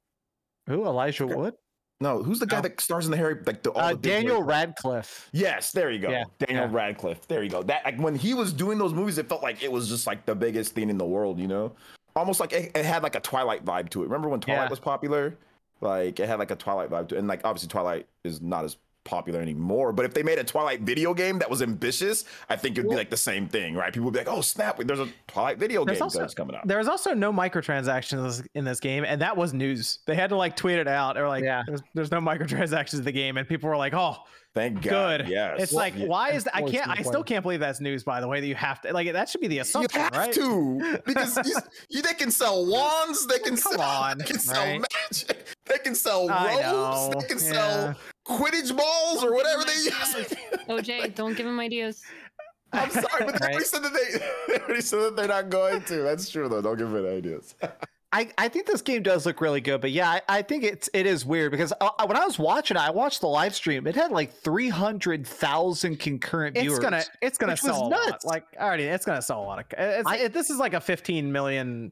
[0.68, 1.56] Who Elijah Wood?
[2.04, 2.62] No, who's the guy No.
[2.64, 4.44] that stars in the Harry like the all Uh, Daniel?
[4.44, 5.30] Radcliffe.
[5.32, 6.10] Yes, there you go.
[6.10, 6.76] Yeah, Daniel yeah.
[6.76, 7.28] Radcliffe.
[7.28, 7.64] There you go.
[7.64, 10.26] That like when he was doing those movies, it felt like it was just like
[10.26, 11.40] the biggest thing in the world.
[11.40, 11.72] You know,
[12.16, 14.06] almost like it, it had like a Twilight vibe to it.
[14.06, 14.70] Remember when Twilight Yeah.
[14.70, 15.36] was popular?
[15.82, 18.66] Like it had like a Twilight vibe to it, and like obviously Twilight is not
[18.66, 19.92] as popular anymore.
[19.94, 22.96] But if they made a Twilight video game that was ambitious, I think it'd be
[22.96, 23.92] like the same thing, right?
[23.94, 24.78] People would be like, "Oh snap!
[24.80, 28.66] There's a Twilight video game also- that's coming out." There was also no microtransactions in
[28.66, 30.00] this game, and that was news.
[30.06, 31.18] They had to like tweet it out.
[31.18, 31.64] Or like, Yeah.
[31.68, 34.18] there's, there's no microtransactions in the game, and people were like, "Oh,
[34.54, 35.22] Thank God.
[35.22, 35.60] good." Yes.
[35.62, 36.06] It's like, Yeah.
[36.06, 36.56] why is that?
[36.56, 36.88] I can't.
[36.88, 38.04] I still can't believe that's news.
[38.04, 40.80] By the way, that you have to like that should be the assumption, You assumption,
[40.80, 40.96] have right?
[40.98, 41.56] to because you,
[41.90, 44.82] you, they can sell wands, they can Come sell, on, they can sell right?
[45.12, 47.54] magic, they can sell I robes, they can yeah.
[47.54, 47.96] sell
[48.28, 50.16] Quidditch balls or whatever him they ideas.
[50.32, 50.34] use.
[50.68, 52.02] OJ, don't give him ideas.
[52.72, 53.52] I'm sorry, but they Right.
[53.54, 55.98] already said that they, they already said that they're not going to.
[55.98, 56.62] That's true though.
[56.62, 57.56] Don't give me ideas.
[58.16, 60.88] I, I think this game does look really good, but yeah, I, I think it's
[60.94, 63.88] it is weird because uh, when I was watching, it, I watched the live stream.
[63.88, 66.78] It had like three hundred thousand concurrent viewers.
[66.78, 67.90] It's gonna it's gonna sell a lot.
[67.90, 68.24] nuts.
[68.24, 69.66] Like already, it's gonna sell a lot of.
[69.76, 71.92] It's, I- it, this is like a 15 million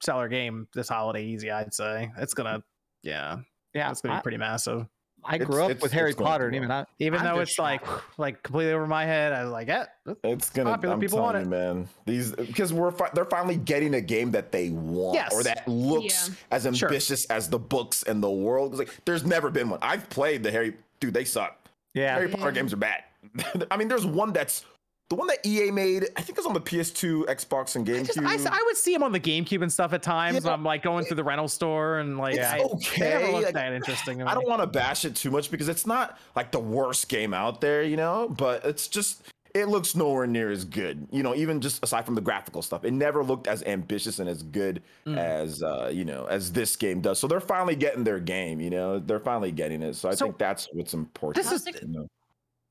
[0.00, 1.50] seller game this holiday, easy.
[1.50, 2.62] I'd say it's gonna.
[3.06, 3.38] Yeah,
[3.74, 4.86] yeah, it's gonna be I, pretty massive.
[5.24, 6.82] I It's- grew up it's- with Harry Potter, and even well.
[6.82, 7.82] I, Even I'm though just it's like
[8.18, 9.86] like completely over my head, I was like, yeah,
[10.22, 10.70] It's gonna.
[10.70, 11.88] Popular I'm people want telling you, man.
[12.04, 15.32] These because we're fi- they're finally getting a game that they want Yes.
[15.32, 16.34] or that looks Yeah.
[16.52, 16.88] as Sure.
[16.88, 18.72] ambitious as the books and the world.
[18.72, 19.80] It's like there's never been one.
[19.82, 20.76] I've played the Harry.
[21.00, 21.58] Dude, they suck.
[21.94, 22.50] yeah, Harry Potter Yeah.
[22.52, 23.02] games are bad.
[23.70, 24.64] I mean, there's one that's
[25.08, 26.08] the one that EA made.
[26.16, 28.06] I think it's on the PS2, Xbox, and I, GameCube.
[28.06, 30.44] just, I, s- I would see him on the GameCube and stuff at times.
[30.44, 30.52] Yeah.
[30.52, 33.44] I'm like going through the rental store and like, It's I, they never okay, looked
[33.44, 34.22] like, that interesting.
[34.22, 37.32] I don't want to bash it too much because it's not like the worst game
[37.34, 38.28] out there, you know.
[38.28, 39.22] But it's just
[39.54, 41.34] it looks nowhere near as good, you know.
[41.36, 44.82] Even just aside from the graphical stuff, it never looked as ambitious and as good
[45.06, 45.16] Mm.
[45.18, 47.20] as uh, you know as this game does.
[47.20, 48.98] So they're finally getting their game, you know.
[48.98, 49.94] They're finally getting it.
[49.94, 51.44] So I So, think that's what's important.
[51.48, 52.08] this is- you know?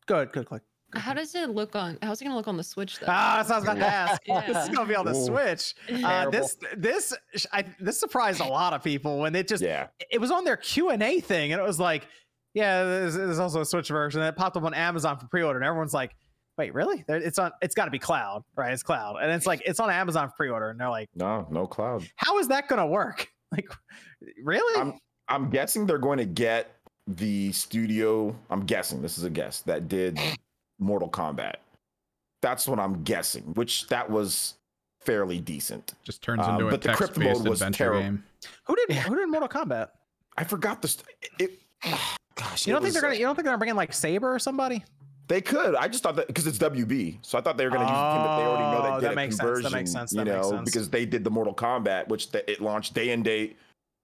[0.06, 0.62] Good, good, click.
[0.96, 1.98] How does it look on?
[2.02, 3.08] How's it gonna look on the Switch though?
[3.10, 4.48] Ah, that's what I was about to ask.
[4.48, 5.26] This is gonna be on the Ooh.
[5.26, 5.76] Switch.
[6.04, 7.14] Uh, this, this,
[7.52, 9.88] I, this surprised a lot of people when it just yeah.
[10.12, 12.08] it was on their Q and A thing, and it was like,
[12.54, 15.66] yeah, there's, there's also a Switch version that popped up on Amazon for pre-order, and
[15.66, 16.16] everyone's like,
[16.58, 17.04] wait, really?
[17.08, 17.52] It's on.
[17.62, 18.72] It's got to be cloud, right?
[18.72, 21.68] It's cloud, and it's like it's on Amazon for pre-order, and they're like, No, no
[21.68, 22.08] cloud.
[22.16, 23.28] how is that gonna work?
[23.52, 23.70] Like,
[24.44, 24.82] really?
[24.82, 25.00] I'm
[25.30, 26.76] I'm guessing they're going to get
[27.08, 28.36] the studio.
[28.50, 30.20] I'm guessing this is a guess that did
[30.80, 31.56] Mortal Kombat.
[32.42, 33.44] That's what I'm guessing.
[33.56, 34.56] Which that was
[35.02, 35.94] fairly decent.
[36.04, 38.02] Just turns Um, into a but the crypt text-based mode was adventure terrible.
[38.02, 38.24] game.
[38.66, 39.90] who did who did Mortal Kombat?
[40.38, 40.98] I forgot this.
[41.40, 41.60] It,
[42.36, 43.16] gosh, You don't think they're gonna?
[43.16, 44.84] You don't think they're gonna bring in like Saber or somebody?
[45.28, 45.74] They could.
[45.76, 47.98] I just thought that because it's WB, so I thought they were going to use
[48.00, 49.92] the team that they already know Oh, that did that a makes sense, that makes
[49.92, 50.66] sense, You that makes know, sense.
[50.66, 53.58] because they did the Mortal Kombat, which the, it launched day and date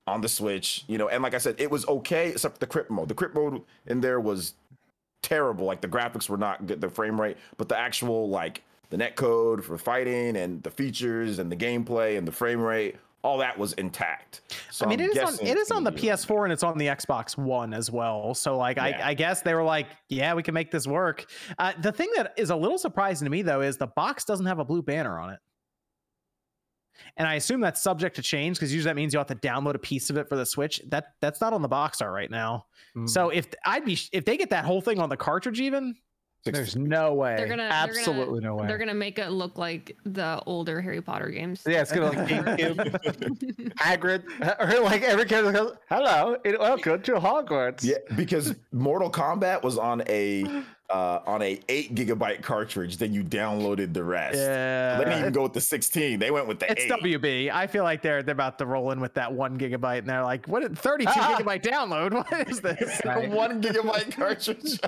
[0.08, 0.84] on the Switch.
[0.88, 3.08] You know, and like I said, it was okay except for the crypt mode.
[3.08, 4.56] The crypt mode in there was
[5.22, 5.66] terrible.
[5.66, 9.16] Like the graphics were not good, the frame rate, but the actual like the net
[9.16, 13.58] code for fighting and the features and the gameplay and the frame rate, all that
[13.58, 14.42] was intact.
[14.72, 16.88] So I mean, it is on it is on the PS4 and it's on the
[16.88, 18.34] Xbox One as well.
[18.34, 18.84] So like, Yeah.
[18.84, 21.26] I, I guess they were like, yeah, we can make this work.
[21.58, 24.46] Uh, the thing that is a little surprising to me though is the box doesn't
[24.46, 25.40] have a blue banner on it.
[27.18, 29.76] And I assume that's subject to change because usually that means you have to download
[29.76, 30.82] a piece of it for the Switch.
[30.88, 32.66] That that's not on the box art right now.
[32.96, 33.10] Mm.
[33.10, 35.96] So if I'd be if they get that whole thing on the cartridge, even
[36.44, 37.36] There's no way.
[37.38, 38.68] They're gonna- they're gonna- Absolutely no way.
[38.68, 41.62] They're gonna make it look like the older Harry Potter games.
[41.68, 42.18] Yeah, it's gonna like
[43.78, 44.24] Hagrid,
[44.60, 49.78] or like every character goes, "Hello, and welcome to Hogwarts." Yeah, because Mortal Kombat was
[49.78, 50.44] on a
[50.90, 52.98] uh, on a eight gigabyte cartridge.
[52.98, 54.38] Then you downloaded the rest.
[54.38, 56.20] yeah, They didn't even go with the 16.
[56.20, 56.92] They went with the It's eight.
[56.92, 57.50] WB.
[57.52, 60.24] I feel like they're they're about to roll in with that one gigabyte, and they're
[60.24, 60.78] like, "What?
[60.78, 61.38] Thirty two Ah.
[61.40, 62.14] gigabyte download?
[62.32, 64.80] What is this?" A one gigabyte cartridge.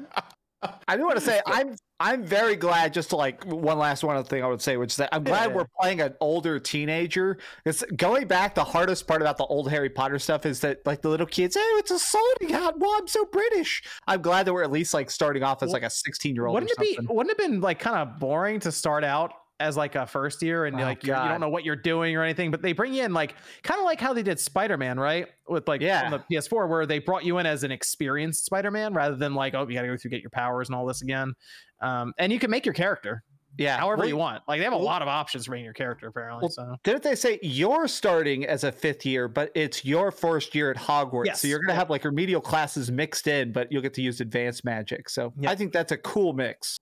[0.88, 2.94] I do want to say I'm I'm very glad.
[2.94, 5.23] Just to like one last one other thing I would say, which is that I'm
[5.23, 5.56] glad Yeah.
[5.56, 7.38] we're playing an older teenager.
[7.65, 11.02] It's going back, the hardest part about the old Harry Potter stuff is that like
[11.02, 12.77] the little kids, oh, it's a sorting hat.
[12.77, 13.84] Well, I'm so British.
[14.07, 16.56] I'm glad that we're at least like starting off as like a 16 year old.
[16.56, 16.98] Wouldn't it be?
[17.07, 19.34] Wouldn't it have been like kind of boring to start out
[19.64, 22.15] as like a first year and Oh, like you, you don't know what you're doing
[22.15, 24.77] or anything, but they bring you in like kind of like how they did Spider
[24.77, 25.27] Man, right?
[25.48, 26.06] With like Yeah.
[26.06, 29.34] on the PS4, where they brought you in as an experienced Spider Man rather than
[29.34, 31.34] like, oh, you got to go through get your powers and all this again.
[31.81, 33.23] Um, and you can make your character
[33.57, 34.41] Yeah, however Well, you want.
[34.48, 36.41] Like they have a well- lot of options for making your character apparently.
[36.44, 40.56] Well, so Didn't they say you're starting as a fifth year, but it's your first
[40.56, 41.26] year at Hogwarts?
[41.26, 44.22] Yes, So you're gonna have like remedial classes mixed in, but you'll get to use
[44.22, 45.07] advanced magic.
[45.10, 45.52] So Yep.
[45.52, 46.77] I think that's a cool mix.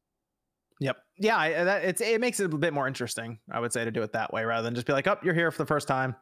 [0.82, 0.98] Yep.
[1.20, 3.92] Yeah, I, that, it's it makes it a bit more interesting, I would say, to
[3.92, 5.88] do it that way rather than just be like, "Oh, you're here for the first
[5.88, 6.16] time."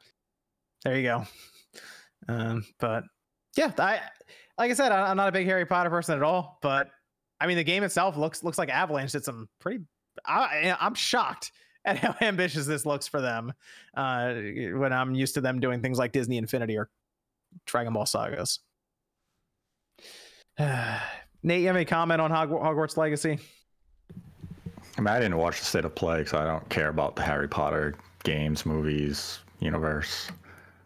[0.83, 1.25] There you go.
[2.27, 3.05] Um, but
[3.55, 4.01] yeah, I
[4.57, 6.89] like I said, I'm not a big Harry Potter person at all, but
[7.39, 9.85] I mean, the game itself looks looks like Avalanche did some pretty.
[10.25, 11.53] I, I'm shocked
[11.85, 13.53] at how ambitious this looks for them.
[13.95, 14.33] Uh,
[14.73, 16.89] when I'm used to them doing things like Disney Infinity or
[17.65, 18.59] Dragon Ball sagas.
[20.59, 23.39] Nate, you have any comment on Hogwarts Legacy?
[24.99, 27.21] I mean, I didn't watch the state of play because I don't care about the
[27.21, 27.95] Harry Potter
[28.25, 30.29] games, movies, universe.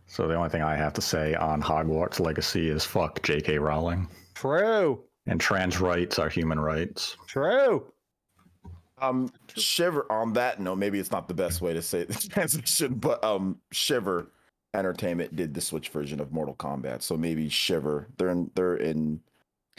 [0.06, 3.58] So the only thing I have to say on Hogwarts Legacy is fuck J.K.
[3.58, 4.08] Rowling.
[4.36, 5.02] True.
[5.26, 7.18] And trans rights are human rights.
[7.26, 7.92] True.
[9.02, 10.06] Um, Shiver.
[10.12, 13.58] On that note, maybe it's not the best way to say the transition, but um,
[13.72, 14.32] Shiver
[14.76, 18.10] Entertainment did the Switch version of Mortal Kombat, so maybe Shiver.
[18.18, 18.52] They're in.
[18.54, 19.22] They're in.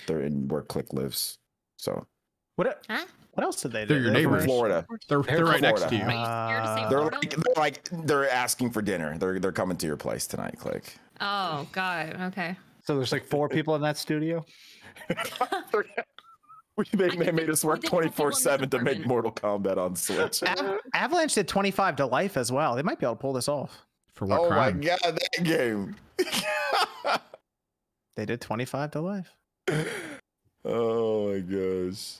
[0.09, 1.39] They're in where Click lives.
[1.77, 2.09] So
[2.57, 3.05] What Huh?
[3.35, 3.95] What else did they do?
[3.95, 4.45] They're your They're from neighbors.
[4.47, 4.87] Florida.
[5.09, 6.13] They're, they're right next to Florida.
[6.13, 6.19] you.
[6.19, 9.19] Are you scared to say Uh, They're like they're like they're asking for dinner.
[9.19, 10.57] They're they're coming to your place tonight.
[10.59, 10.95] Click.
[11.21, 12.17] Oh God.
[12.33, 12.57] Okay.
[12.83, 14.45] So there's like four people in that studio.
[16.77, 18.81] We- they, they made us work did twenty have people in four this seven to
[18.81, 19.07] make.
[19.07, 20.43] Mortal Kombat on Switch.
[20.43, 22.75] Av- Avalanche did 25 to life as well.
[22.75, 23.87] They might be able to pull this off.
[24.15, 24.81] For what oh crime?
[24.81, 25.95] my god, that game.
[28.17, 29.37] They did 25 to life.
[30.65, 32.15] oh my gosh.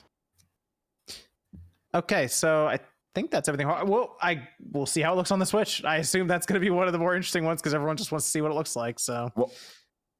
[1.95, 2.79] Okay, so I
[3.13, 3.67] think that's everything.
[3.67, 5.83] Well, I we'll see how it looks on the Switch.
[5.85, 8.11] I assume that's going to be one of the more interesting ones because everyone just
[8.11, 8.99] wants to see what it looks like.
[8.99, 9.51] So Well,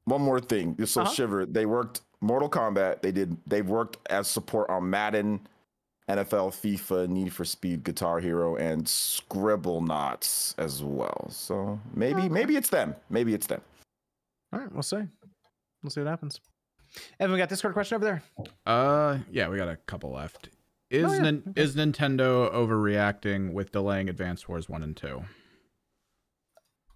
[0.05, 0.83] one more thing.
[0.85, 1.11] So Uh-huh.
[1.11, 3.01] Shiver, they worked Mortal Kombat.
[3.01, 3.35] They did.
[3.45, 5.41] They've worked as support on Madden,
[6.09, 11.27] NFL, FIFA, Need for Speed, Guitar Hero, and Scribblenauts as well.
[11.29, 12.29] So maybe Okay.
[12.29, 12.95] maybe it's them.
[13.09, 13.61] Maybe it's them.
[14.53, 15.01] all right, we'll see.
[15.83, 16.39] We'll see what happens.
[17.19, 18.23] Evan, we got Discord question over there.
[18.65, 20.47] Uh, yeah, we got a couple left.
[20.95, 21.61] Is Oh, yeah, Nin- okay.
[21.61, 25.23] is Nintendo overreacting with delaying Advance Wars one and two?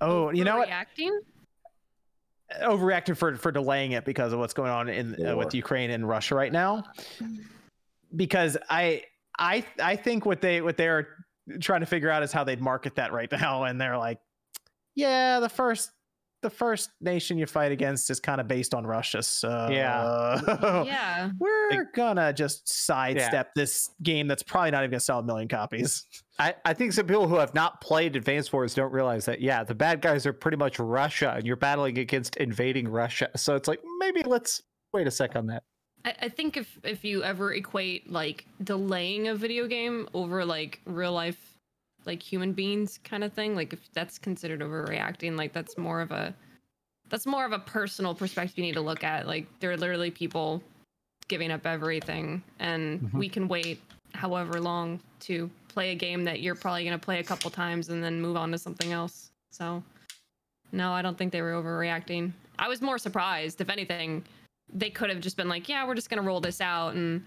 [0.01, 0.67] Oh, you know what?
[0.67, 1.19] Reacting?
[2.61, 6.07] Overreacted for for delaying it because of what's going on in uh, with Ukraine and
[6.07, 6.83] Russia right now.
[8.15, 9.03] Because I
[9.37, 11.09] I I think what they what they're
[11.59, 14.19] trying to figure out is how they'd market that right now, and they're like,
[14.95, 15.91] yeah, the first
[16.41, 19.21] the first nation you fight against is kind of based on Russia.
[19.21, 20.83] So Yeah.
[20.85, 21.29] yeah.
[21.37, 26.05] we're gonna just sidestep this game that's probably not even gonna sell a million copies.
[26.39, 29.63] I, I think some people who have not played Advanced Wars don't realize that, yeah,
[29.65, 33.29] the bad guys are pretty much Russia and you're battling against invading Russia.
[33.35, 34.63] So it's like, maybe let's
[34.93, 35.63] wait a sec on that.
[36.05, 40.79] I, I think if if you ever equate like delaying a video game over like
[40.85, 41.48] real life
[42.05, 46.11] like human beings kind of thing, like if that's considered overreacting, like that's more of
[46.11, 46.33] a
[47.09, 49.25] that's more of a personal perspective you need to look at.
[49.27, 50.61] Like there are literally people
[51.27, 53.13] giving up everything and Mhm.
[53.13, 53.81] we can wait
[54.13, 57.89] however long to play a game that you're probably going to play a couple times
[57.89, 59.29] and then move on to something else.
[59.51, 59.83] So
[60.71, 62.31] no, I don't think they were overreacting.
[62.57, 64.23] I was more surprised if anything
[64.71, 67.23] they could have just been like, yeah, we're just gonna roll this out and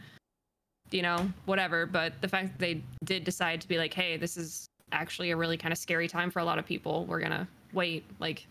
[0.93, 1.87] you know whatever.
[1.87, 5.37] But the fact that they did decide to be like, hey, this is actually a
[5.37, 7.07] really kind of scary time for a lot of people.
[7.07, 8.05] We're gonna wait.
[8.19, 8.47] Like,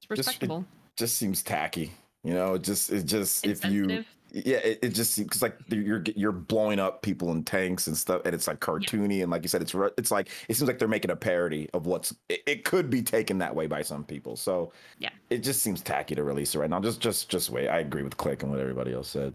[0.00, 0.64] it's Just- respectable.
[0.96, 1.90] Just seems tacky.
[2.22, 5.56] You know, it just it just if you yeah, it, it just seems because like
[5.68, 9.42] you're you're blowing up people in tanks and stuff, and it's like cartoony and like
[9.42, 12.42] you said, it's it's like it seems like they're making a parody of what's it,
[12.46, 14.36] it could be taken that way by some people.
[14.36, 15.10] So Yeah.
[15.30, 16.80] it just seems tacky to release it right now.
[16.80, 17.68] Just just just wait.
[17.68, 19.34] I agree with Click and what everybody else said.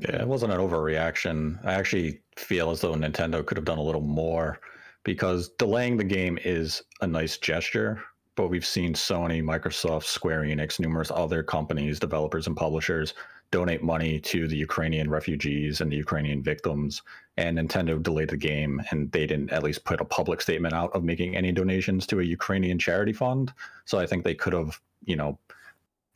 [0.00, 1.62] Yeah, it wasn't an overreaction.
[1.64, 4.58] I actually feel as though Nintendo could have done a little more
[5.04, 8.02] because delaying the game is a nice gesture,
[8.34, 13.12] but we've seen Sony, Microsoft, Square Enix, numerous other companies, developers, and publishers
[13.50, 17.02] donate money to the Ukrainian refugees and the Ukrainian victims.
[17.36, 20.94] And Nintendo delayed the game, and they didn't at least put a public statement out
[20.94, 23.52] of making any donations to a Ukrainian charity fund.
[23.84, 25.38] So I think they could have, you know,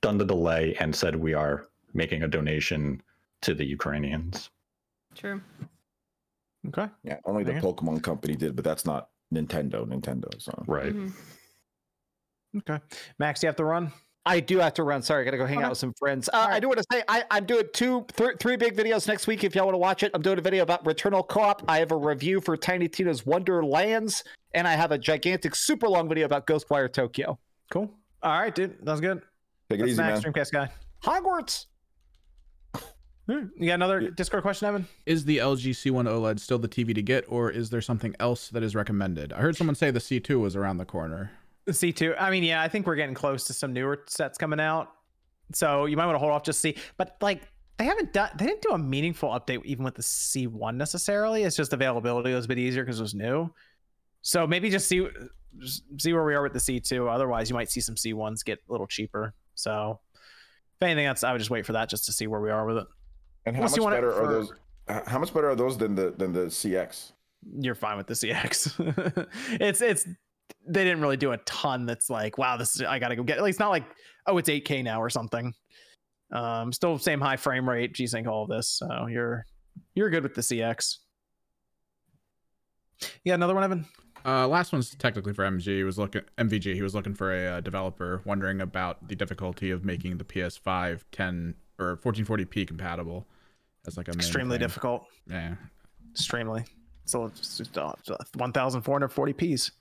[0.01, 3.02] done the delay and said we are making a donation
[3.44, 4.50] to the Ukrainians.
[5.14, 5.40] True.
[6.68, 6.88] Okay.
[7.02, 7.60] Yeah, only the Okay.
[7.60, 9.86] Pokemon company did, but that's not Nintendo.
[9.86, 10.28] Nintendo.
[10.40, 10.92] So Right.
[10.94, 11.12] Mhm.
[12.58, 12.80] Okay.
[13.18, 13.92] Max, you have to run.
[14.26, 15.02] I do have to run.
[15.02, 15.66] Sorry, I gotta go hang Okay.
[15.66, 16.30] out with some friends.
[16.32, 19.06] Uh, All I do want to say I, I'm doing two, th- three big videos
[19.06, 19.44] next week.
[19.44, 21.62] If y'all want to watch it, I'm doing a video about Returnal Co-op.
[21.68, 26.08] I have a review for Tiny Tina's Wonderlands, and I have a gigantic, super long
[26.08, 27.38] video about Ghostwire Tokyo.
[27.70, 27.90] Cool.
[28.22, 28.78] All right, dude.
[28.86, 29.20] That was good.
[29.68, 30.32] take it That's easy, Max, man.
[30.32, 30.70] Dreamcast guy.
[31.02, 31.66] Hogwarts.
[33.26, 34.86] Hmm, You got another Discord question, Evan?
[35.06, 38.48] Is the LG C1 OLED still the TV to get, or is there something else
[38.51, 39.32] that is recommended?
[39.32, 41.30] I heard someone say the C2 was around the corner.
[41.64, 42.16] The C2.
[42.20, 44.92] I mean, yeah, I think we're getting close to some newer sets coming out.
[45.55, 46.76] So you might want to hold off just see.
[46.98, 47.42] But like
[47.78, 51.44] they haven't done they didn't do a meaningful update even with the C1 necessarily.
[51.44, 53.51] It's just availability was a bit easier because it was new.
[54.20, 55.06] So maybe just see
[55.59, 57.10] just see where we are with the C2.
[57.10, 59.34] Otherwise, you might see some C1s get a little cheaper.
[59.55, 60.01] So
[60.76, 62.66] if anything else, I would just wait for that just to see where we are
[62.66, 62.86] with it.
[63.46, 64.52] And how Unless much you want it better are those?
[65.06, 67.12] How much better are those than the than the CX?
[67.58, 69.26] you're fine with the CX.
[69.60, 70.06] it's it's
[70.66, 73.38] they didn't really do a ton that's like, wow, this is I gotta go get
[73.38, 73.84] at least not like,
[74.26, 75.52] oh, it's 8K now or something.
[76.32, 78.68] Um still same high frame rate, G Sync, all of this.
[78.68, 79.44] So you're
[79.94, 80.98] you're good with the CX.
[83.24, 83.86] Yeah, another one, Evan.
[84.24, 85.64] Uh, last one's technically for MG.
[85.66, 86.74] He was looking MVG.
[86.74, 91.02] He was looking for a uh, developer, wondering about the difficulty of making the PS5
[91.12, 93.26] 10 or 1440p compatible
[93.86, 94.66] as like a Extremely thing.
[94.66, 95.05] difficult.
[95.28, 95.55] Yeah,
[96.12, 96.65] Extremely.
[97.06, 97.93] So it's just, uh,
[98.36, 99.70] 1,440 Ps.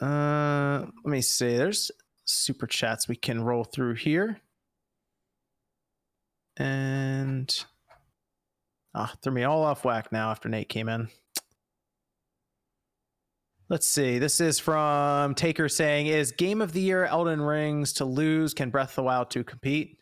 [0.00, 1.58] Uh, let me see.
[1.58, 1.90] There's
[2.24, 4.40] super chats we can roll through here.
[6.56, 7.54] And
[8.94, 11.08] ah, threw me all off whack now after Nate came in.
[13.68, 14.18] Let's see.
[14.18, 18.52] This is from Taker saying, "Is Game of the Year Elden Rings to lose?
[18.54, 19.98] Can Breath of the Wild to compete?"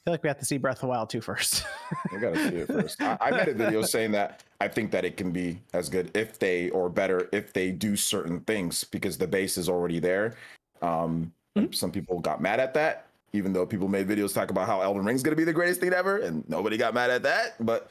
[0.00, 1.64] I feel like we have to see Breath of the Wild 2 first.
[2.10, 3.02] We gotta see it first.
[3.02, 6.10] I, I made a video saying that I think that it can be as good
[6.16, 10.34] if they or better if they do certain things because the base is already there.
[10.82, 11.72] Um, Mm-hmm.
[11.72, 15.04] Some people got mad at that, even though people made videos talk about how Elden
[15.04, 17.56] Ring's gonna be the greatest thing ever, and nobody got mad at that.
[17.58, 17.90] But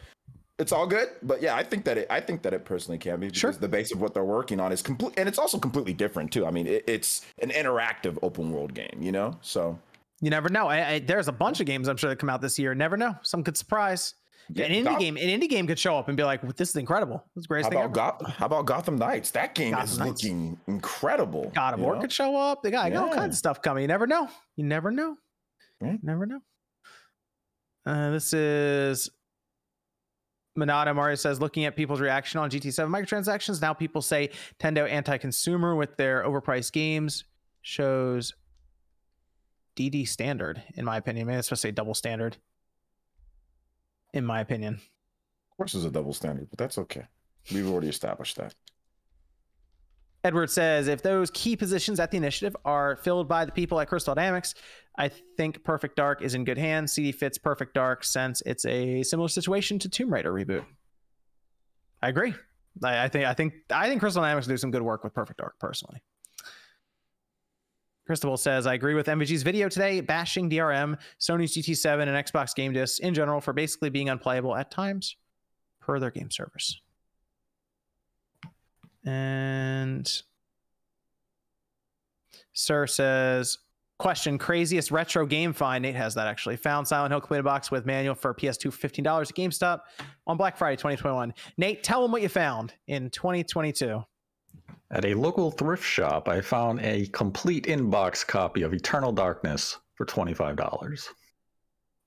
[0.60, 1.10] it's all good.
[1.24, 2.08] But yeah, I think that it.
[2.10, 3.52] I think that it personally can be because Sure.
[3.52, 6.46] the base of what they're working on is complete, and it's also completely different too.
[6.46, 9.38] I mean, it, it's an interactive open world game, you know.
[9.42, 9.78] So
[10.22, 10.68] You never know.
[10.68, 12.76] I, I, there's a bunch of games I'm sure that come out this year.
[12.76, 13.16] Never know.
[13.24, 14.16] Some could surprise.
[14.52, 16.70] Yeah, an indie Goth- game, an indie game could show up and be like, "This
[16.70, 17.24] is incredible.
[17.36, 17.94] This is How greatest thing about ever."
[18.26, 19.30] Goth- How about Gotham Knights?
[19.32, 20.24] That game Gotham is Knights.
[20.24, 21.52] looking incredible.
[21.54, 22.02] God of War know?
[22.02, 22.64] could show up.
[22.64, 23.84] They got, they got all kinds of stuff coming.
[23.84, 24.28] You never know.
[24.56, 25.18] You never know.
[25.82, 25.92] Yeah.
[25.94, 26.40] You never know.
[27.86, 29.10] Uh, this is
[30.58, 34.30] Monado Mario says, looking at people's reaction on GT7 microtransactions, now people say
[34.62, 37.24] Nintendo anti-consumer with their overpriced games
[37.62, 38.34] shows
[39.80, 41.28] DD standard, in my opinion.
[41.28, 42.36] Maybe it's supposed to say double standard.
[44.14, 44.74] In my opinion.
[44.74, 47.06] Of course, it's a double standard, but that's okay.
[47.54, 48.56] We've already established that.
[50.24, 53.88] Edward says if those key positions at the initiative are filled by the people at
[53.88, 54.54] Crystal Dynamics,
[54.98, 56.92] I think Perfect Dark is in good hands.
[56.92, 60.66] CD fits Perfect Dark since it's a similar situation to Tomb Raider reboot.
[62.02, 62.34] I agree.
[62.84, 65.40] I, I think I think I think Crystal Dynamics do some good work with Perfect
[65.40, 66.02] Dark personally.
[68.10, 72.74] Cristobal says, I agree with MVG's video today, bashing DRM, Sony's GT7, and Xbox game
[72.74, 75.16] discs in general for basically being unplayable at times
[75.80, 76.82] per their game servers.
[79.06, 80.12] And
[82.54, 83.60] Sir says,
[84.00, 85.84] question craziest retro game find.
[85.84, 86.56] Nate has that actually.
[86.56, 89.82] Found Silent Hill completed box with manual for PS2 $15 at GameStop
[90.26, 91.32] on Black Friday 2021.
[91.60, 94.04] Nate, tell them what you found in 2022.
[94.92, 100.06] At a local thrift shop, I found a complete inbox copy of Eternal Darkness for
[100.06, 101.08] $25.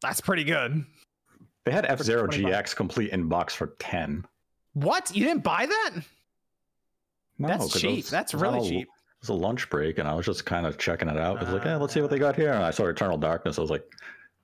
[0.01, 0.85] That's pretty good.
[1.65, 4.25] They had F Zero GX complete inbox for 10
[4.73, 5.15] What?
[5.15, 5.91] You didn't buy that?
[7.39, 7.97] No, That's 'cause it cheap.
[7.99, 8.89] was- That's it was on really a- cheap.
[8.89, 11.39] It was a lunch break, and I was just kind of checking it out.
[11.39, 12.53] I was like, yeah, let's see what they got here.
[12.53, 13.57] And I saw Eternal Darkness.
[13.59, 13.85] I was like,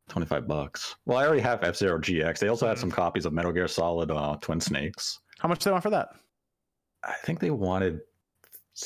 [0.09, 0.94] 25 bucks.
[1.05, 2.39] Well, I already have F Zero GX.
[2.39, 5.19] They also had some copies of Metal Gear Solid uh, Twin Snakes.
[5.40, 6.10] How much do they want for that?
[7.02, 8.01] I think they wanted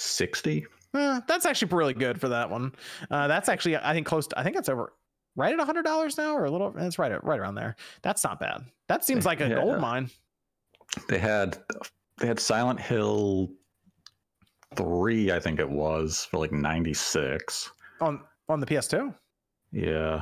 [0.00, 0.66] 60.
[0.94, 2.74] Eh, that's actually really good for that one.
[3.10, 4.92] Uh, that's actually, I think, close to, I think it's over
[5.36, 7.76] right at $100 now or a little, it's right, right around there.
[8.02, 8.62] That's not bad.
[8.88, 9.54] That seems like a Yeah.
[9.56, 10.10] gold mine.
[11.08, 11.56] They had
[12.18, 13.50] they had Silent Hill
[14.76, 17.70] 3, I think it was, for like 96.
[18.00, 19.14] On, on the PS2?
[19.72, 20.20] Yeah.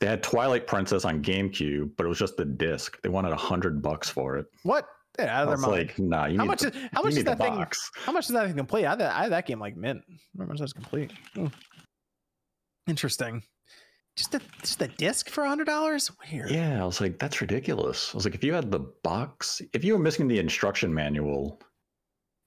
[0.00, 3.00] They had Twilight Princess on GameCube, but it was just the disc.
[3.02, 4.46] They wanted a hundred bucks for it.
[4.62, 4.86] What?
[5.18, 5.88] Yeah, out of their mind.
[5.88, 7.54] like, nah, you how much the, is, how much is that thing?
[7.54, 7.90] box.
[8.04, 8.84] How much is that thing complete?
[8.84, 10.02] I had that, I had that game like mint.
[10.34, 11.12] Remember when it complete?
[11.38, 11.50] Ooh.
[12.86, 13.42] Interesting.
[14.16, 16.10] Just the just the disc for hundred dollars?
[16.32, 16.50] Weird.
[16.50, 18.10] Yeah, I was like, that's ridiculous.
[18.14, 21.60] I was like, if you had the box, if you were missing the instruction manual,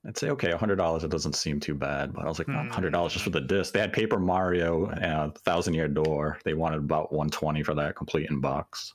[0.08, 1.04] I'd say okay, hundred dollars.
[1.04, 2.70] It doesn't seem too bad, but I was like, Hmm.
[2.70, 3.74] hundred dollars just for the disc.
[3.74, 6.40] They had Paper Mario and Thousand Year Door.
[6.44, 8.94] They wanted about one twenty for that complete in box.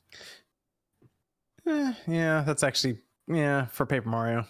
[1.66, 2.98] Eh, yeah, that's actually
[3.28, 4.46] yeah for Paper Mario.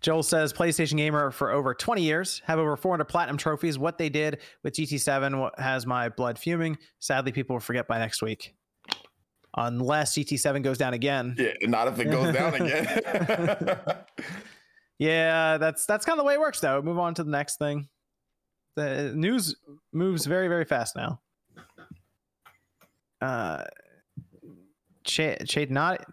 [0.00, 3.78] Joel says PlayStation gamer for over 20 years, have over 400 platinum trophies.
[3.78, 6.78] What they did with GT7 has my blood fuming.
[7.00, 8.54] Sadly, people will forget by next week,
[9.56, 11.34] unless GT7 goes down again.
[11.38, 13.78] Yeah, not if it goes down again.
[14.98, 16.60] Yeah, that's that's kind of the way it works.
[16.60, 17.88] Though, move on to the next thing.
[18.74, 19.54] The news
[19.92, 21.20] moves very very fast now.
[23.20, 23.64] Uh,
[25.08, 25.70] Ch- Chade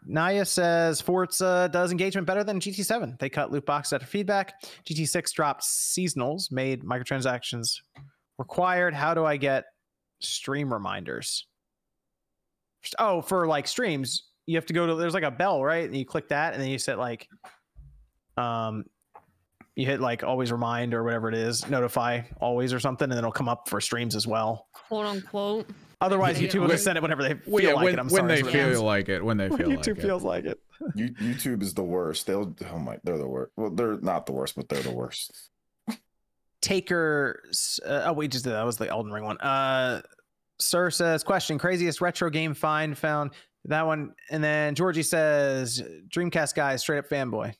[0.07, 3.19] Naya says Forza does engagement better than GT7.
[3.19, 4.53] They cut loot boxes after feedback.
[4.85, 7.81] GT6 dropped seasonals, made microtransactions
[8.37, 8.93] required.
[8.93, 9.65] How do I get
[10.19, 11.45] stream reminders?
[12.97, 15.85] Oh, for like streams, you have to go to there's like a bell, right?
[15.85, 17.27] And you click that, and then you set like
[18.37, 18.85] um
[19.75, 23.19] you hit like always remind or whatever it is notify always or something and then
[23.19, 25.69] it'll come up for streams as well quote unquote.
[26.01, 28.09] Otherwise Yeah, youtube will just send it whenever they feel yeah, like when, it i'm
[28.09, 28.21] sorry.
[28.23, 29.95] when sorry they it's feel really- like it, when they when feel youtube like it.
[29.97, 30.59] YouTube feels like it
[30.95, 32.27] You, YouTube is the worst.
[32.27, 33.51] They'll oh my, they're the worst.
[33.55, 35.49] Well, they're not the worst, but they're the worst.
[36.61, 37.43] taker
[37.85, 40.01] uh, oh wait just did that That was the elden ring one uh
[40.59, 43.31] sir says question craziest retro game find found
[43.65, 45.81] that one and then georgie says
[46.13, 47.53] dreamcast guy straight up fanboy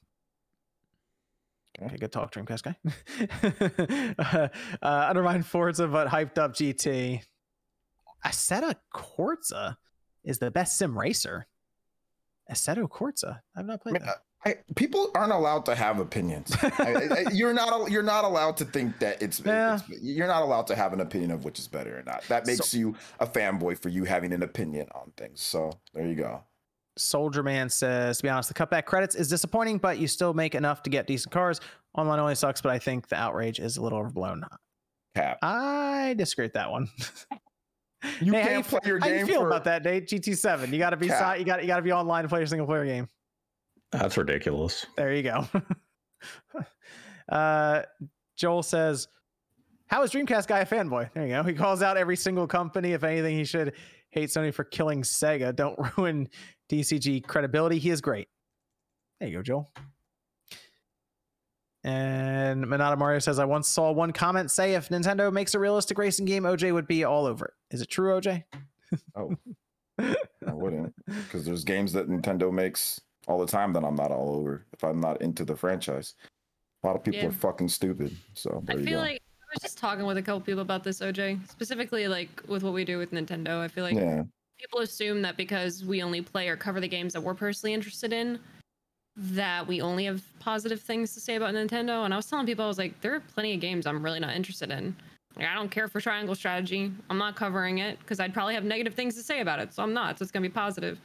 [1.78, 1.86] Okay.
[1.88, 2.76] okay good talk dreamcast guy
[4.20, 4.48] uh,
[4.82, 7.22] uh undermined forza but hyped up gt
[8.26, 9.78] assetto corsa
[10.24, 11.48] is the best sim racer
[12.52, 14.10] assetto corsa i've not I played mean,
[14.48, 16.56] I, people aren't allowed to have opinions.
[16.62, 17.90] I, I, I- you're not.
[17.90, 19.78] You're not allowed to think that it's, Yeah.
[19.78, 22.24] it's- You're not allowed to have an opinion of which is better or not.
[22.28, 25.42] That makes you a fanboy for you having an opinion on things.
[25.42, 26.44] So there you go.
[26.96, 30.54] Soldier Man says, to be honest, the cutback credits is disappointing, but you still make
[30.54, 31.60] enough to get decent cars.
[31.98, 34.46] Online only sucks, but I think the outrage is a little overblown.
[35.16, 35.40] Cap.
[35.42, 36.88] I disagree with that one.
[38.22, 40.08] You Nate, how can't fe- play your how you game feel for- about that, Nate?
[40.08, 40.72] GT7.
[40.72, 41.36] You got to be Cap.
[41.36, 43.08] si- you got you got to be online to play your single player game.
[43.92, 44.86] That's ridiculous.
[44.98, 45.48] There you go.
[47.30, 47.84] uh,
[48.38, 49.08] Joel says,
[49.88, 51.44] "How is Dreamcast guy a fanboy?" There you go.
[51.44, 52.94] He calls out every single company.
[52.94, 53.74] If anything, he should
[54.12, 55.56] hate Sony for killing Sega.
[55.56, 56.28] Don't ruin
[56.70, 57.80] DCG credibility.
[57.80, 58.28] He is great.
[59.20, 59.72] There you go, Joel.
[61.86, 66.00] And Manata Mario says, "I once saw one comment say if Nintendo makes a realistic
[66.00, 67.54] racing game, OJ would be all over it.
[67.76, 68.44] Is it true, OJ?"
[69.16, 69.36] Oh,
[70.00, 74.36] I wouldn't, because there's games that Nintendo makes all the time that I'm not all
[74.36, 74.66] over.
[74.74, 76.16] If I'm not into the franchise,
[76.84, 77.28] a lot of people Yeah.
[77.28, 78.16] are fucking stupid.
[78.34, 79.02] So I you feel go.
[79.02, 82.64] like I was just talking with a couple people about this, OJ, specifically like with
[82.64, 83.60] what we do with Nintendo.
[83.62, 84.24] I feel like yeah,
[84.60, 88.12] people assume that because we only play or cover the games that we're personally interested
[88.12, 88.40] in,
[89.18, 92.04] that we only have positive things to say about Nintendo.
[92.06, 94.20] And I was telling people, I was like, there are plenty of games I'm really
[94.20, 94.96] not interested in.
[95.36, 96.92] Like, I don't care for Triangle Strategy.
[97.10, 99.74] I'm not covering it because I'd probably have negative things to say about it.
[99.74, 100.18] So I'm not.
[100.18, 101.00] So it's gonna be positive.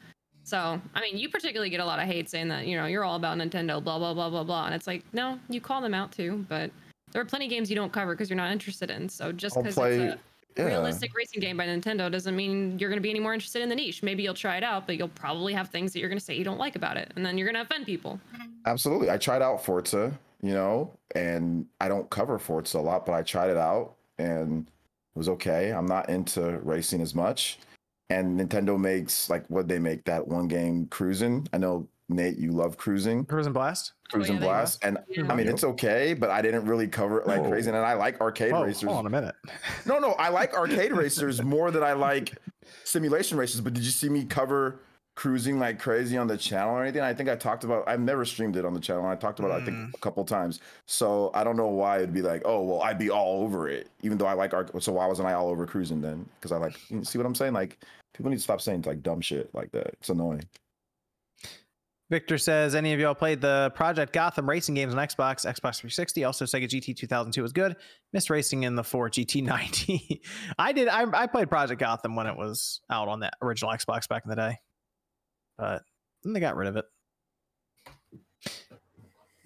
[0.45, 3.05] So I mean, you particularly get a lot of hate saying that you know you're
[3.05, 4.67] all about Nintendo, blah blah blah blah blah.
[4.67, 6.71] And it's like, no, you call them out too, but
[7.13, 9.09] there are plenty of games you don't cover because you're not interested in.
[9.09, 10.19] So just because it's a
[10.57, 10.65] Yeah.
[10.65, 13.69] realistic racing game by Nintendo doesn't mean you're going to be any more interested in
[13.69, 14.03] the niche.
[14.03, 16.35] Maybe you'll try it out, but you'll probably have things that you're going to say
[16.35, 18.21] you don't like about it, and then you're going to offend people.
[18.67, 19.11] Absolutely.
[19.11, 23.23] I tried out Forza, you know, and I don't cover Forza a lot, but I
[23.23, 25.73] tried it out and it was okay.
[25.73, 27.59] I'm not into racing as much.
[28.11, 31.47] And Nintendo makes like what they make that one game cruising.
[31.53, 33.93] I know Nate, you love cruising, Cruis'n Blast.
[34.13, 35.31] Oh, cruising Oh, they- blast, and Yeah.
[35.31, 37.49] I mean it's okay, but I didn't really cover it like Oh.
[37.49, 37.69] crazy.
[37.69, 38.83] And I like arcade Whoa, racers.
[38.83, 39.35] hold on a minute.
[39.87, 42.37] No, no, I like arcade racers more than I like
[42.85, 43.61] simulation races.
[43.61, 44.81] But did you see me cover
[45.17, 47.03] cruising like crazy on the channel or anything?
[47.03, 47.85] I think I talked about.
[47.89, 49.07] I've never streamed it on the channel.
[49.07, 49.95] I talked about it, I think mm.
[49.95, 50.61] a couple times.
[50.87, 53.89] So I don't know why it'd be like, oh well, I'd be all over it,
[54.03, 54.71] even though I like arc.
[54.81, 56.29] So why wasn't I all over cruising then?
[56.41, 56.77] Because I like.
[56.91, 57.53] You see what I'm saying?
[57.53, 57.79] Like
[58.13, 59.89] people need to stop saying like dumb shit like that.
[60.01, 60.43] It's annoying.
[62.11, 66.25] Victor says, any of y'all played the Project Gotham racing games on Xbox, Xbox 360?
[66.25, 67.77] Also, Sega GT 2002 was good.
[68.13, 70.21] Missed racing in the Ford GT90.
[70.59, 70.89] I did.
[70.89, 74.31] I, I played Project Gotham when it was out on the original Xbox back in
[74.31, 74.59] the day,
[75.57, 75.83] but
[76.25, 76.85] then they got rid of it.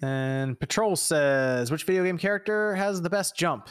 [0.01, 3.69] And Patrol says, which video game character has the best jump,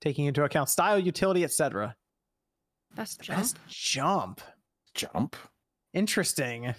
[0.00, 1.94] taking into account style, utility, etc.
[2.94, 3.38] Best jump.
[3.40, 4.40] Best jump.
[4.94, 5.36] Jump.
[5.92, 6.74] Interesting.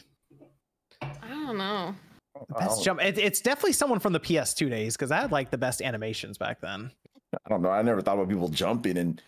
[1.01, 1.95] I don't know.
[2.59, 3.01] Best jump.
[3.01, 6.37] It, it's definitely someone from the PS2 days because I had like the best animations
[6.37, 6.91] back then.
[7.33, 7.69] I don't know.
[7.69, 9.21] I never thought about people jumping and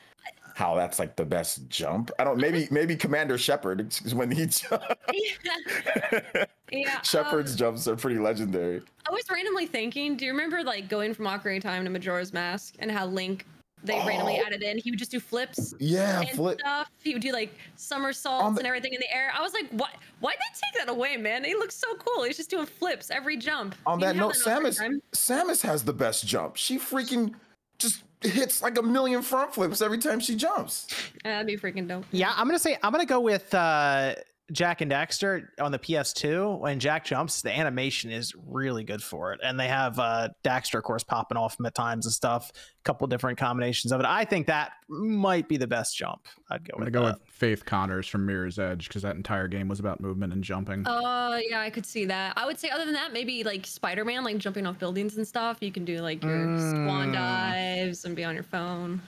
[0.55, 2.11] how that's like the best jump.
[2.19, 2.37] I don't.
[2.37, 4.85] Maybe maybe Commander Shepard is when he jumped.
[5.13, 6.45] yeah.
[6.71, 7.01] yeah.
[7.01, 8.81] Shepard's um, jumps are pretty legendary.
[9.07, 12.33] I was randomly thinking, do you remember like going from Ocarina of Time to Majora's
[12.33, 13.45] Mask and how Link
[13.83, 14.45] they randomly Oh.
[14.45, 14.77] added in?
[14.77, 16.59] He would just do flips Yeah, and flip.
[16.59, 16.89] stuff.
[17.03, 19.31] He would do like somersaults the- and everything in the air.
[19.35, 19.91] I was like, what?
[20.19, 21.43] Why'd they take that away, man?
[21.43, 22.23] He looks so cool.
[22.23, 23.75] He's just doing flips every jump.
[23.85, 25.01] On You that note, have in Ocarina of Samus Time.
[25.13, 26.57] Samus has the best jump.
[26.57, 27.33] She freaking
[27.77, 30.87] just hits like a million front flips every time she jumps.
[31.23, 32.03] Yeah, that'd be freaking dope.
[32.11, 34.15] Yeah, I'm gonna say I'm gonna go with uh,
[34.51, 36.59] Jak and Daxter on the PS2.
[36.59, 40.79] When Jak jumps, the animation is really good for it, and they have uh, Daxter,
[40.79, 42.51] of course, popping off him at times and stuff.
[42.55, 44.05] A couple different combinations of it.
[44.05, 46.27] I think that might be the best jump.
[46.49, 47.19] I'd go I'm gonna with go that.
[47.19, 50.83] with Faith Connors from Mirror's Edge because that entire game was about movement and jumping.
[50.87, 52.33] Oh yeah, I could see that.
[52.37, 55.57] I would say other than that, maybe like Spider-Man, like jumping off buildings and stuff.
[55.61, 57.13] You can do like your swan Mm.
[57.13, 59.01] dives and be on your phone.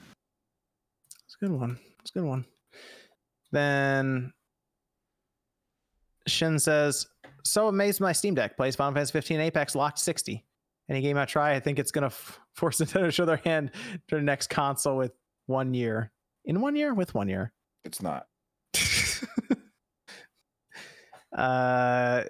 [1.26, 1.80] It's a good one.
[2.02, 2.46] It's a good one.
[3.52, 4.34] Then
[6.28, 7.08] Shin says,
[7.44, 10.46] "So amazed my Steam Deck plays Final Fantasy 15 Apex locked 60.
[10.90, 13.72] Any game I try, I think it's gonna f- force Nintendo to show their hand
[14.10, 15.14] to the next console with
[15.46, 16.12] one year.
[16.46, 17.54] In one year, with one year.
[17.84, 18.28] It's not.
[21.36, 22.24] uh,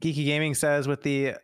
[0.00, 1.34] Geeky Gaming says with the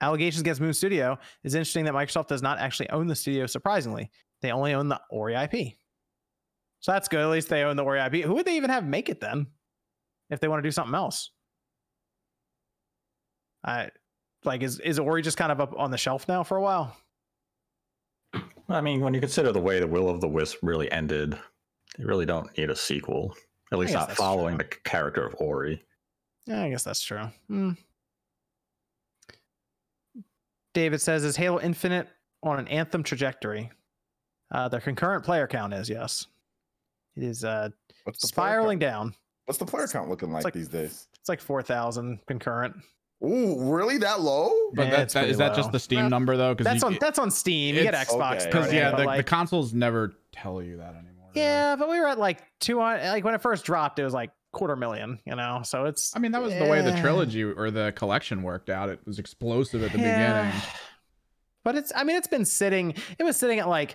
[0.00, 3.46] allegations against Moon Studio, it's interesting that Microsoft does not actually own the studio.
[3.46, 4.10] Surprisingly,
[4.42, 5.74] they only own the Ori IP.
[6.80, 7.20] So that's good.
[7.20, 8.24] At least they own the Ori IP.
[8.24, 9.46] Who would they even have make it then?
[10.30, 11.30] If they want to do something else,
[13.64, 13.90] I
[14.44, 16.96] like is is Ori just kind of up on the shelf now for a while?
[18.68, 21.38] I mean, when you consider the way the Will of the Wisp really ended,
[21.98, 23.34] they really don't need a sequel.
[23.70, 24.68] At least not following true.
[24.68, 25.82] the character of Ori.
[26.46, 27.24] Yeah, I guess that's true.
[27.48, 27.72] Hmm.
[30.74, 32.08] David says, "Is Halo Infinite
[32.42, 33.70] on an Anthem trajectory?"
[34.50, 36.26] Uh, their concurrent player count is yes.
[37.16, 37.70] It is uh,
[38.04, 39.14] What's the player count- spiraling down.
[39.46, 41.08] What's the player count looking like, like these days?
[41.20, 42.76] It's like four thousand concurrent.
[43.24, 44.50] Ooh, really that low?
[44.74, 45.56] But Yeah, that, it's that, is that low.
[45.56, 46.54] just the Steam Well, number though?
[46.54, 47.74] Because That's on that's on Steam.
[47.76, 48.44] You get Xbox.
[48.46, 51.28] because thrown in, yeah, but the, the consoles never tell you that anymore.
[51.32, 51.40] do they?
[51.40, 53.08] yeah, but we were at like two hundred.
[53.08, 55.18] Like when it first dropped, it was like quarter million.
[55.24, 58.42] You know, so it's I mean, that was the way the trilogy or the collection
[58.42, 58.88] worked out.
[58.88, 60.44] It was explosive at the Yeah.
[60.44, 60.62] beginning.
[61.64, 63.94] But it's I mean it's been sitting it was sitting at like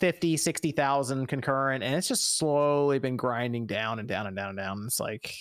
[0.00, 4.58] 50 60,000 concurrent and it's just slowly been grinding down and down and down and
[4.58, 4.84] down.
[4.86, 5.34] It's like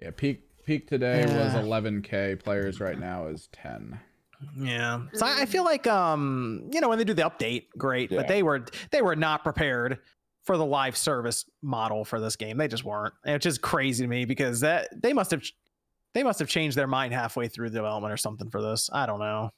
[0.00, 2.42] Yeah, peak peak today was 11k.
[2.42, 4.00] Players right now is 10.
[4.58, 5.02] yeah.
[5.12, 8.18] So I I feel like um you know when they do the update great, Yeah.
[8.20, 9.98] but they were they were not prepared
[10.44, 12.58] for the live service model for this game.
[12.58, 13.14] They just weren't.
[13.24, 15.42] And it's just crazy to me because that they must have
[16.14, 18.88] they must have changed their mind halfway through the development or something for this.
[18.92, 19.50] I don't know.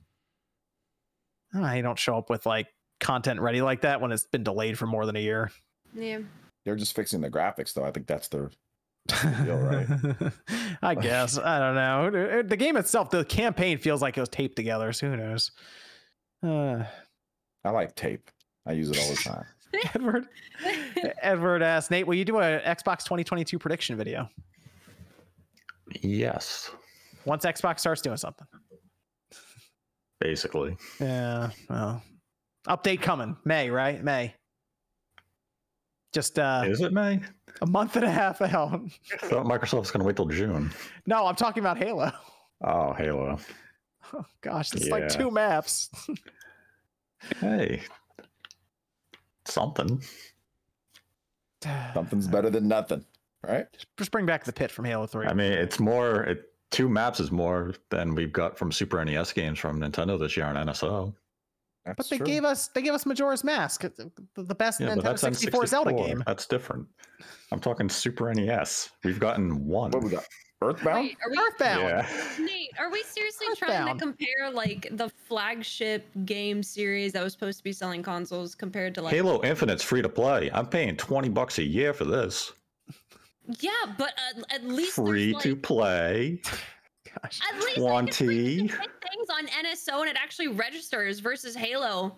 [1.55, 2.67] I don't show up with like
[3.01, 5.51] content ready like that when it's been delayed for more than a year.
[5.95, 6.21] Yeah.
[6.65, 7.85] They're just fixing the graphics though.
[7.85, 8.51] I think that's their
[9.45, 9.87] deal, right?
[10.83, 12.43] I guess I don't know.
[12.43, 14.93] The game itself, the campaign feels like it was taped together.
[14.93, 15.53] So who knows?
[16.43, 16.85] Uh,
[17.65, 18.31] I like tape.
[18.67, 19.45] I use it all the time.
[19.95, 20.29] Edward,
[21.21, 24.29] Edward asked Nate, "Will you do an Xbox 2022 prediction video
[26.01, 26.71] Yes,
[27.25, 28.47] once Xbox starts doing something?"
[30.21, 30.77] basically.
[31.01, 31.51] Yeah.
[31.69, 32.03] Well,
[32.67, 34.03] update coming May, right?
[34.03, 34.35] May.
[36.13, 37.21] Just uh, Is it May?
[37.63, 38.81] a month and a half out.
[39.23, 40.71] I thought Microsoft's going to wait till June.
[41.07, 42.13] No, I'm talking about Halo.
[42.63, 43.39] Oh, Halo.
[44.15, 45.91] Oh, gosh, it's like two maps.
[47.41, 47.83] Hey,
[49.47, 50.03] something.
[51.93, 53.05] Something's better than nothing,
[53.47, 53.67] right?
[53.97, 55.27] Just bring back the pit from Halo 3.
[55.27, 56.23] I mean, it's more.
[56.23, 60.37] It, two maps is more than we've got from Super NES games from Nintendo this
[60.37, 61.13] year on NSO.
[61.87, 62.27] That's but they true.
[62.27, 63.91] gave us they gave us Majora's Mask, uh,
[64.35, 66.23] the, the best Yeah, Nintendo that's 64 Zelda game.
[66.27, 66.87] That's different.
[67.53, 68.91] I'm talking Super NES.
[69.05, 69.93] We've gotten one.
[69.93, 70.25] What we got?
[70.63, 71.05] Earthbound.
[71.05, 71.83] Wait, are we Earthbound.
[71.83, 72.45] Yeah.
[72.45, 77.59] Nate, are we seriously trying to compare like the flagship game series that was supposed
[77.59, 80.51] to be selling consoles compared to like Halo Infinite's free to play.
[80.53, 82.53] I'm paying 20 bucks a year for this.
[83.61, 86.41] Yeah, but uh, at least there's, Free to play.
[87.23, 87.41] Gosh.
[87.53, 88.59] At least like, it's 20.
[88.69, 92.15] can things on NSO and it actually registers versus Halo.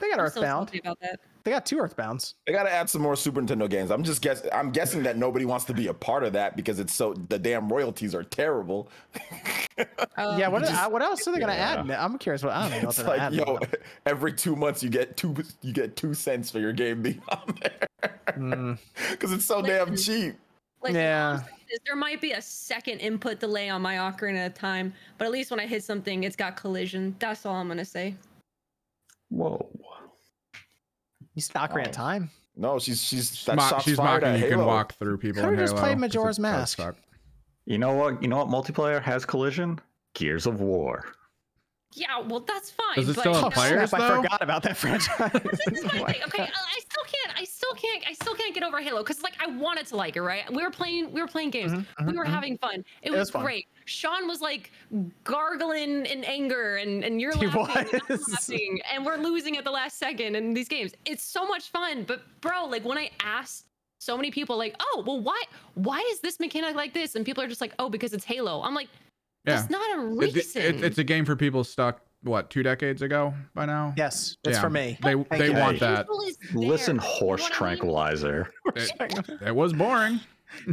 [0.00, 0.68] They got I'm Earthbound.
[0.68, 1.20] salty about that.
[1.44, 2.34] They got two Earthbounds.
[2.46, 3.90] They gotta add some more Super Nintendo games.
[3.90, 4.42] I'm just guess.
[4.52, 7.38] I'm guessing that nobody wants to be a part of that because it's so the
[7.38, 8.90] damn royalties are terrible.
[10.16, 11.80] Um, yeah, what, just- what else are they gonna Yeah.
[11.80, 11.90] add?
[11.90, 12.44] I'm curious.
[12.44, 13.34] What I don't know it's they're like, add.
[13.34, 13.58] yo, now.
[14.06, 17.54] every two months you get two you get two cents for your game being on
[17.60, 17.88] there
[18.38, 18.78] Mm,
[19.10, 20.36] because it's so damn cheap.
[20.80, 21.40] Like, Yeah.
[21.74, 24.54] All I'm saying is there might be a second input delay on my ocarina of
[24.54, 27.14] time, but at least when I hit something, it's got collision.
[27.18, 28.14] That's all I'm gonna say.
[29.30, 29.68] Whoa.
[31.34, 31.92] you said Ocarina of Oh.
[31.92, 32.30] Time.
[32.56, 35.54] No, she's she's She's, that mo- she's mocking at you can walk through people Could've
[35.54, 35.82] in just Halo.
[35.82, 36.78] played 'cause Majora's Mask.
[37.66, 38.22] You know what?
[38.22, 39.80] You know what multiplayer has collision?
[40.14, 41.04] Gears of War.
[41.96, 42.96] Yeah, well, that's fine.
[42.96, 43.90] Does it but, still you have players?
[43.90, 44.22] snap, I though?
[44.22, 45.30] forgot about that franchise.
[45.32, 46.22] this is my thing.
[46.26, 47.40] Okay, I I still can't.
[47.40, 48.04] I still can't.
[48.08, 50.52] I still can't get over Halo because like I wanted to like it, right?
[50.52, 51.12] We were playing.
[51.12, 51.72] We were playing games.
[51.72, 52.28] Mhm, we mhm, were mhm.
[52.28, 52.84] having fun.
[53.02, 53.44] It, was was, fun.
[53.44, 53.68] great.
[53.84, 54.72] Sean was like
[55.22, 59.64] gargling in anger, and and you're He laughing, and I'm laughing, and we're losing at
[59.64, 60.92] the last second in these games.
[61.04, 62.02] It's so much fun.
[62.02, 63.66] But bro, like when I asked
[63.98, 65.42] so many people, like, oh, well, why
[65.74, 67.14] why is this mechanic like this?
[67.14, 68.62] And people are just like, oh, because it's Halo.
[68.62, 68.88] I'm like,
[69.46, 69.56] Yeah.
[69.56, 70.62] that's not a It- reason.
[70.62, 73.92] it- it's a game for people stuck what two decades ago by now.
[73.96, 74.60] yes, it's Yeah.
[74.62, 74.98] for me.
[75.02, 75.52] They Thank they you.
[75.54, 75.86] want Hey.
[75.86, 76.06] that.
[76.54, 77.58] Listen, there, you know horse what I mean?
[77.58, 78.50] tranquilizer.
[78.76, 80.20] It, it was boring.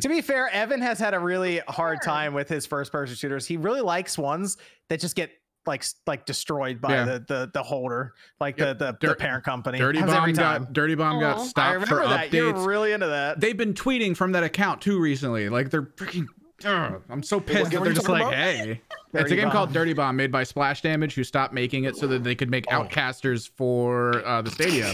[0.01, 3.45] to be fair, Evan has had a really hard time with his first person shooters.
[3.45, 4.57] He really likes ones
[4.89, 5.31] that just get
[5.67, 7.05] like like destroyed by Yeah.
[7.05, 8.79] the, the the holder, like Yep.
[8.79, 9.77] the the, the parent company.
[9.77, 10.63] Dirty Happens every Bomb time.
[10.63, 11.39] got Dirty Bomb got Aw.
[11.39, 12.33] I I stopped for remember that.
[12.33, 12.65] You're updates.
[12.65, 13.39] really into that.
[13.39, 15.49] They've been tweeting from that account too recently.
[15.49, 16.27] Like they're freaking.
[16.65, 18.33] Ugh, I'm so pissed that they're just like, about?
[18.33, 18.81] hey.
[19.13, 19.51] it's a game Bomb.
[19.51, 22.49] called Dirty Bomb made by Splash Damage, who stopped making it so that they could
[22.49, 22.83] make Oh.
[22.83, 24.93] Outcasters for uh, the Stadia.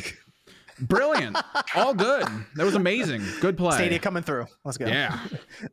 [0.80, 1.38] Brilliant.
[1.76, 2.28] All good.
[2.56, 3.24] That was amazing.
[3.42, 3.76] Good play.
[3.76, 4.46] Stadia coming through.
[4.64, 4.86] Let's go.
[4.86, 5.20] Yeah.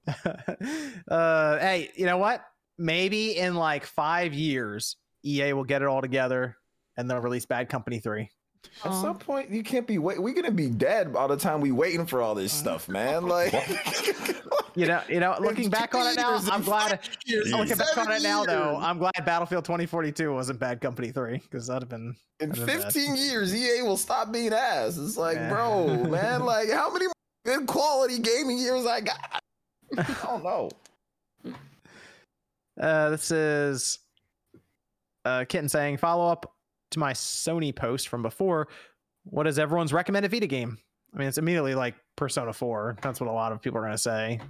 [1.08, 2.42] uh, hey, you know what?
[2.78, 6.56] Maybe in like five years, EA will get it all together
[6.96, 8.28] and they'll release Bad Company 3.
[8.84, 9.02] At Aw.
[9.02, 10.20] some point, you can't be wait.
[10.20, 13.26] We're gonna be dead by the time we waiting for all this stuff, man.
[13.28, 13.52] Like,
[14.76, 16.98] You know, you know, looking back on it now, I'm glad.
[17.26, 21.38] years, Looking back on it now, though, I'm glad Battlefield 2042 wasn't Bad Company 3
[21.38, 22.16] because that'd have been.
[22.40, 22.92] in that'd have been bad.
[22.92, 24.98] 15 years, EA will stop being ass.
[24.98, 25.48] It's like, Yeah.
[25.48, 27.06] bro, man, like how many
[27.44, 29.42] good quality gaming years I got?
[29.96, 30.70] I don't know.
[32.80, 34.00] Uh, this is
[35.24, 36.53] uh, Kitten saying follow up
[36.94, 38.68] to my Sony post from before.
[39.24, 40.78] What is everyone's recommended Vita game?
[41.14, 42.96] I mean, it's immediately like Persona 4.
[43.02, 44.40] That's what a lot of people are going to say.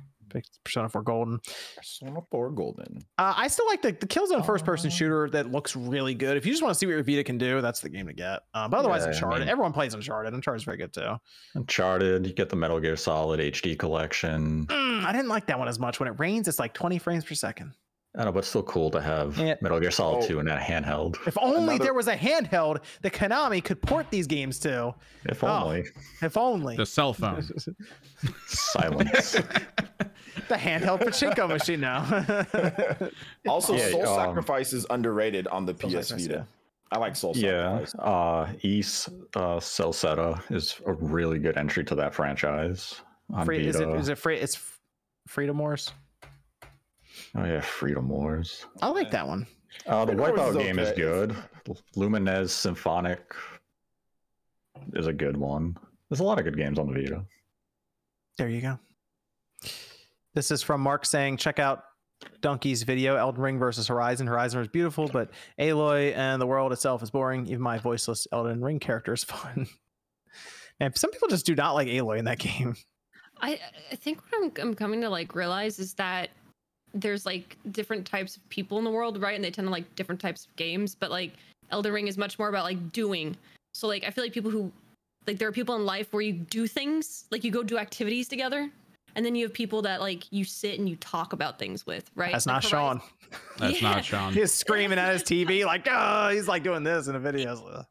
[0.64, 1.38] Persona 4 Golden.
[1.76, 2.98] Persona 4 Golden.
[3.18, 4.90] Uh, I still like the, the Killzone first person Oh.
[4.90, 6.36] shooter that looks really good.
[6.36, 8.14] If you just want to see what your Vita can do, that's the game to
[8.14, 8.40] get.
[8.54, 9.40] Uh, but otherwise, Yeah, I Uncharted.
[9.40, 10.32] mean- Everyone plays Uncharted.
[10.34, 11.16] Uncharted's very good too.
[11.54, 14.66] Uncharted, you get the Metal Gear Solid HD collection.
[14.66, 16.00] Mm, I didn't like that one as much.
[16.00, 17.72] When it rains, it's like 20 frames per second.
[18.16, 19.56] I don't know, but it's still cool to have Yeah.
[19.60, 20.26] Metal Gear Solid Oh.
[20.28, 21.16] 2 in that handheld.
[21.26, 24.94] If only Another- there was a handheld that Konami could port these games to.
[25.24, 25.54] If only.
[25.54, 25.64] Oh.
[25.66, 25.84] only.
[26.22, 26.76] If only.
[26.76, 27.42] The cell phone.
[28.46, 29.32] Silence.
[30.48, 32.04] the handheld pachinko machine now.
[33.48, 36.22] Also, Yeah, Soul um, Sacrifice is underrated on the Soul PS Vita.
[36.32, 36.42] yeah.
[36.92, 37.84] I like Soul yeah.
[37.84, 37.94] Sacrifice.
[37.98, 43.00] Uh Ys uh Celceta is a really good entry to that franchise.
[43.32, 43.98] On free, is it Vita.
[43.98, 44.38] is it free?
[44.38, 44.60] It's
[45.26, 45.90] Freedom Wars.
[47.36, 48.66] Oh yeah, Freedom Wars.
[48.80, 49.46] I like that one.
[49.86, 51.36] Uh, the Freedom Wipeout is game is good.
[51.96, 53.34] Lumines Symphonic
[54.92, 55.76] is a good one.
[56.08, 57.24] There's a lot of good games on the Vita.
[58.38, 58.78] There you go.
[60.34, 61.84] This is from Mark saying, check out
[62.40, 64.26] Donkey's video, Elden Ring versus Horizon.
[64.26, 67.46] Horizon is beautiful, but Aloy and the world itself is boring.
[67.46, 69.66] Even my voiceless Elden Ring character is fun.
[70.80, 72.74] and some people just do not like Aloy in that game.
[73.40, 73.58] I
[73.90, 76.30] I think what I'm I'm coming to like realize is that
[76.94, 79.34] there's like different types of people in the world, right?
[79.34, 81.32] And they tend to like different types of games, but like
[81.70, 83.36] Elden Ring is much more about like doing.
[83.74, 84.70] So like I feel like people who
[85.26, 88.28] like there are people in life where you do things, like you go do activities
[88.28, 88.70] together,
[89.16, 92.10] and then you have people that like you sit and you talk about things with,
[92.14, 92.32] right?
[92.32, 93.00] That's Like not Sean.
[93.58, 93.90] That's Yeah.
[93.92, 94.32] not Sean.
[94.32, 97.84] He's screaming at his TV like, oh, he's like doing this in a video.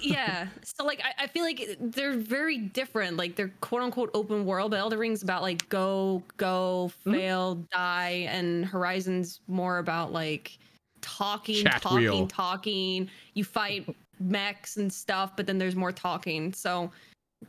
[0.00, 0.48] Yeah.
[0.64, 3.16] So like I, I feel like they're very different.
[3.16, 7.12] Like they're quote unquote open world, but Elden Ring's about like go, go, Hmm?
[7.12, 10.58] fail, die, and Horizon's more about like
[11.00, 12.26] talking, Chat talking, wheel.
[12.26, 13.10] talking.
[13.34, 13.88] You fight
[14.20, 16.52] mechs and stuff, but then there's more talking.
[16.52, 16.90] So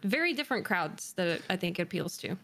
[0.04, 2.38] very different crowds that I think it appeals to.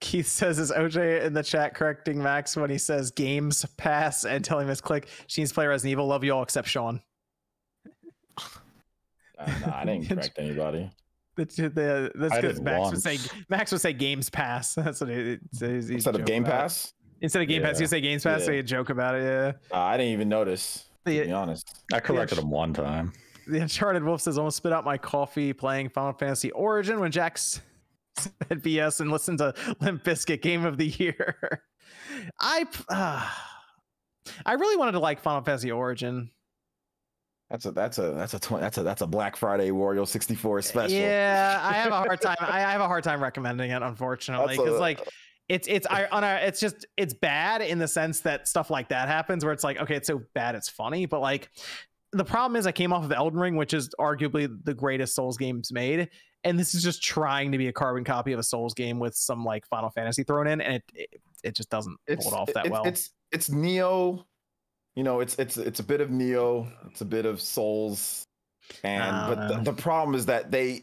[0.00, 4.44] Keith says, "Is OJ in the chat correcting Max when he says games pass and
[4.44, 5.08] telling him his click?
[5.26, 6.06] She needs to play Resident Evil.
[6.06, 7.02] Love you all except Sean."
[9.38, 10.90] Uh, nah, I didn't correct anybody.
[11.36, 13.18] The, the, that's I because did Max would say.
[13.48, 14.74] Max would say games pass.
[14.76, 16.58] That's what he, he's, he's Instead of Game about it.
[16.62, 17.80] Pass, Instead of Game Pass, Yeah.
[17.82, 18.44] you say games pass.
[18.44, 18.56] So Yeah.
[18.56, 19.22] you joke about it.
[19.22, 19.52] Yeah.
[19.72, 20.86] uh, I didn't even notice.
[21.06, 21.82] To The- be honest.
[21.92, 23.12] I corrected sh- him one time.
[23.46, 27.60] The Uncharted Wolf says, almost spit out my coffee playing Final Fantasy Origin when Jax
[28.18, 31.62] said BS and listened to Limp Bizkit Game of the Year.
[32.40, 33.28] I uh,
[34.44, 36.30] I really wanted to like Final Fantasy Origin.
[37.50, 40.62] That's a that's a that's a tw- that's a that's a Black Friday Wario 64
[40.62, 40.96] special.
[40.96, 42.36] Yeah, I have a hard time.
[42.40, 45.00] I I have a hard time recommending it, unfortunately, because like
[45.48, 48.90] it's it's I on a, it's just it's bad in the sense that stuff like
[48.90, 51.48] that happens where it's like okay, it's so bad it's funny, but like
[52.12, 55.38] the problem is I came off of Elden Ring, which is arguably the greatest Souls
[55.38, 56.10] games made,
[56.44, 59.14] and this is just trying to be a carbon copy of a Souls game with
[59.14, 62.52] some like Final Fantasy thrown in, and it it, it just doesn't it's it off
[62.52, 62.84] that it's, well.
[62.84, 64.22] It's it's Nioh,
[64.98, 68.24] you know, it's it's it's a bit of Nioh, it's a bit of Souls,
[68.82, 70.82] and I but the, the problem is that they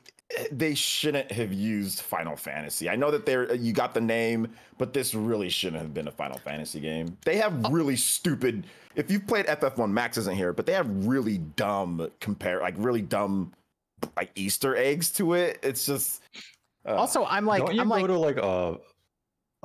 [0.53, 2.89] they shouldn't have used Final Fantasy.
[2.89, 4.47] I know that they're you got the name,
[4.77, 7.17] but this really shouldn't have been a Final Fantasy game.
[7.25, 7.69] They have Oh.
[7.69, 8.65] really stupid.
[8.95, 13.01] If you've played FF1, Max isn't here, but they have really dumb compare, like really
[13.01, 13.51] dumb,
[14.15, 15.59] like Easter eggs to it.
[15.61, 16.21] It's just.
[16.87, 18.77] uh, also, I'm like Don't you I'm go like to like a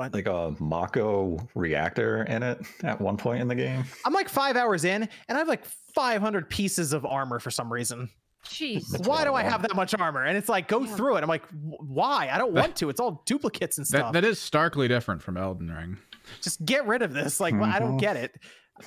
[0.01, 0.15] What?
[0.15, 3.85] like a Mako reactor in it at one point in the game?
[4.05, 5.65] I'm like five hours in, and I have like
[5.95, 8.09] 500 pieces of armor for some reason.
[8.47, 8.89] Jeez.
[8.89, 10.25] That's why do I I have that much armor?
[10.25, 10.95] And it's like, go Yeah.
[10.97, 11.23] through it.
[11.23, 12.31] I'm like, why?
[12.33, 12.89] I don't want to.
[12.89, 14.13] It's all duplicates and That, stuff.
[14.15, 15.99] that is starkly different from Elden Ring.
[16.41, 17.39] Just get rid of this.
[17.41, 18.01] Like, I don't Mhm.
[18.01, 18.33] get it.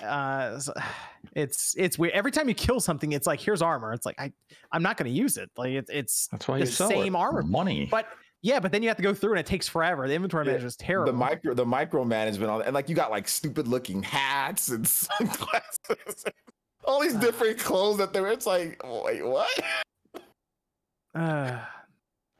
[0.04, 0.60] Uh,
[1.36, 2.14] it's it's weird.
[2.16, 3.94] Every time you kill something, it's like, here's armor.
[3.94, 4.32] It's like I
[4.72, 5.52] I'm not going to use it.
[5.56, 7.20] Like it's it's That's why the you sell same it.
[7.20, 7.44] armor.
[7.44, 7.88] Money.
[7.92, 8.08] But
[8.44, 10.08] yeah, but then you have to go through and it takes forever.
[10.08, 11.12] The inventory Yeah, management is terrible.
[11.12, 16.26] the micro the micromanagement on and like you got like stupid looking hats and sunglasses
[16.86, 19.50] all these different clothes that they're it's like wait what
[21.16, 21.60] Uh,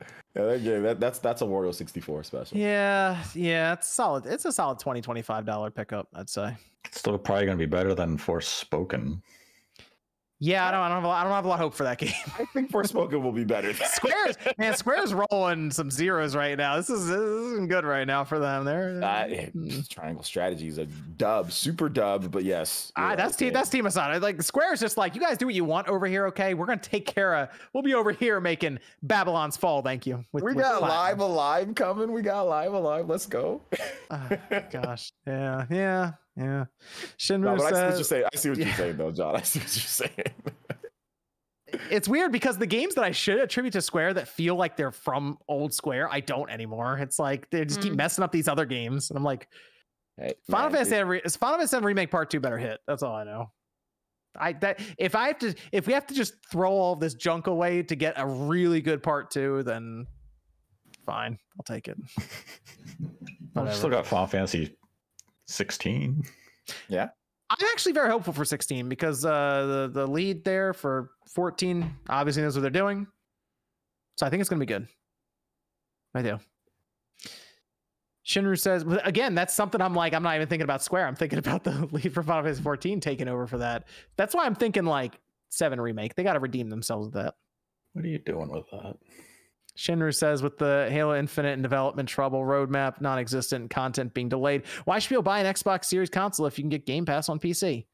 [0.36, 4.26] yeah that game that, that's that's a wario 64 special yeah, yeah, it's solid.
[4.26, 6.54] It's a solid 20 25 dollar pickup, I'd say.
[6.84, 9.22] It's still probably going to be better than Forspoken.
[10.44, 11.74] Yeah, I don't, I don't have a lot, I don't have a lot of hope
[11.74, 12.12] for that game.
[12.38, 16.76] i think forspoken will be better Squares, man, Square's rolling some zeros right now.
[16.76, 18.64] This is this isn't good right now for them.
[18.66, 19.88] They're uh, mm.
[19.88, 20.84] triangle strategies a
[21.16, 23.52] dub super dub but yes Ah, you're that's team.
[23.54, 24.18] That's team Asano.
[24.20, 26.26] Like Square's just like you guys do what you want over here.
[26.26, 27.48] Okay, we're gonna take care of.
[27.72, 29.80] We'll be over here making Babylon's fall.
[29.80, 30.24] Thank you.
[30.32, 33.62] With, we with got Live A Live coming we got Live A Live let's go
[34.10, 34.28] Ah,
[34.70, 36.64] gosh, yeah, yeah, yeah.
[37.18, 38.24] Shinru no, but I see what you're saying.
[38.32, 38.66] I see what Yeah.
[38.66, 39.36] you're saying, though, John.
[39.36, 40.32] I see what you're saying.
[41.90, 44.92] it's weird because the games that I should attribute to Square that feel like they're
[44.92, 46.98] from old Square, I don't anymore.
[46.98, 47.96] It's like they just keep Mm.
[47.96, 49.48] messing up these other games, and I'm like,
[50.16, 52.78] Hey, Final man, Fantasy Re- is Final Fantasy VII Remake Part Two better hit.
[52.86, 53.50] That's all I know.
[54.36, 57.48] I that if I have to if we have to just throw all this junk
[57.48, 60.06] away to get a really good Part Two, then
[61.04, 61.98] fine, I'll take it.
[63.56, 64.76] I've still got Final Fantasy
[65.46, 66.22] 16.
[66.88, 67.08] Yeah.
[67.50, 72.42] I'm actually very hopeful for 16 because uh, the the lead there for 14 obviously
[72.42, 73.06] knows what they're doing,
[74.16, 74.88] so I think it's gonna be good.
[76.14, 76.38] I do.
[78.26, 81.06] Shinru says again, that's something I'm like, I'm not even thinking about Square.
[81.06, 83.84] I'm thinking about the lead for Final Fantasy 14 taking over for that.
[84.16, 86.14] That's why I'm thinking like seven remake.
[86.14, 87.34] They got to redeem themselves with that.
[87.92, 88.96] What are you doing with that?
[89.76, 94.62] Shinru says with the Halo Infinite in development trouble, roadmap non-existent, content being delayed.
[94.84, 97.40] Why should people buy an Xbox Series console if you can get Game Pass on
[97.40, 97.86] PC?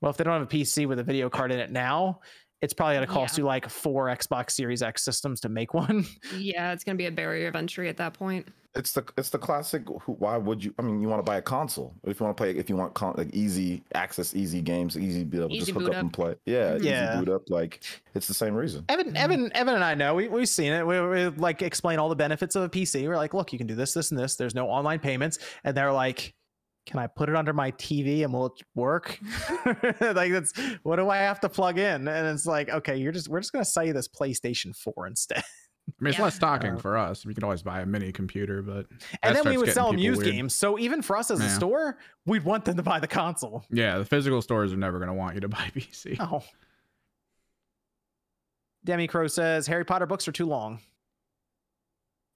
[0.00, 2.20] Well, if they don't have a PC with a video card in it now,
[2.60, 3.42] it's probably going to cost Yeah.
[3.42, 6.06] you like four Xbox Series X systems to make one.
[6.36, 8.48] Yeah, it's gonna be a barrier of entry at that point.
[8.76, 9.82] It's the it's the classic.
[10.06, 10.72] Why would you?
[10.78, 12.50] I mean, you want to buy a console if you want to play.
[12.52, 15.80] If you want con, like easy access, easy games, easy be able to just hook
[15.82, 16.36] boot up, and play.
[16.46, 16.84] Yeah, Mhm.
[16.84, 17.14] Yeah.
[17.14, 17.42] easy boot up.
[17.50, 17.82] Like
[18.14, 18.84] it's the same reason.
[18.88, 20.86] Evan, Evan, Evan, and I know we we've seen it.
[20.86, 23.08] We, we like explain all the benefits of a PC.
[23.08, 24.36] We're like, look, you can do this, this, and this.
[24.36, 26.32] There's no online payments, and they're like,
[26.86, 29.18] can I put it under my TV and will it work?
[30.00, 30.52] like that's
[30.84, 32.06] what do I have to plug in?
[32.06, 35.42] And it's like, okay, you're just we're just gonna sell you this PlayStation Four instead.
[35.88, 36.24] I mean, it's Yeah.
[36.24, 37.26] less stocking Uh, for us.
[37.26, 38.86] We could always buy a mini computer, but
[39.22, 40.32] and then we would sell them people used weird.
[40.34, 40.54] games.
[40.54, 43.64] So even for us as a store, we'd want them to buy the console.
[43.70, 46.16] Yeah, the physical stores are never going to want you to buy PC.
[46.20, 46.42] Oh.
[48.84, 50.80] Demi Crow says Harry Potter books are too long.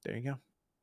[0.04, 0.38] There you go.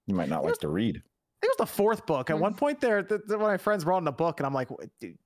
[0.08, 0.98] You might not like to read.
[0.98, 1.02] I
[1.46, 2.30] think it was the fourth book.
[2.30, 2.42] At Hmm.
[2.42, 4.54] one point, there, the, the, one of my friends brought in a book, and I'm
[4.54, 4.70] like,
[5.00, 5.18] dude,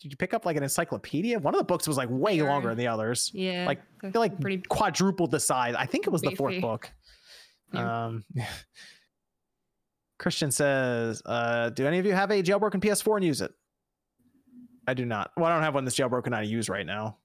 [0.00, 2.48] "Did you pick up like an encyclopedia?" One of the books was like way Sure.
[2.48, 3.64] longer than the others, Yeah.
[3.66, 5.74] Like, they're They're, like pretty quadrupled the size.
[5.76, 6.92] I think it was the fourth book.
[7.72, 8.06] Yeah.
[8.06, 8.24] Um,
[10.18, 13.52] Christian says, uh, "Do any of you have a jailbroken PS4 and use it?"
[14.86, 15.32] I do not.
[15.36, 17.18] Well, I don't have one that's jailbroken I use right now.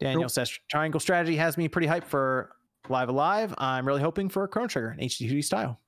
[0.00, 0.30] Daniel Nope.
[0.30, 2.56] says, "Triangle Strategy has me pretty hyped for
[2.88, 3.54] Live A Live.
[3.58, 5.80] I'm really hoping for a Chrono Trigger in HD2D style."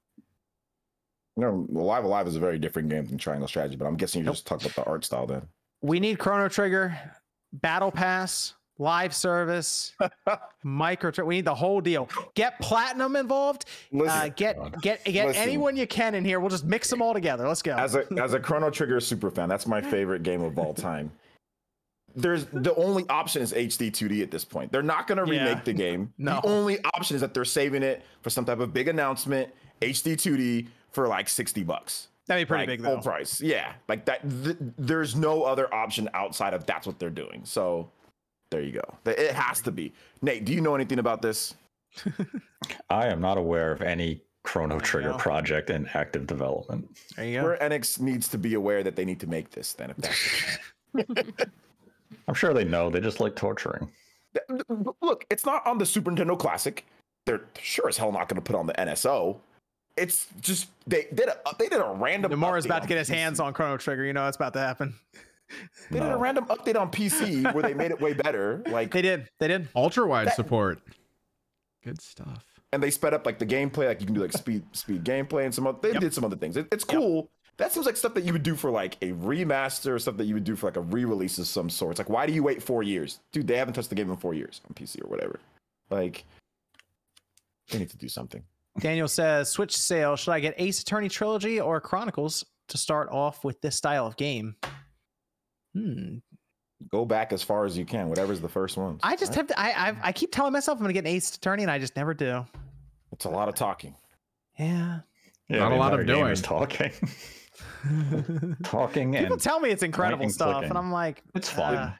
[1.36, 3.96] You know, Live A Live is a very different game than Triangle Strategy, but I'm
[3.96, 4.34] guessing you're Nope.
[4.36, 5.42] just talking about the art style then.
[5.82, 6.98] we need Chrono Trigger,
[7.52, 9.92] Battle Pass, live service,
[10.64, 11.12] micro.
[11.24, 12.08] We need the whole deal.
[12.34, 13.66] Get platinum involved.
[13.94, 15.42] Uh, get get get Listen.
[15.42, 16.40] anyone you can in here.
[16.40, 17.46] We'll just mix them all together.
[17.46, 17.74] Let's go.
[17.76, 21.12] as a as a Chrono Trigger super fan, that's my favorite game of all time.
[22.14, 24.72] There's the only option is HD 2D at this point.
[24.72, 25.48] They're not going to Yeah.
[25.50, 26.14] remake the game.
[26.16, 26.40] No.
[26.40, 29.50] The only option is that they're saving it for some type of big announcement,
[29.82, 32.08] HD 2D for like 60 bucks.
[32.26, 33.02] That'd be pretty like, big full though.
[33.02, 33.38] price.
[33.40, 34.22] Yeah, like that.
[34.42, 37.42] Th- there's no other option outside of that's what they're doing.
[37.44, 37.88] So
[38.50, 38.82] there you go.
[39.04, 39.92] It has to be.
[40.22, 41.54] Nate, do you know anything about this?
[42.90, 46.88] I am not aware of any Chrono Trigger project in active development.
[47.14, 47.54] There you go.
[47.54, 49.74] Square Enix needs to be aware that they need to make this.
[49.74, 50.58] Then, if that's
[52.26, 52.88] I'm sure they know.
[52.88, 53.90] They just like torturing.
[55.02, 56.86] Look, it's not on the Super Nintendo Classic.
[57.26, 59.36] They're sure as hell not going to put on the NSO.
[59.96, 62.30] It's just they did a they did a random.
[62.32, 63.14] Nomura's update about to get his PC.
[63.14, 64.04] hands on Chrono Trigger.
[64.04, 64.94] You know it's about to happen.
[65.90, 68.62] They did a random update on PC where they made it way better.
[68.68, 69.28] Like They did.
[69.38, 69.68] They did.
[69.76, 70.80] Ultra wide That- support.
[71.84, 72.44] Good stuff.
[72.72, 73.86] and they sped up like the gameplay.
[73.86, 75.66] Like you can do like speed speed gameplay and some.
[75.66, 76.00] Other, they Yep.
[76.00, 76.56] did some other things.
[76.56, 76.96] It, it's Yep.
[76.98, 77.30] cool.
[77.58, 80.24] That seems like stuff that you would do for like a remaster or stuff that
[80.26, 81.92] you would do for like a re-release of some sort.
[81.92, 83.46] It's like why do you wait four years, dude?
[83.46, 85.38] They haven't touched the game in four years on PC or whatever.
[85.88, 86.24] Like
[87.70, 88.42] they need to do something.
[88.80, 90.16] Daniel says, Switch sale.
[90.16, 94.16] Should I get Ace Attorney Trilogy or Chronicles to start off with this style of
[94.16, 94.56] game?
[95.74, 96.16] Hmm.
[96.90, 98.08] Go back as far as you can.
[98.08, 98.98] Whatever's the first one.
[99.02, 99.58] I just have to.
[99.58, 101.96] I I've, I keep telling myself I'm gonna get an Ace Attorney, and I just
[101.96, 102.44] never do.
[103.12, 103.94] It's a lot of talking.
[104.58, 105.00] Yeah.
[105.48, 106.26] Yeah, Not a lot of doing.
[106.26, 106.90] is talking,
[108.64, 110.70] talking, People and tell me it's incredible and stuff, clicking.
[110.70, 111.74] and I'm like, it's fun.
[111.74, 111.92] uh,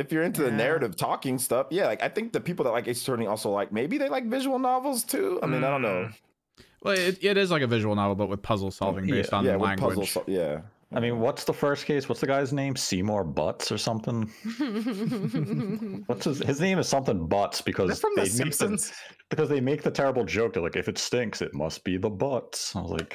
[0.00, 2.88] If you're into the narrative talking stuff, yeah, like I think the people that like
[2.88, 5.38] Ace Attorney also like maybe they like visual novels too.
[5.42, 5.88] I mean, I don't know.
[6.08, 6.62] Mm-hmm.
[6.82, 9.44] Well, it, it is like a visual novel, but with puzzle solving yeah, based on
[9.44, 9.96] yeah, the with language.
[9.96, 10.62] puzzle, so- yeah.
[10.92, 12.08] I mean, what's the first case?
[12.08, 12.74] What's the guy's name?
[12.74, 14.22] Seymour Butts or something?
[16.06, 18.92] What's his his name is something Butts because Is that The they make Simpsons?
[19.28, 20.54] because they make the terrible joke.
[20.54, 22.74] They're like, if it stinks, it must be the butts.
[22.74, 23.14] I was like,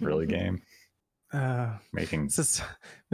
[0.00, 0.62] really game
[1.36, 2.24] Uh, making.
[2.26, 2.62] this is,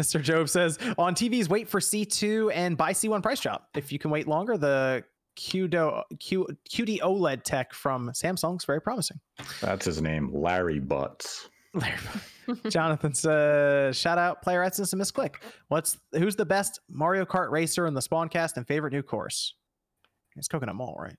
[0.00, 0.22] Mr.
[0.22, 3.68] Job says on TVs, wait for C2 and buy C1 price drop.
[3.76, 5.04] If you can wait longer, the
[5.38, 9.18] QD, Q, QD OLED tech from Samsung's very promising.
[9.60, 11.48] That's his name, Larry Butts.
[11.74, 11.96] Larry.
[12.70, 15.42] Jonathan says, shout out Player Essence and Miss Click.
[15.68, 19.54] What's who's the best Mario Kart racer in the Spawncast and favorite new course?
[20.36, 21.16] It's Coconut Mall, right?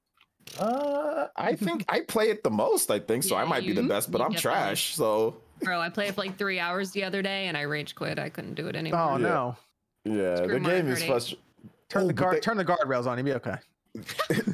[0.59, 2.91] Uh, I think I play it the most.
[2.91, 3.35] I think so.
[3.35, 4.95] I Yeah, might be the best, but I'm definitely- trash.
[4.95, 8.19] So Bro, I played for like three hours the other day and I rage quit.
[8.19, 8.99] I couldn't do it anymore.
[8.99, 9.27] Oh Yeah.
[9.27, 9.57] no!
[10.05, 11.39] yeah, Screw the Mario game is Kart frustrating.
[11.89, 13.17] Turn Oh, the guard, they- turn the guardrails on.
[13.17, 13.55] You'll be okay.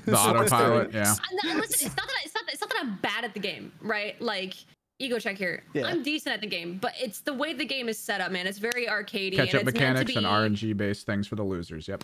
[0.05, 1.11] The autopilot, yeah.
[1.13, 1.15] Uh,
[1.47, 3.33] no, listen, it's not that I, it's not that, it's not that I'm bad at
[3.33, 4.19] the game, right?
[4.21, 4.53] Like
[4.99, 5.63] ego check here.
[5.73, 5.87] Yeah.
[5.87, 8.45] I'm decent at the game, but it's the way the game is set up, man.
[8.47, 9.35] It's very arcadey.
[9.35, 11.87] Catch and up it's mechanics and meant to be, RNG based things for the losers.
[11.87, 12.03] Yep.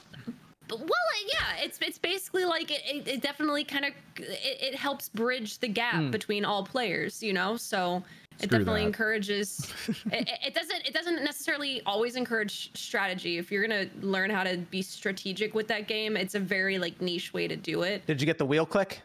[0.72, 0.88] Well, uh,
[1.28, 5.60] yeah, it's it's basically like it, it, it definitely kind of it, it helps bridge
[5.60, 6.10] the gap Hmm.
[6.12, 7.58] between all players, you know.
[7.58, 8.02] So
[8.40, 8.88] it Screw definitely that.
[8.88, 9.72] encourages.
[9.88, 13.38] it, it- it doesn't it doesn't necessarily always encourage strategy.
[13.38, 17.00] If you're gonna learn how to be strategic with that game, it's a very like
[17.02, 18.06] niche way to do it.
[18.06, 19.02] Did you get the wheel click?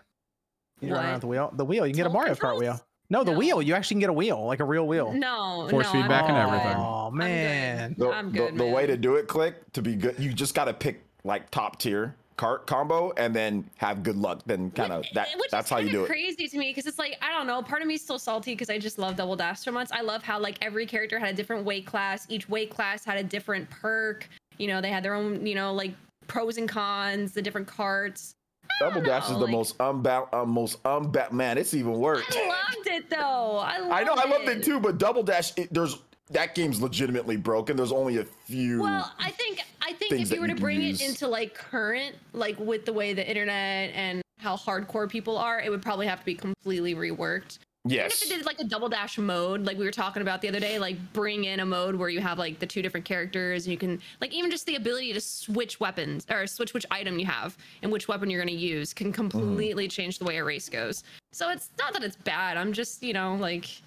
[0.81, 1.21] You run around What?
[1.21, 1.53] the wheel.
[1.57, 1.87] The wheel.
[1.87, 2.81] You can get a Full Mario Kart wheel.
[3.11, 3.39] No, the No.
[3.39, 3.61] wheel.
[3.61, 5.13] You actually can get a wheel, like a real wheel.
[5.13, 6.57] No, Force no, feedback I'm and good.
[6.57, 6.77] everything.
[6.81, 7.19] Oh I'm good.
[7.19, 7.95] man.
[7.99, 10.17] The, I'm the- good, the way to do it, click to be good.
[10.19, 12.15] You just got to pick like top tier.
[12.41, 14.41] Cart combo and then have good luck.
[14.47, 16.07] Then kind of that which that's how you do it.
[16.07, 17.61] Crazy to me because it's like I don't know.
[17.61, 19.91] Part of me is still salty because I just love Double Dash so much.
[19.93, 22.27] I love how like every character had a different weight class.
[22.31, 24.27] Each weight class had a different perk.
[24.57, 25.93] You know, they had their own you know like
[26.29, 28.35] pros and cons, the different carts.
[28.81, 31.33] Double dash is the like- most unbound, uh, most unbat.
[31.33, 32.25] Man, it's even worse.
[32.31, 33.59] I loved it though.
[33.59, 35.99] I loved I know, I loved it too, but double dash, it, there's
[36.31, 37.77] that game's legitimately broken.
[37.77, 38.83] There's only a few.
[38.83, 41.01] Well, I think I think if you were to bring use.
[41.01, 45.61] it into like current, like with the way the internet and how hardcore people are,
[45.61, 47.59] it would probably have to be completely reworked.
[47.87, 48.23] Yes.
[48.23, 50.49] Even if it did like a double dash mode, like we were talking about the
[50.49, 53.65] other day, like bring in a mode where you have like the two different characters
[53.65, 57.19] and you can like even just the ability to switch weapons or switch which item
[57.19, 59.29] you have and which weapon you're going to use can mm-hmm.
[59.29, 61.05] completely change the way a race goes.
[61.33, 62.59] So it's not that it's bad.
[62.59, 63.81] I'm just, you know, like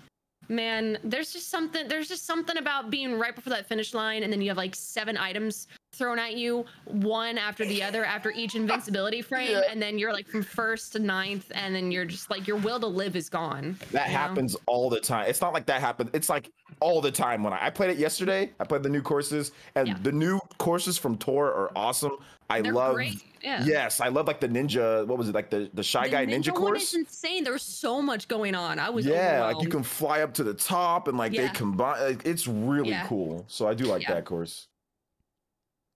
[0.50, 4.32] man, there's just something there's just something about being right before that finish line and
[4.32, 8.56] then you have like seven items thrown at you one after the other after each
[8.56, 9.62] invincibility frame Yeah.
[9.70, 12.80] and then you're like from first to ninth and then you're just like your will
[12.80, 14.20] to live is gone that you know?
[14.20, 15.28] happens all the time.
[15.30, 16.10] It's not like that happened.
[16.14, 16.50] It's like
[16.80, 17.44] all the time.
[17.44, 19.98] When I, I played it yesterday, I played the new courses, and Yeah.
[20.02, 22.18] the new courses from Tour are awesome.
[22.50, 22.96] I They're love.
[22.96, 23.64] great, yeah.
[23.66, 25.06] Yes, I love like the ninja.
[25.06, 26.84] What was it like the the shy The guy ninja, one course?
[26.84, 27.44] is insane.
[27.44, 28.80] There's so much going on.
[28.80, 32.02] I was yeah, like you can fly up to the top and like they combine.
[32.02, 33.06] Like, it's really Yeah.
[33.08, 33.44] cool.
[33.48, 34.14] So I do like Yeah.
[34.16, 34.68] that course.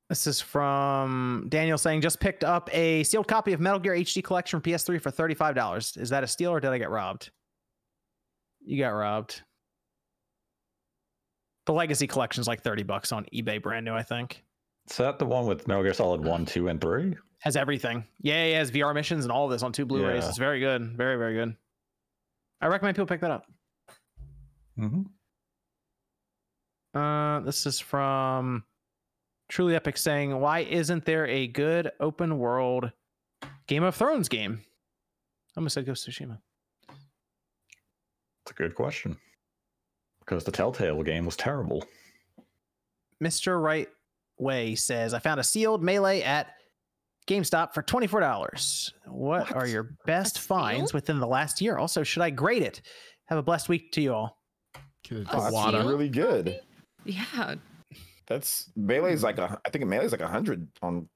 [0.09, 4.21] This is from Daniel saying just picked up a sealed copy of Metal Gear HD
[4.23, 5.97] Collection from PS3 for thirty-five dollars.
[5.97, 7.29] Is that a steal or did I get robbed?
[8.65, 9.41] You got robbed.
[11.65, 13.93] The Legacy Collection is like thirty bucks on eBay, brand new.
[13.93, 14.43] I think
[14.89, 17.15] Is that the one with Metal Gear Solid 1, 2, and 3?
[17.39, 18.03] Has everything.
[18.21, 20.23] Yeah, it has VR missions and all of this on two Blu-rays.
[20.23, 20.29] Yeah.
[20.29, 21.55] It's very good, very very good.
[22.61, 23.45] I recommend people pick that up.
[24.79, 25.03] Mm-hmm.
[26.97, 28.63] Uh, this is from
[29.49, 32.91] Truly Epic saying, "Why isn't there a good open world
[33.67, 36.39] Game of Thrones game?" I almost said Ghost of Tsushima.
[38.43, 39.17] It's a good question.
[40.19, 41.85] Because the Telltale game was terrible.
[43.23, 43.61] Mr.
[43.61, 43.89] Right
[44.37, 46.56] Way says, "I found a sealed melee at
[47.27, 48.93] GameStop for twenty four dollars.
[49.05, 50.93] What, are your best A finds sealed?
[50.93, 51.77] within the last year?
[51.77, 52.81] Also, should I grade it?
[53.25, 54.37] Have a blessed week to you all."
[55.03, 56.59] Kid, Oh, that's really good.
[57.05, 57.55] yeah.
[58.27, 59.59] That's melee's like a.
[59.65, 61.07] I think melee's like a hundred on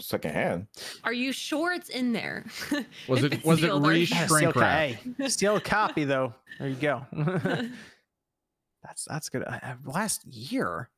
[0.00, 0.66] secondhand.
[1.04, 2.44] Are you sure it's in there?
[3.08, 4.78] Was it was it sealed, are you re shrink steel, co- wrap?
[5.18, 6.34] hey, steel copy though.
[6.58, 7.06] There you go.
[8.82, 9.44] that's that's good.
[9.44, 10.90] Uh, uh, last year.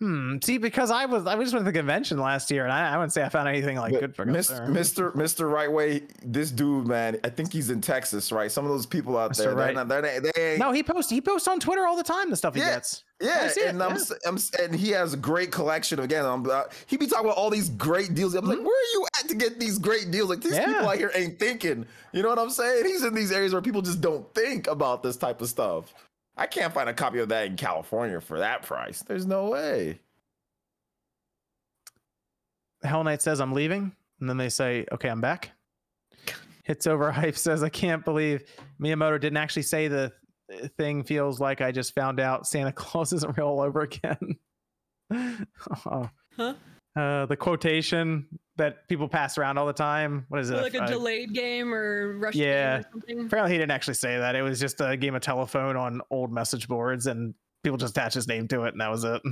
[0.00, 0.38] Hmm.
[0.42, 2.96] See, because I was I just went to the convention last year, and I, I
[2.96, 4.66] wouldn't say I found anything like But good for Mis- there.
[4.66, 5.14] Mr.
[5.14, 5.50] Mr.
[5.52, 8.50] Right Way, this dude, man, I think he's in Texas, right?
[8.50, 9.36] Some of those people out Mr.
[9.36, 9.74] there, they're Right.
[9.74, 12.36] not, they're, they ain't, No, he posts he posts on Twitter all the time the
[12.36, 12.76] stuff he Yeah.
[12.76, 13.04] gets.
[13.20, 13.96] yeah, and I'm, yeah.
[13.96, 15.98] s- I'm and he has a great collection.
[16.00, 18.34] Again, I'm, uh, he be talking about all these great deals.
[18.34, 20.30] I'm like, where are you at to get these great deals?
[20.30, 20.86] Like these people Mm-hmm.
[20.88, 21.84] Out here ain't thinking.
[22.12, 22.86] You know what I'm saying?
[22.86, 25.92] He's in these areas where people just don't think about this type of stuff.
[26.40, 29.02] I can't find a copy of that in California for that price.
[29.02, 30.00] There's no way.
[32.82, 35.52] Hell Knight says I'm leaving, and then they say, "Okay, I'm back."
[36.64, 38.42] Hits over hype says, "I can't believe
[38.80, 40.14] Miyamoto didn't actually say the
[40.78, 41.04] thing.
[41.04, 44.38] Feels like I just found out Santa Claus isn't real all over again."
[45.84, 46.08] oh.
[46.38, 46.54] Huh?
[46.96, 48.26] Uh, the quotation
[48.56, 50.26] that people pass around all the time.
[50.28, 50.56] What is it?
[50.60, 52.78] like a Uh, delayed game or rushed Yeah.
[52.78, 53.20] game or something.
[53.26, 54.34] Apparently, he didn't actually say that.
[54.34, 58.14] It was just a game of telephone on old message boards, and people just attached
[58.16, 59.22] his name to it, and that was it.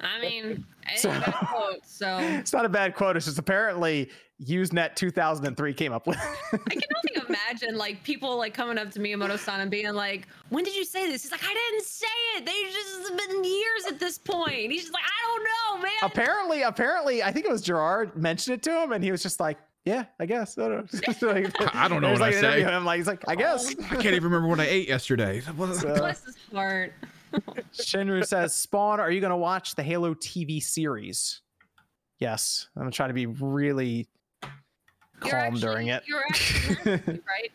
[0.00, 3.16] I mean, I So- a quote, so It's not a bad quote.
[3.16, 4.10] It's just apparently
[4.44, 6.18] Usenet 2003 came up with.
[6.52, 10.64] I can only imagine like people like coming up to Miyamoto-san and being like, "When
[10.64, 12.06] did you say this?" He's like, "I didn't say
[12.36, 12.44] it.
[12.44, 15.92] They just have been years at this point." He's just like, "I don't know, man."
[16.02, 19.38] apparently, apparently, I think it was Gerard mentioned it to him, and he was just
[19.38, 21.28] like, "Yeah, I guess." I don't know.
[21.28, 22.62] Like, I don't know there's, what like, I say.
[22.62, 23.84] of Him, like he's like, "I guess." Oh.
[23.84, 25.42] I can't even remember what I ate yesterday.
[25.56, 26.92] What- So- Bless his heart.
[27.74, 31.40] Shinru says, "Spawn, are you going to watch the Halo TV series?"
[32.18, 34.06] Yes, I'm trying to be really
[35.24, 36.02] You're calm during it.
[36.06, 37.52] You're actually Chief, right?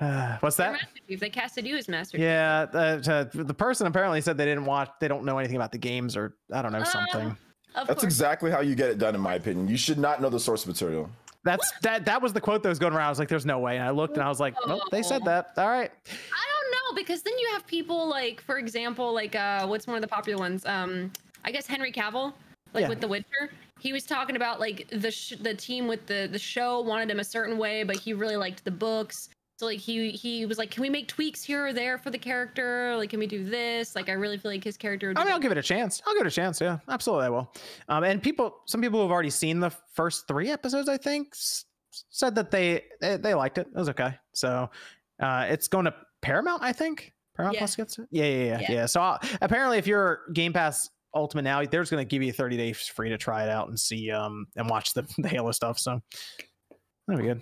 [0.00, 0.88] Uh, what's You're that?
[1.08, 1.20] Chief.
[1.20, 2.24] They casted you as Master Chief.
[2.24, 5.78] Yeah, the, the person apparently said they didn't watch, they don't know anything about the
[5.78, 7.36] games, or I don't know Uh, something.
[7.74, 8.04] Of That's course.
[8.04, 9.68] exactly how you get it done, in my opinion.
[9.68, 11.10] You should not know the source material.
[11.48, 12.04] That's that.
[12.04, 13.06] That was the quote that was going around.
[13.06, 15.02] I was like, "There's no way," and I looked and I was like, "Nope, they
[15.02, 15.90] said that." All right.
[16.06, 19.96] I don't know because then you have people like, for example, like uh, what's one
[19.96, 20.64] of the popular ones?
[20.66, 21.10] Um,
[21.44, 22.34] I guess Henry Cavill,
[22.74, 22.88] like Yeah.
[22.88, 23.50] with The Witcher.
[23.80, 27.20] He was talking about like the sh- the team with the the show wanted him
[27.20, 29.28] a certain way, but he really liked the books.
[29.58, 32.18] So like he he was like, can we make tweaks here or there for the
[32.18, 32.94] character?
[32.96, 33.96] Like, can we do this?
[33.96, 35.08] Like, I really feel like his character.
[35.08, 36.00] Would I mean, I'll give it a chance.
[36.06, 36.60] I'll give it a chance.
[36.60, 37.52] Yeah, absolutely, I will.
[37.88, 41.30] Um, and people, some people who have already seen the first three episodes, I think,
[41.32, 41.64] s-
[42.08, 43.66] said that they they, they liked it.
[43.66, 44.14] It was okay.
[44.32, 44.70] So,
[45.20, 47.12] uh, it's going to Paramount, I think.
[47.34, 47.60] Paramount Yeah.
[47.62, 48.06] Plus gets it.
[48.12, 48.72] Yeah, yeah, yeah, yeah.
[48.72, 48.86] Yeah.
[48.86, 52.56] So uh, apparently, if you're Game Pass Ultimate now, there's going to give you 30
[52.56, 55.80] days free to try it out and see um and watch the the Halo stuff.
[55.80, 56.00] So
[57.08, 57.40] that'll be good.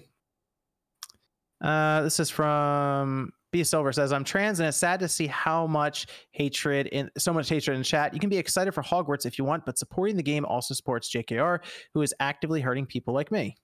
[1.61, 5.67] Uh, this is from B Silver says, "I'm trans and it's sad to see how
[5.67, 8.13] much hatred in so much hatred in chat.
[8.13, 11.11] You can be excited for Hogwarts if you want, but supporting the game also supports
[11.11, 11.61] JKR,
[11.95, 13.57] who is actively hurting people like me."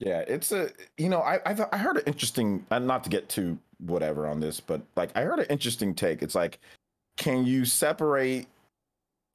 [0.00, 3.10] Yeah, it's a you know I I, thought, I heard an interesting and not to
[3.10, 6.22] get too whatever on this, but like I heard an interesting take.
[6.22, 6.58] It's like,
[7.16, 8.46] can you separate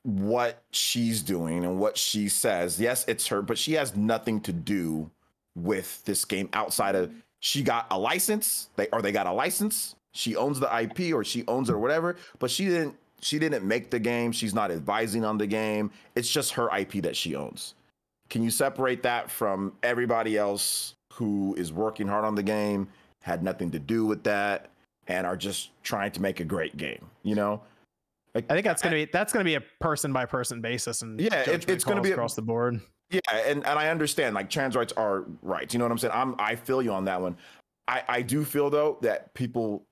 [0.04, 2.80] what she's doing and what she says?
[2.80, 5.10] Yes, it's her, but she has nothing to do
[5.56, 8.70] with this game outside of she got a license.
[8.76, 9.96] They or they got a license.
[10.14, 13.66] She owns the IP or she owns it or whatever, but she didn't she didn't
[13.66, 14.32] make the game.
[14.32, 15.92] She's not advising on the game.
[16.16, 17.74] It's just her IP that she owns.
[18.30, 22.88] Can you separate that from everybody else who is working hard on the game,
[23.22, 24.70] had nothing to do with that,
[25.08, 27.06] and are just trying to make a great game?
[27.24, 27.62] You know,
[28.34, 31.20] like, I think that's gonna be that's gonna be a person by person basis, and
[31.20, 32.82] Yeah, it- it's gonna be a- across the board.
[33.10, 35.74] Yeah, and, and I understand like trans rights are rights.
[35.74, 36.14] You know what I'm saying?
[36.16, 37.38] I'm I feel you on that one.
[37.88, 39.86] I, I do feel though that people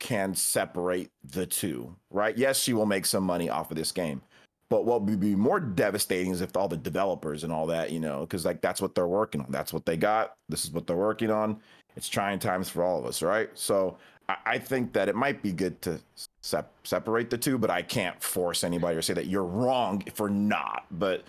[0.00, 2.36] can separate the two, right?
[2.36, 4.22] Yes, she will make some money off of this game.
[4.70, 8.00] But what would be more devastating is if all the developers and all that, you
[8.00, 9.46] know, because like that's what they're working on.
[9.50, 10.34] That's what they got.
[10.48, 11.60] This is what they're working on.
[11.96, 13.50] It's trying times for all of us, right?
[13.54, 16.00] So I, I think that it might be good to
[16.40, 20.28] sep- separate the two, but I can't force anybody or say that you're wrong for
[20.30, 20.86] not.
[20.90, 21.24] But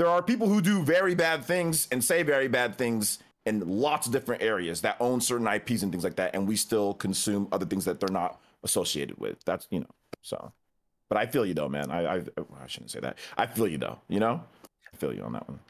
[0.00, 4.06] there are people who do very bad things and say very bad things in lots
[4.06, 7.46] of different areas that own certain IPs and things like that, and we still consume
[7.52, 9.36] other things that they're not associated with.
[9.44, 9.86] That's you know,
[10.22, 10.52] so.
[11.10, 11.90] But I feel you though, man.
[11.90, 13.18] I I, I shouldn't say that.
[13.36, 13.98] I feel you though.
[14.08, 14.42] You know,
[14.90, 15.60] I feel you on that one.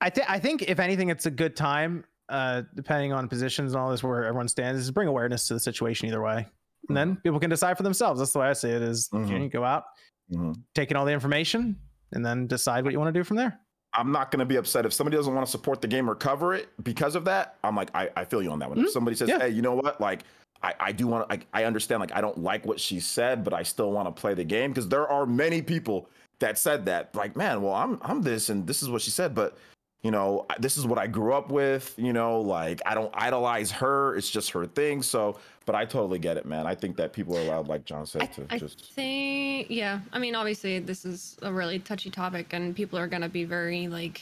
[0.00, 3.80] I think I think if anything, it's a good time, uh, depending on positions and
[3.80, 6.44] all this, where everyone stands, is bring awareness to the situation either way,
[6.88, 8.18] and then people can decide for themselves.
[8.18, 8.82] That's the way I see it.
[8.82, 9.42] Is you, know, Mhm.
[9.44, 9.84] you go out,
[10.32, 10.56] Mhm.
[10.74, 11.76] take in all the information,
[12.12, 13.58] and then decide what you want to do from there.
[13.92, 16.54] I'm not gonna be upset if somebody doesn't want to support the game or cover
[16.54, 17.56] it because of that.
[17.64, 18.78] I'm like, I, I feel you on that one.
[18.78, 18.90] If Mhm.
[18.90, 19.40] somebody says, Yeah.
[19.40, 20.22] hey, you know what, like.
[20.62, 23.44] I, I do want to like I understand like I don't like what she said,
[23.44, 26.06] but I still want to play the game because there are many people
[26.38, 29.34] that said that like man, well I'm I'm this and this is what she said,
[29.34, 29.56] but
[30.02, 31.94] you know this is what I grew up with.
[31.96, 35.02] You know like I don't idolize her; it's just her thing.
[35.02, 36.66] So, but I totally get it, man.
[36.66, 40.00] I think that people are allowed, like John said, I, to I just think, yeah.
[40.12, 43.44] I mean, obviously, this is a really touchy topic, and people are going to be
[43.44, 44.20] very, like,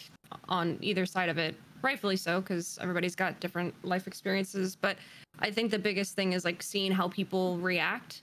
[0.50, 1.54] on either side of it.
[1.80, 4.76] Rightfully so, because everybody's got different life experiences.
[4.76, 4.98] But
[5.38, 8.20] I think the biggest thing is, like, seeing how people react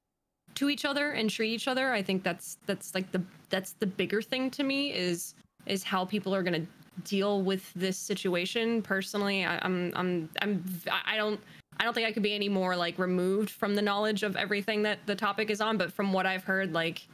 [0.55, 1.91] to each other and treat each other.
[1.93, 5.33] I think that's, that's like, the, that's the bigger thing to me is,
[5.65, 6.67] is how people are going to
[7.03, 8.81] deal with this situation.
[8.81, 10.63] Personally, I, I'm, I'm, I'm,
[11.05, 11.39] I don't,
[11.77, 14.83] I don't think I could be any more like removed from the knowledge of everything
[14.83, 15.77] that the topic is on.
[15.77, 17.07] But from what I've heard, like,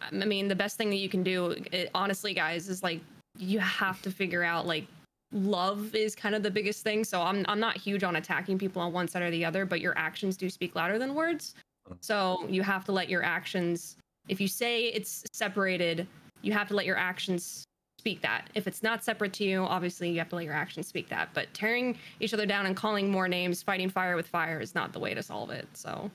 [0.00, 3.00] I mean, the best thing that you can do, it, honestly, guys, is like
[3.38, 4.86] you have to figure out like
[5.32, 7.04] love is kind of the biggest thing.
[7.04, 9.80] So I'm I'm not huge on attacking people on one side or the other, but
[9.80, 11.54] your actions do speak louder than words.
[12.00, 13.96] So you have to let your actions.
[14.28, 16.06] If you say it's separated,
[16.42, 17.64] you have to let your actions
[18.06, 18.48] speak that.
[18.54, 21.28] If it's not separate to you, obviously you have to let your actions speak that.
[21.34, 24.92] But tearing each other down and calling more names, fighting fire with fire is not
[24.92, 25.66] the way to solve it.
[25.72, 26.08] So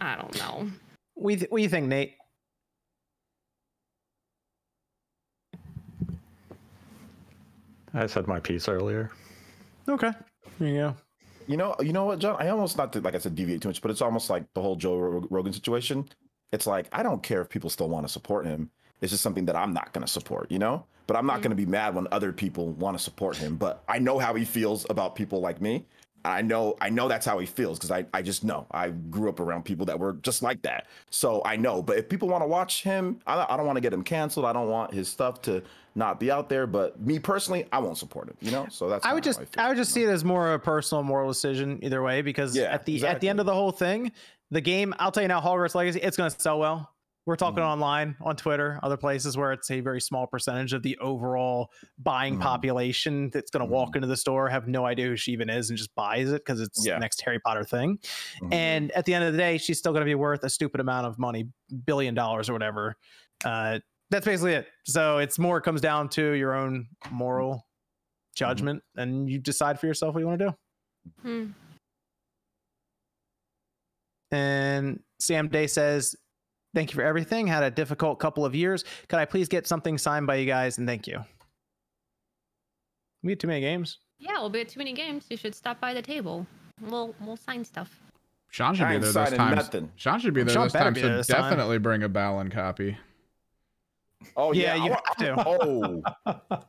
[0.00, 0.70] I don't know.
[1.16, 2.16] We th- what do you think, Nate?
[7.94, 9.10] I said my piece earlier.
[9.88, 10.10] Okay,
[10.58, 10.96] there you go.
[11.46, 12.36] You know, you know what, John?
[12.38, 14.60] I almost not to like I said deviate too much, but it's almost like the
[14.60, 16.06] whole Joe Rog- Rogan situation.
[16.52, 18.70] It's like I don't care if people still want to support him.
[19.00, 20.84] It's just something that I'm not going to support, you know.
[21.08, 21.42] But I'm not Mhm.
[21.42, 23.56] going to be mad when other people want to support him.
[23.56, 25.84] But I know how he feels about people like me.
[26.24, 28.66] I know, I know that's how he feels because I, I just know.
[28.72, 31.80] I grew up around people that were just like that, so I know.
[31.80, 34.44] But if people want to watch him, I, I don't want to get him canceled.
[34.44, 35.62] I don't want his stuff to
[35.94, 36.66] not be out there.
[36.66, 38.36] But me personally, I won't support him.
[38.40, 40.12] You know, so that's I would kinda just I would just see you know?
[40.12, 43.20] it as more of a personal moral decision either way because Yeah, at the at
[43.20, 44.12] the end of the whole thing,
[44.50, 46.90] the game I'll tell you now, Hogwarts Legacy, it's gonna sell well.
[47.28, 47.66] We're talking Mhm.
[47.72, 52.38] online, on Twitter, other places where it's a very small percentage of the overall buying
[52.38, 52.40] Mhm.
[52.40, 55.76] population that's gonna walk into the store, have no idea who she even is, and
[55.76, 56.94] just buys it because it's Yeah.
[56.94, 57.98] the next Harry Potter thing.
[58.40, 58.54] Mhm.
[58.54, 61.06] And at the end of the day, she's still gonna be worth a stupid amount
[61.06, 61.52] of money,
[61.84, 62.96] billion dollars or whatever.
[63.44, 64.66] Uh, that's basically it.
[64.86, 67.66] So it's more comes down to your own moral
[68.36, 70.56] judgment, and you decide for yourself what you want to do.
[71.20, 71.52] Hmm.
[74.30, 76.16] And Sam Day says,
[76.74, 77.46] Thank you for everything.
[77.46, 78.84] Had a difficult couple of years.
[79.08, 80.78] Could I please get something signed by you guys?
[80.78, 81.24] And thank you.
[83.22, 83.98] We had too many games.
[84.18, 85.26] Yeah, we'll be at too many games.
[85.30, 86.46] You should stop by the table.
[86.80, 88.00] We'll we'll sign stuff.
[88.50, 89.54] Sean should I be there this signing time.
[89.56, 89.92] nothing.
[89.96, 90.94] Sean should be there Sean this better time.
[90.94, 91.42] So there this time.
[91.42, 92.96] definitely bring a Balan copy.
[94.36, 96.62] Oh Yeah, yeah, you I have want- Oh,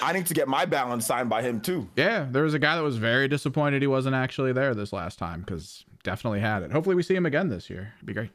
[0.00, 1.88] I need to get my balance signed by him too.
[1.96, 5.18] Yeah, there was a guy that was very disappointed he wasn't actually there this last
[5.18, 6.72] time because definitely had it.
[6.72, 7.92] Hopefully we see him again this year.
[7.96, 8.30] It'd be great.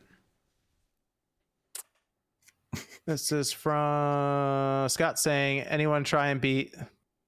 [3.08, 6.76] This is from Scott saying, anyone try and beat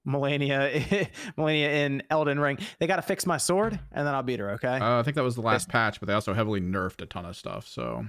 [0.06, 1.08] Malenia
[1.38, 2.58] Malenia in Elden Ring.
[2.78, 4.76] They gotta fix my sword and then I'll beat her, okay?
[4.78, 7.24] Uh, I think that was the last patch, but they also heavily nerfed a ton
[7.24, 7.66] of stuff.
[7.66, 8.04] So,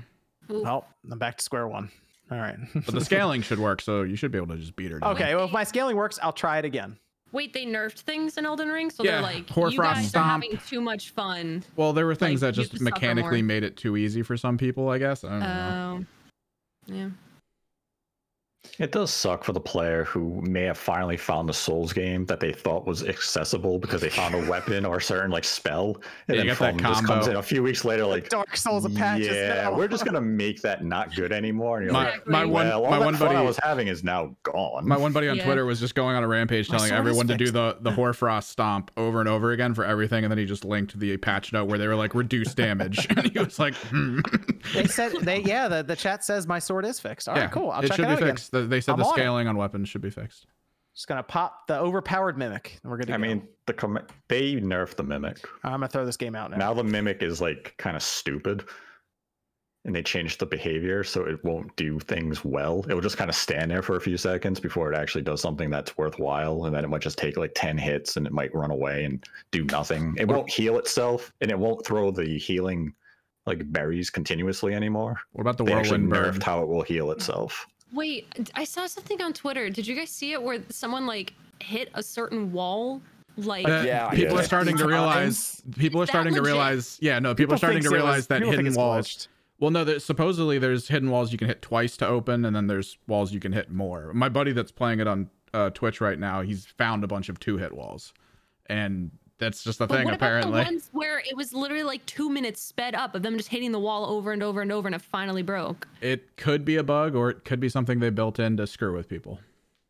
[0.51, 0.63] Ooh.
[0.63, 1.89] well, I'm back to square one.
[2.29, 2.57] All right.
[2.73, 4.99] but the scaling should work, so you should be able to just beat her.
[4.99, 5.13] down.
[5.15, 6.97] okay, well if my scaling works, I'll try it again.
[7.31, 10.25] Wait, they nerfed things in Elden Ring, so Yeah, they're like, Hoarfrost you guys Stomp.
[10.25, 11.63] are having too much fun.
[11.77, 14.89] Well, there were things Like, that just mechanically made it too easy for some people.
[14.89, 15.23] I guess.
[15.23, 15.99] I don't know.
[16.89, 17.09] Oh, yeah.
[18.77, 22.39] It does suck for the player who may have finally found the Souls game that
[22.39, 26.37] they thought was accessible because they found a weapon or a certain like spell, and
[26.37, 28.29] Yeah, then that from just comes in a few weeks later like.
[28.29, 29.27] Dark Souls of patches.
[29.27, 29.73] Yeah, no.
[29.75, 31.77] we're just gonna make that not good anymore.
[31.77, 32.31] And you're My, like, Exactly.
[32.31, 34.87] my one well, all my that one fun I buddy was having is now gone.
[34.87, 35.43] My one buddy on Yeah.
[35.45, 38.91] Twitter was just going on a rampage telling everyone to do the the Hoarfrost stomp
[38.95, 41.77] over and over again for everything, and then he just linked the patch note where
[41.77, 44.19] they were like reduce damage, and he was like, hmm.
[44.73, 47.27] They said they yeah, the, the chat says my sword is fixed.
[47.27, 47.71] All right, yeah, cool.
[47.71, 48.37] I'll it check should it be out again.
[48.51, 48.63] Fixed.
[48.63, 49.15] The- They said I'm the on it.
[49.21, 50.47] scaling on weapons should be fixed.
[50.93, 52.79] Just gonna pop the overpowered mimic.
[52.83, 53.13] and We're gonna.
[53.13, 55.39] I mean, the com- they nerfed the mimic.
[55.63, 56.57] I'm gonna throw this game out now.
[56.57, 58.65] Now the mimic is like kind of stupid.
[59.83, 62.85] And they changed the behavior so it won't do things well.
[62.87, 65.41] It will just kind of stand there for a few seconds before it actually does
[65.41, 66.65] something that's worthwhile.
[66.65, 69.25] And then it might just take like 10 hits and it might run away and
[69.49, 70.13] do nothing.
[70.19, 72.93] It won't heal itself and it won't throw the healing
[73.47, 75.19] like berries continuously anymore.
[75.31, 76.35] What about the They actually whirlwind bird?
[76.35, 77.65] nerfed how it will heal itself.
[77.93, 79.69] Wait, I saw something on Twitter.
[79.69, 83.01] Did you guys see it where someone like hit a certain wall?
[83.37, 85.61] Like, Uh, Yeah, people are starting to realize.
[85.77, 86.97] People are Is that starting to realize.
[87.01, 89.07] Yeah, no, people, are starting to thinks it was- realize that hidden walls.
[89.07, 89.27] glitched.
[89.59, 92.67] Well, no, there's, supposedly there's hidden walls you can hit twice to open, and then
[92.67, 94.11] there's walls you can hit more.
[94.13, 97.39] My buddy that's playing it on uh, Twitch right now, he's found a bunch of
[97.39, 98.13] two hit walls,
[98.67, 99.11] and
[99.41, 100.05] that's just the but thing.
[100.05, 103.23] what Apparently, about the ones where it was literally like two minutes sped up of
[103.23, 105.87] them just hitting the wall over and over and over, and it finally broke?
[105.99, 108.95] it could be a bug, or it could be something they built in to screw
[108.95, 109.39] with people.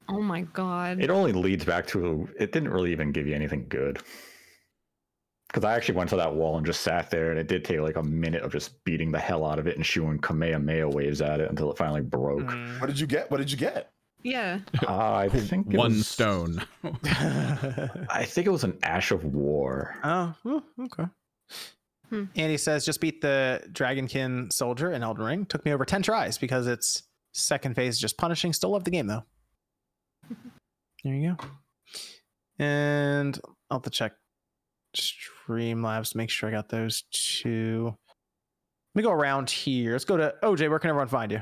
[0.10, 1.00] Oh my god!
[1.00, 4.00] It only leads back to it didn't really even give you anything good.
[5.48, 7.82] Because I actually went to that wall and just sat there, and it did take
[7.82, 11.22] like a minute of just beating the hell out of it and shooting Kamehameha waves
[11.22, 12.44] at it until it finally broke.
[12.44, 12.80] Mm.
[12.80, 13.30] What did you get?
[13.30, 13.92] What did you get?
[14.24, 14.60] Yeah.
[14.88, 16.64] Uh, I think it One was- stone.
[17.04, 19.96] I think it was an Ash of War.
[20.04, 21.06] oh, oh, okay.
[22.10, 22.26] Hmm.
[22.36, 25.46] Andy says just beat the Dragonkin soldier in Elden Ring.
[25.46, 27.04] Took me over ten tries because it's
[27.34, 28.52] second phase is just punishing.
[28.54, 29.24] Still love the game though.
[31.04, 31.46] There you go.
[32.64, 33.40] And
[33.72, 34.12] I'll have to check
[34.96, 37.86] Streamlabs to make sure I got those two.
[38.94, 39.94] Let me go around here.
[39.94, 40.70] Let's go to OJ.
[40.70, 41.42] Where can everyone find you?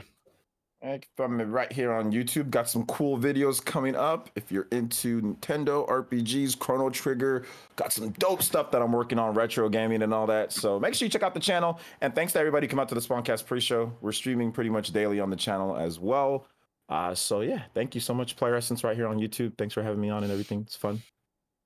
[0.81, 2.49] Right here on YouTube.
[2.49, 4.29] Got some cool videos coming up.
[4.35, 7.45] If you're into Nintendo RPGs, Chrono Trigger,
[7.75, 10.53] got some dope stuff that I'm working on, retro gaming and all that.
[10.53, 11.79] So make sure you check out the channel.
[11.99, 13.91] And thanks to everybody come out to the Spawncast pre-show.
[13.99, 16.47] We're streaming pretty much daily on the channel as well.
[16.87, 19.57] Uh, so yeah, thank you so much, Player Essence, right here on YouTube.
[19.57, 20.61] Thanks for having me on and everything.
[20.61, 21.01] It's fun.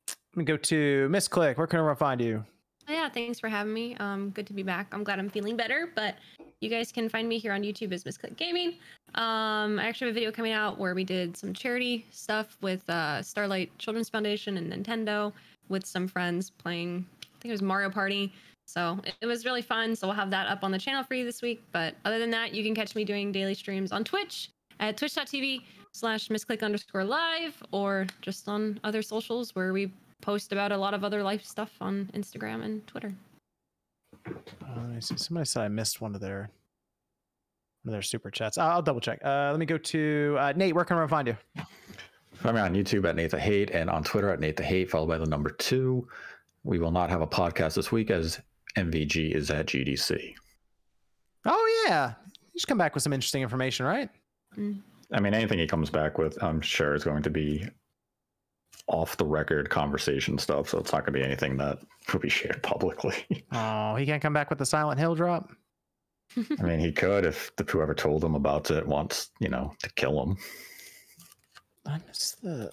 [0.08, 1.58] Let me go to Miss Click.
[1.58, 2.44] Where can everyone find you?
[2.88, 3.96] Yeah, thanks for having me.
[3.98, 4.88] Um, good to be back.
[4.92, 5.90] I'm glad I'm feeling better.
[5.96, 6.16] But
[6.60, 8.76] you guys can find me here on YouTube as Miss Click Gaming.
[9.16, 12.88] Um, I actually have a video coming out where we did some charity stuff with
[12.90, 15.32] uh, Starlight Children's Foundation and Nintendo
[15.70, 17.06] with some friends playing.
[17.22, 18.34] I think it was Mario Party.
[18.66, 19.96] So it, it was really fun.
[19.96, 21.64] So we'll have that up on the channel for you this week.
[21.72, 24.50] But other than that, you can catch me doing daily streams on Twitch
[24.80, 25.62] at twitch.tv
[25.92, 29.92] slash misclick underscore live or just on other socials where we
[30.24, 33.14] post about a lot of other life stuff on Instagram and Twitter.
[34.26, 34.32] Uh,
[34.78, 35.18] let me see.
[35.18, 36.50] Somebody said I missed one of their
[37.84, 38.58] one of their super chats.
[38.58, 39.20] I'll, I'll double check.
[39.24, 40.74] Uh, let me go to uh, Nate.
[40.74, 41.38] Where can I find you?
[42.36, 44.90] Find me on YouTube at Nate the Hate and on Twitter at Nate the Hate,
[44.90, 46.08] followed by the number two.
[46.64, 48.40] We will not have a podcast this week as
[48.78, 50.34] MVG is at GDC.
[51.46, 54.10] Oh yeah, you just come back with some interesting information, right?
[55.12, 57.68] I mean, anything he comes back with, I'm sure is going to be
[58.88, 60.70] off the record conversation stuff.
[60.70, 61.80] So it's not going to be anything that
[62.12, 63.16] will be shared publicly.
[63.52, 65.52] Oh, he can't come back with the Silent Hill drop.
[66.60, 69.90] I mean, he could if the whoever told him about it wants, you know, to
[69.94, 70.38] kill him.
[71.86, 72.72] I missed the.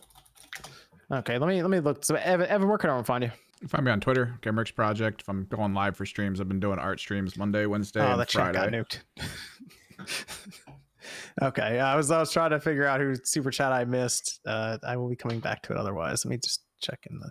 [1.12, 2.05] Okay, let me let me look.
[2.05, 3.31] So Evan, Evan where can everyone find you?
[3.69, 5.20] Find me on Twitter, Gamerix Project.
[5.20, 8.20] If I'm going live for streams, I've been doing art streams Monday, Wednesday, Oh, and
[8.20, 9.01] the chat got nuked.
[11.43, 14.41] okay, I was I was trying to figure out who super chat I missed.
[14.47, 16.25] Uh, I will be coming back to it otherwise.
[16.25, 17.31] Let me just check in the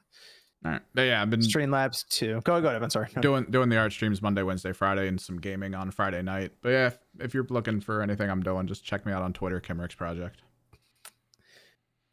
[0.66, 0.82] All right.
[0.94, 2.42] But yeah, I've been Streamlabs two.
[2.44, 2.84] Go go ahead.
[2.84, 3.10] I'm sorry.
[3.16, 3.22] No.
[3.22, 6.52] doing doing the art streams Monday, Wednesday, Friday, and some gaming on Friday night.
[6.62, 9.34] But yeah, if, if you're looking for anything I'm doing, just check me out on
[9.34, 10.42] Twitter, Kimrix Project.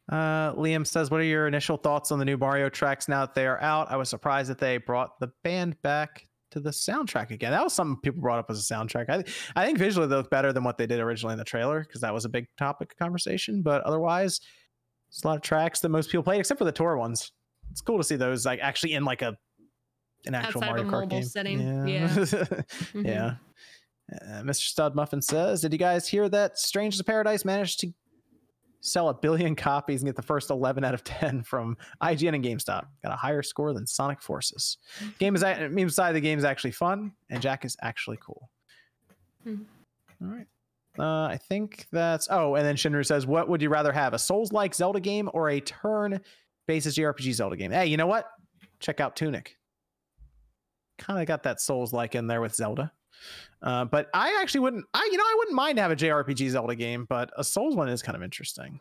[0.09, 3.35] Uh, Liam says, "What are your initial thoughts on the new Mario tracks now that
[3.35, 3.91] they are out?
[3.91, 7.51] I was surprised that they brought the band back to the soundtrack again.
[7.51, 9.09] That was something people brought up as a soundtrack.
[9.09, 9.23] I,
[9.61, 12.01] I think visually they look better than what they did originally in the trailer because
[12.01, 13.61] that was a big topic of conversation.
[13.61, 14.39] But otherwise,
[15.09, 17.31] it's a lot of tracks that most people played, except for the tour ones.
[17.71, 19.37] It's cool to see those like actually in like a
[20.25, 21.23] an actual Outside Mario Kart game.
[21.23, 21.59] setting.
[21.59, 22.07] Yeah.
[22.09, 23.05] Mhm.
[23.05, 23.35] Yeah.
[24.09, 24.61] Uh, Mr.
[24.61, 27.91] Stud Muffin says, "Did you guys hear that Stranger of Paradise managed to
[28.81, 32.43] sell a billion copies and get the first 11 out of 10 from IGN and
[32.43, 32.85] GameSpot?
[33.03, 34.77] Got a higher score than Sonic Forces.
[35.19, 36.15] Game is meme side.
[36.15, 38.49] The game is actually fun, and Jack is actually cool.
[39.43, 39.63] Hmm.
[40.21, 40.47] All right."
[40.99, 42.27] Uh, I think that's.
[42.31, 45.49] Oh, and then Shinru says, "What would you rather have, a Souls-like Zelda game or
[45.49, 48.25] a turn-based JRPG Zelda game?" Hey, you know what?
[48.79, 49.57] Check out Tunic.
[50.97, 52.91] Kind of got that Souls-like in there with Zelda.
[53.61, 54.85] Uh, but I actually wouldn't.
[54.93, 57.75] I you know I wouldn't mind to have a JRPG Zelda game, but a Souls
[57.75, 58.79] one is kind of interesting.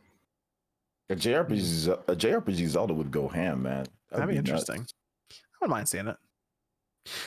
[1.08, 3.86] A JRPG, a JRPG Zelda would go ham, man.
[4.10, 4.48] That'd be nuts.
[4.48, 4.86] interesting.
[5.30, 6.16] I wouldn't mind seeing it.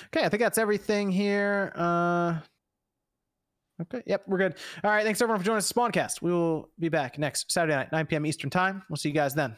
[0.07, 1.71] Okay, I think that's everything here.
[1.75, 2.39] Uh,
[3.81, 4.55] okay, yep, we're good.
[4.83, 5.71] All right, thanks everyone for joining us.
[5.71, 6.21] Spawncast.
[6.21, 8.25] We will be back next Saturday night, 9 p.m.
[8.25, 8.83] Eastern time.
[8.89, 9.55] We'll see you guys then.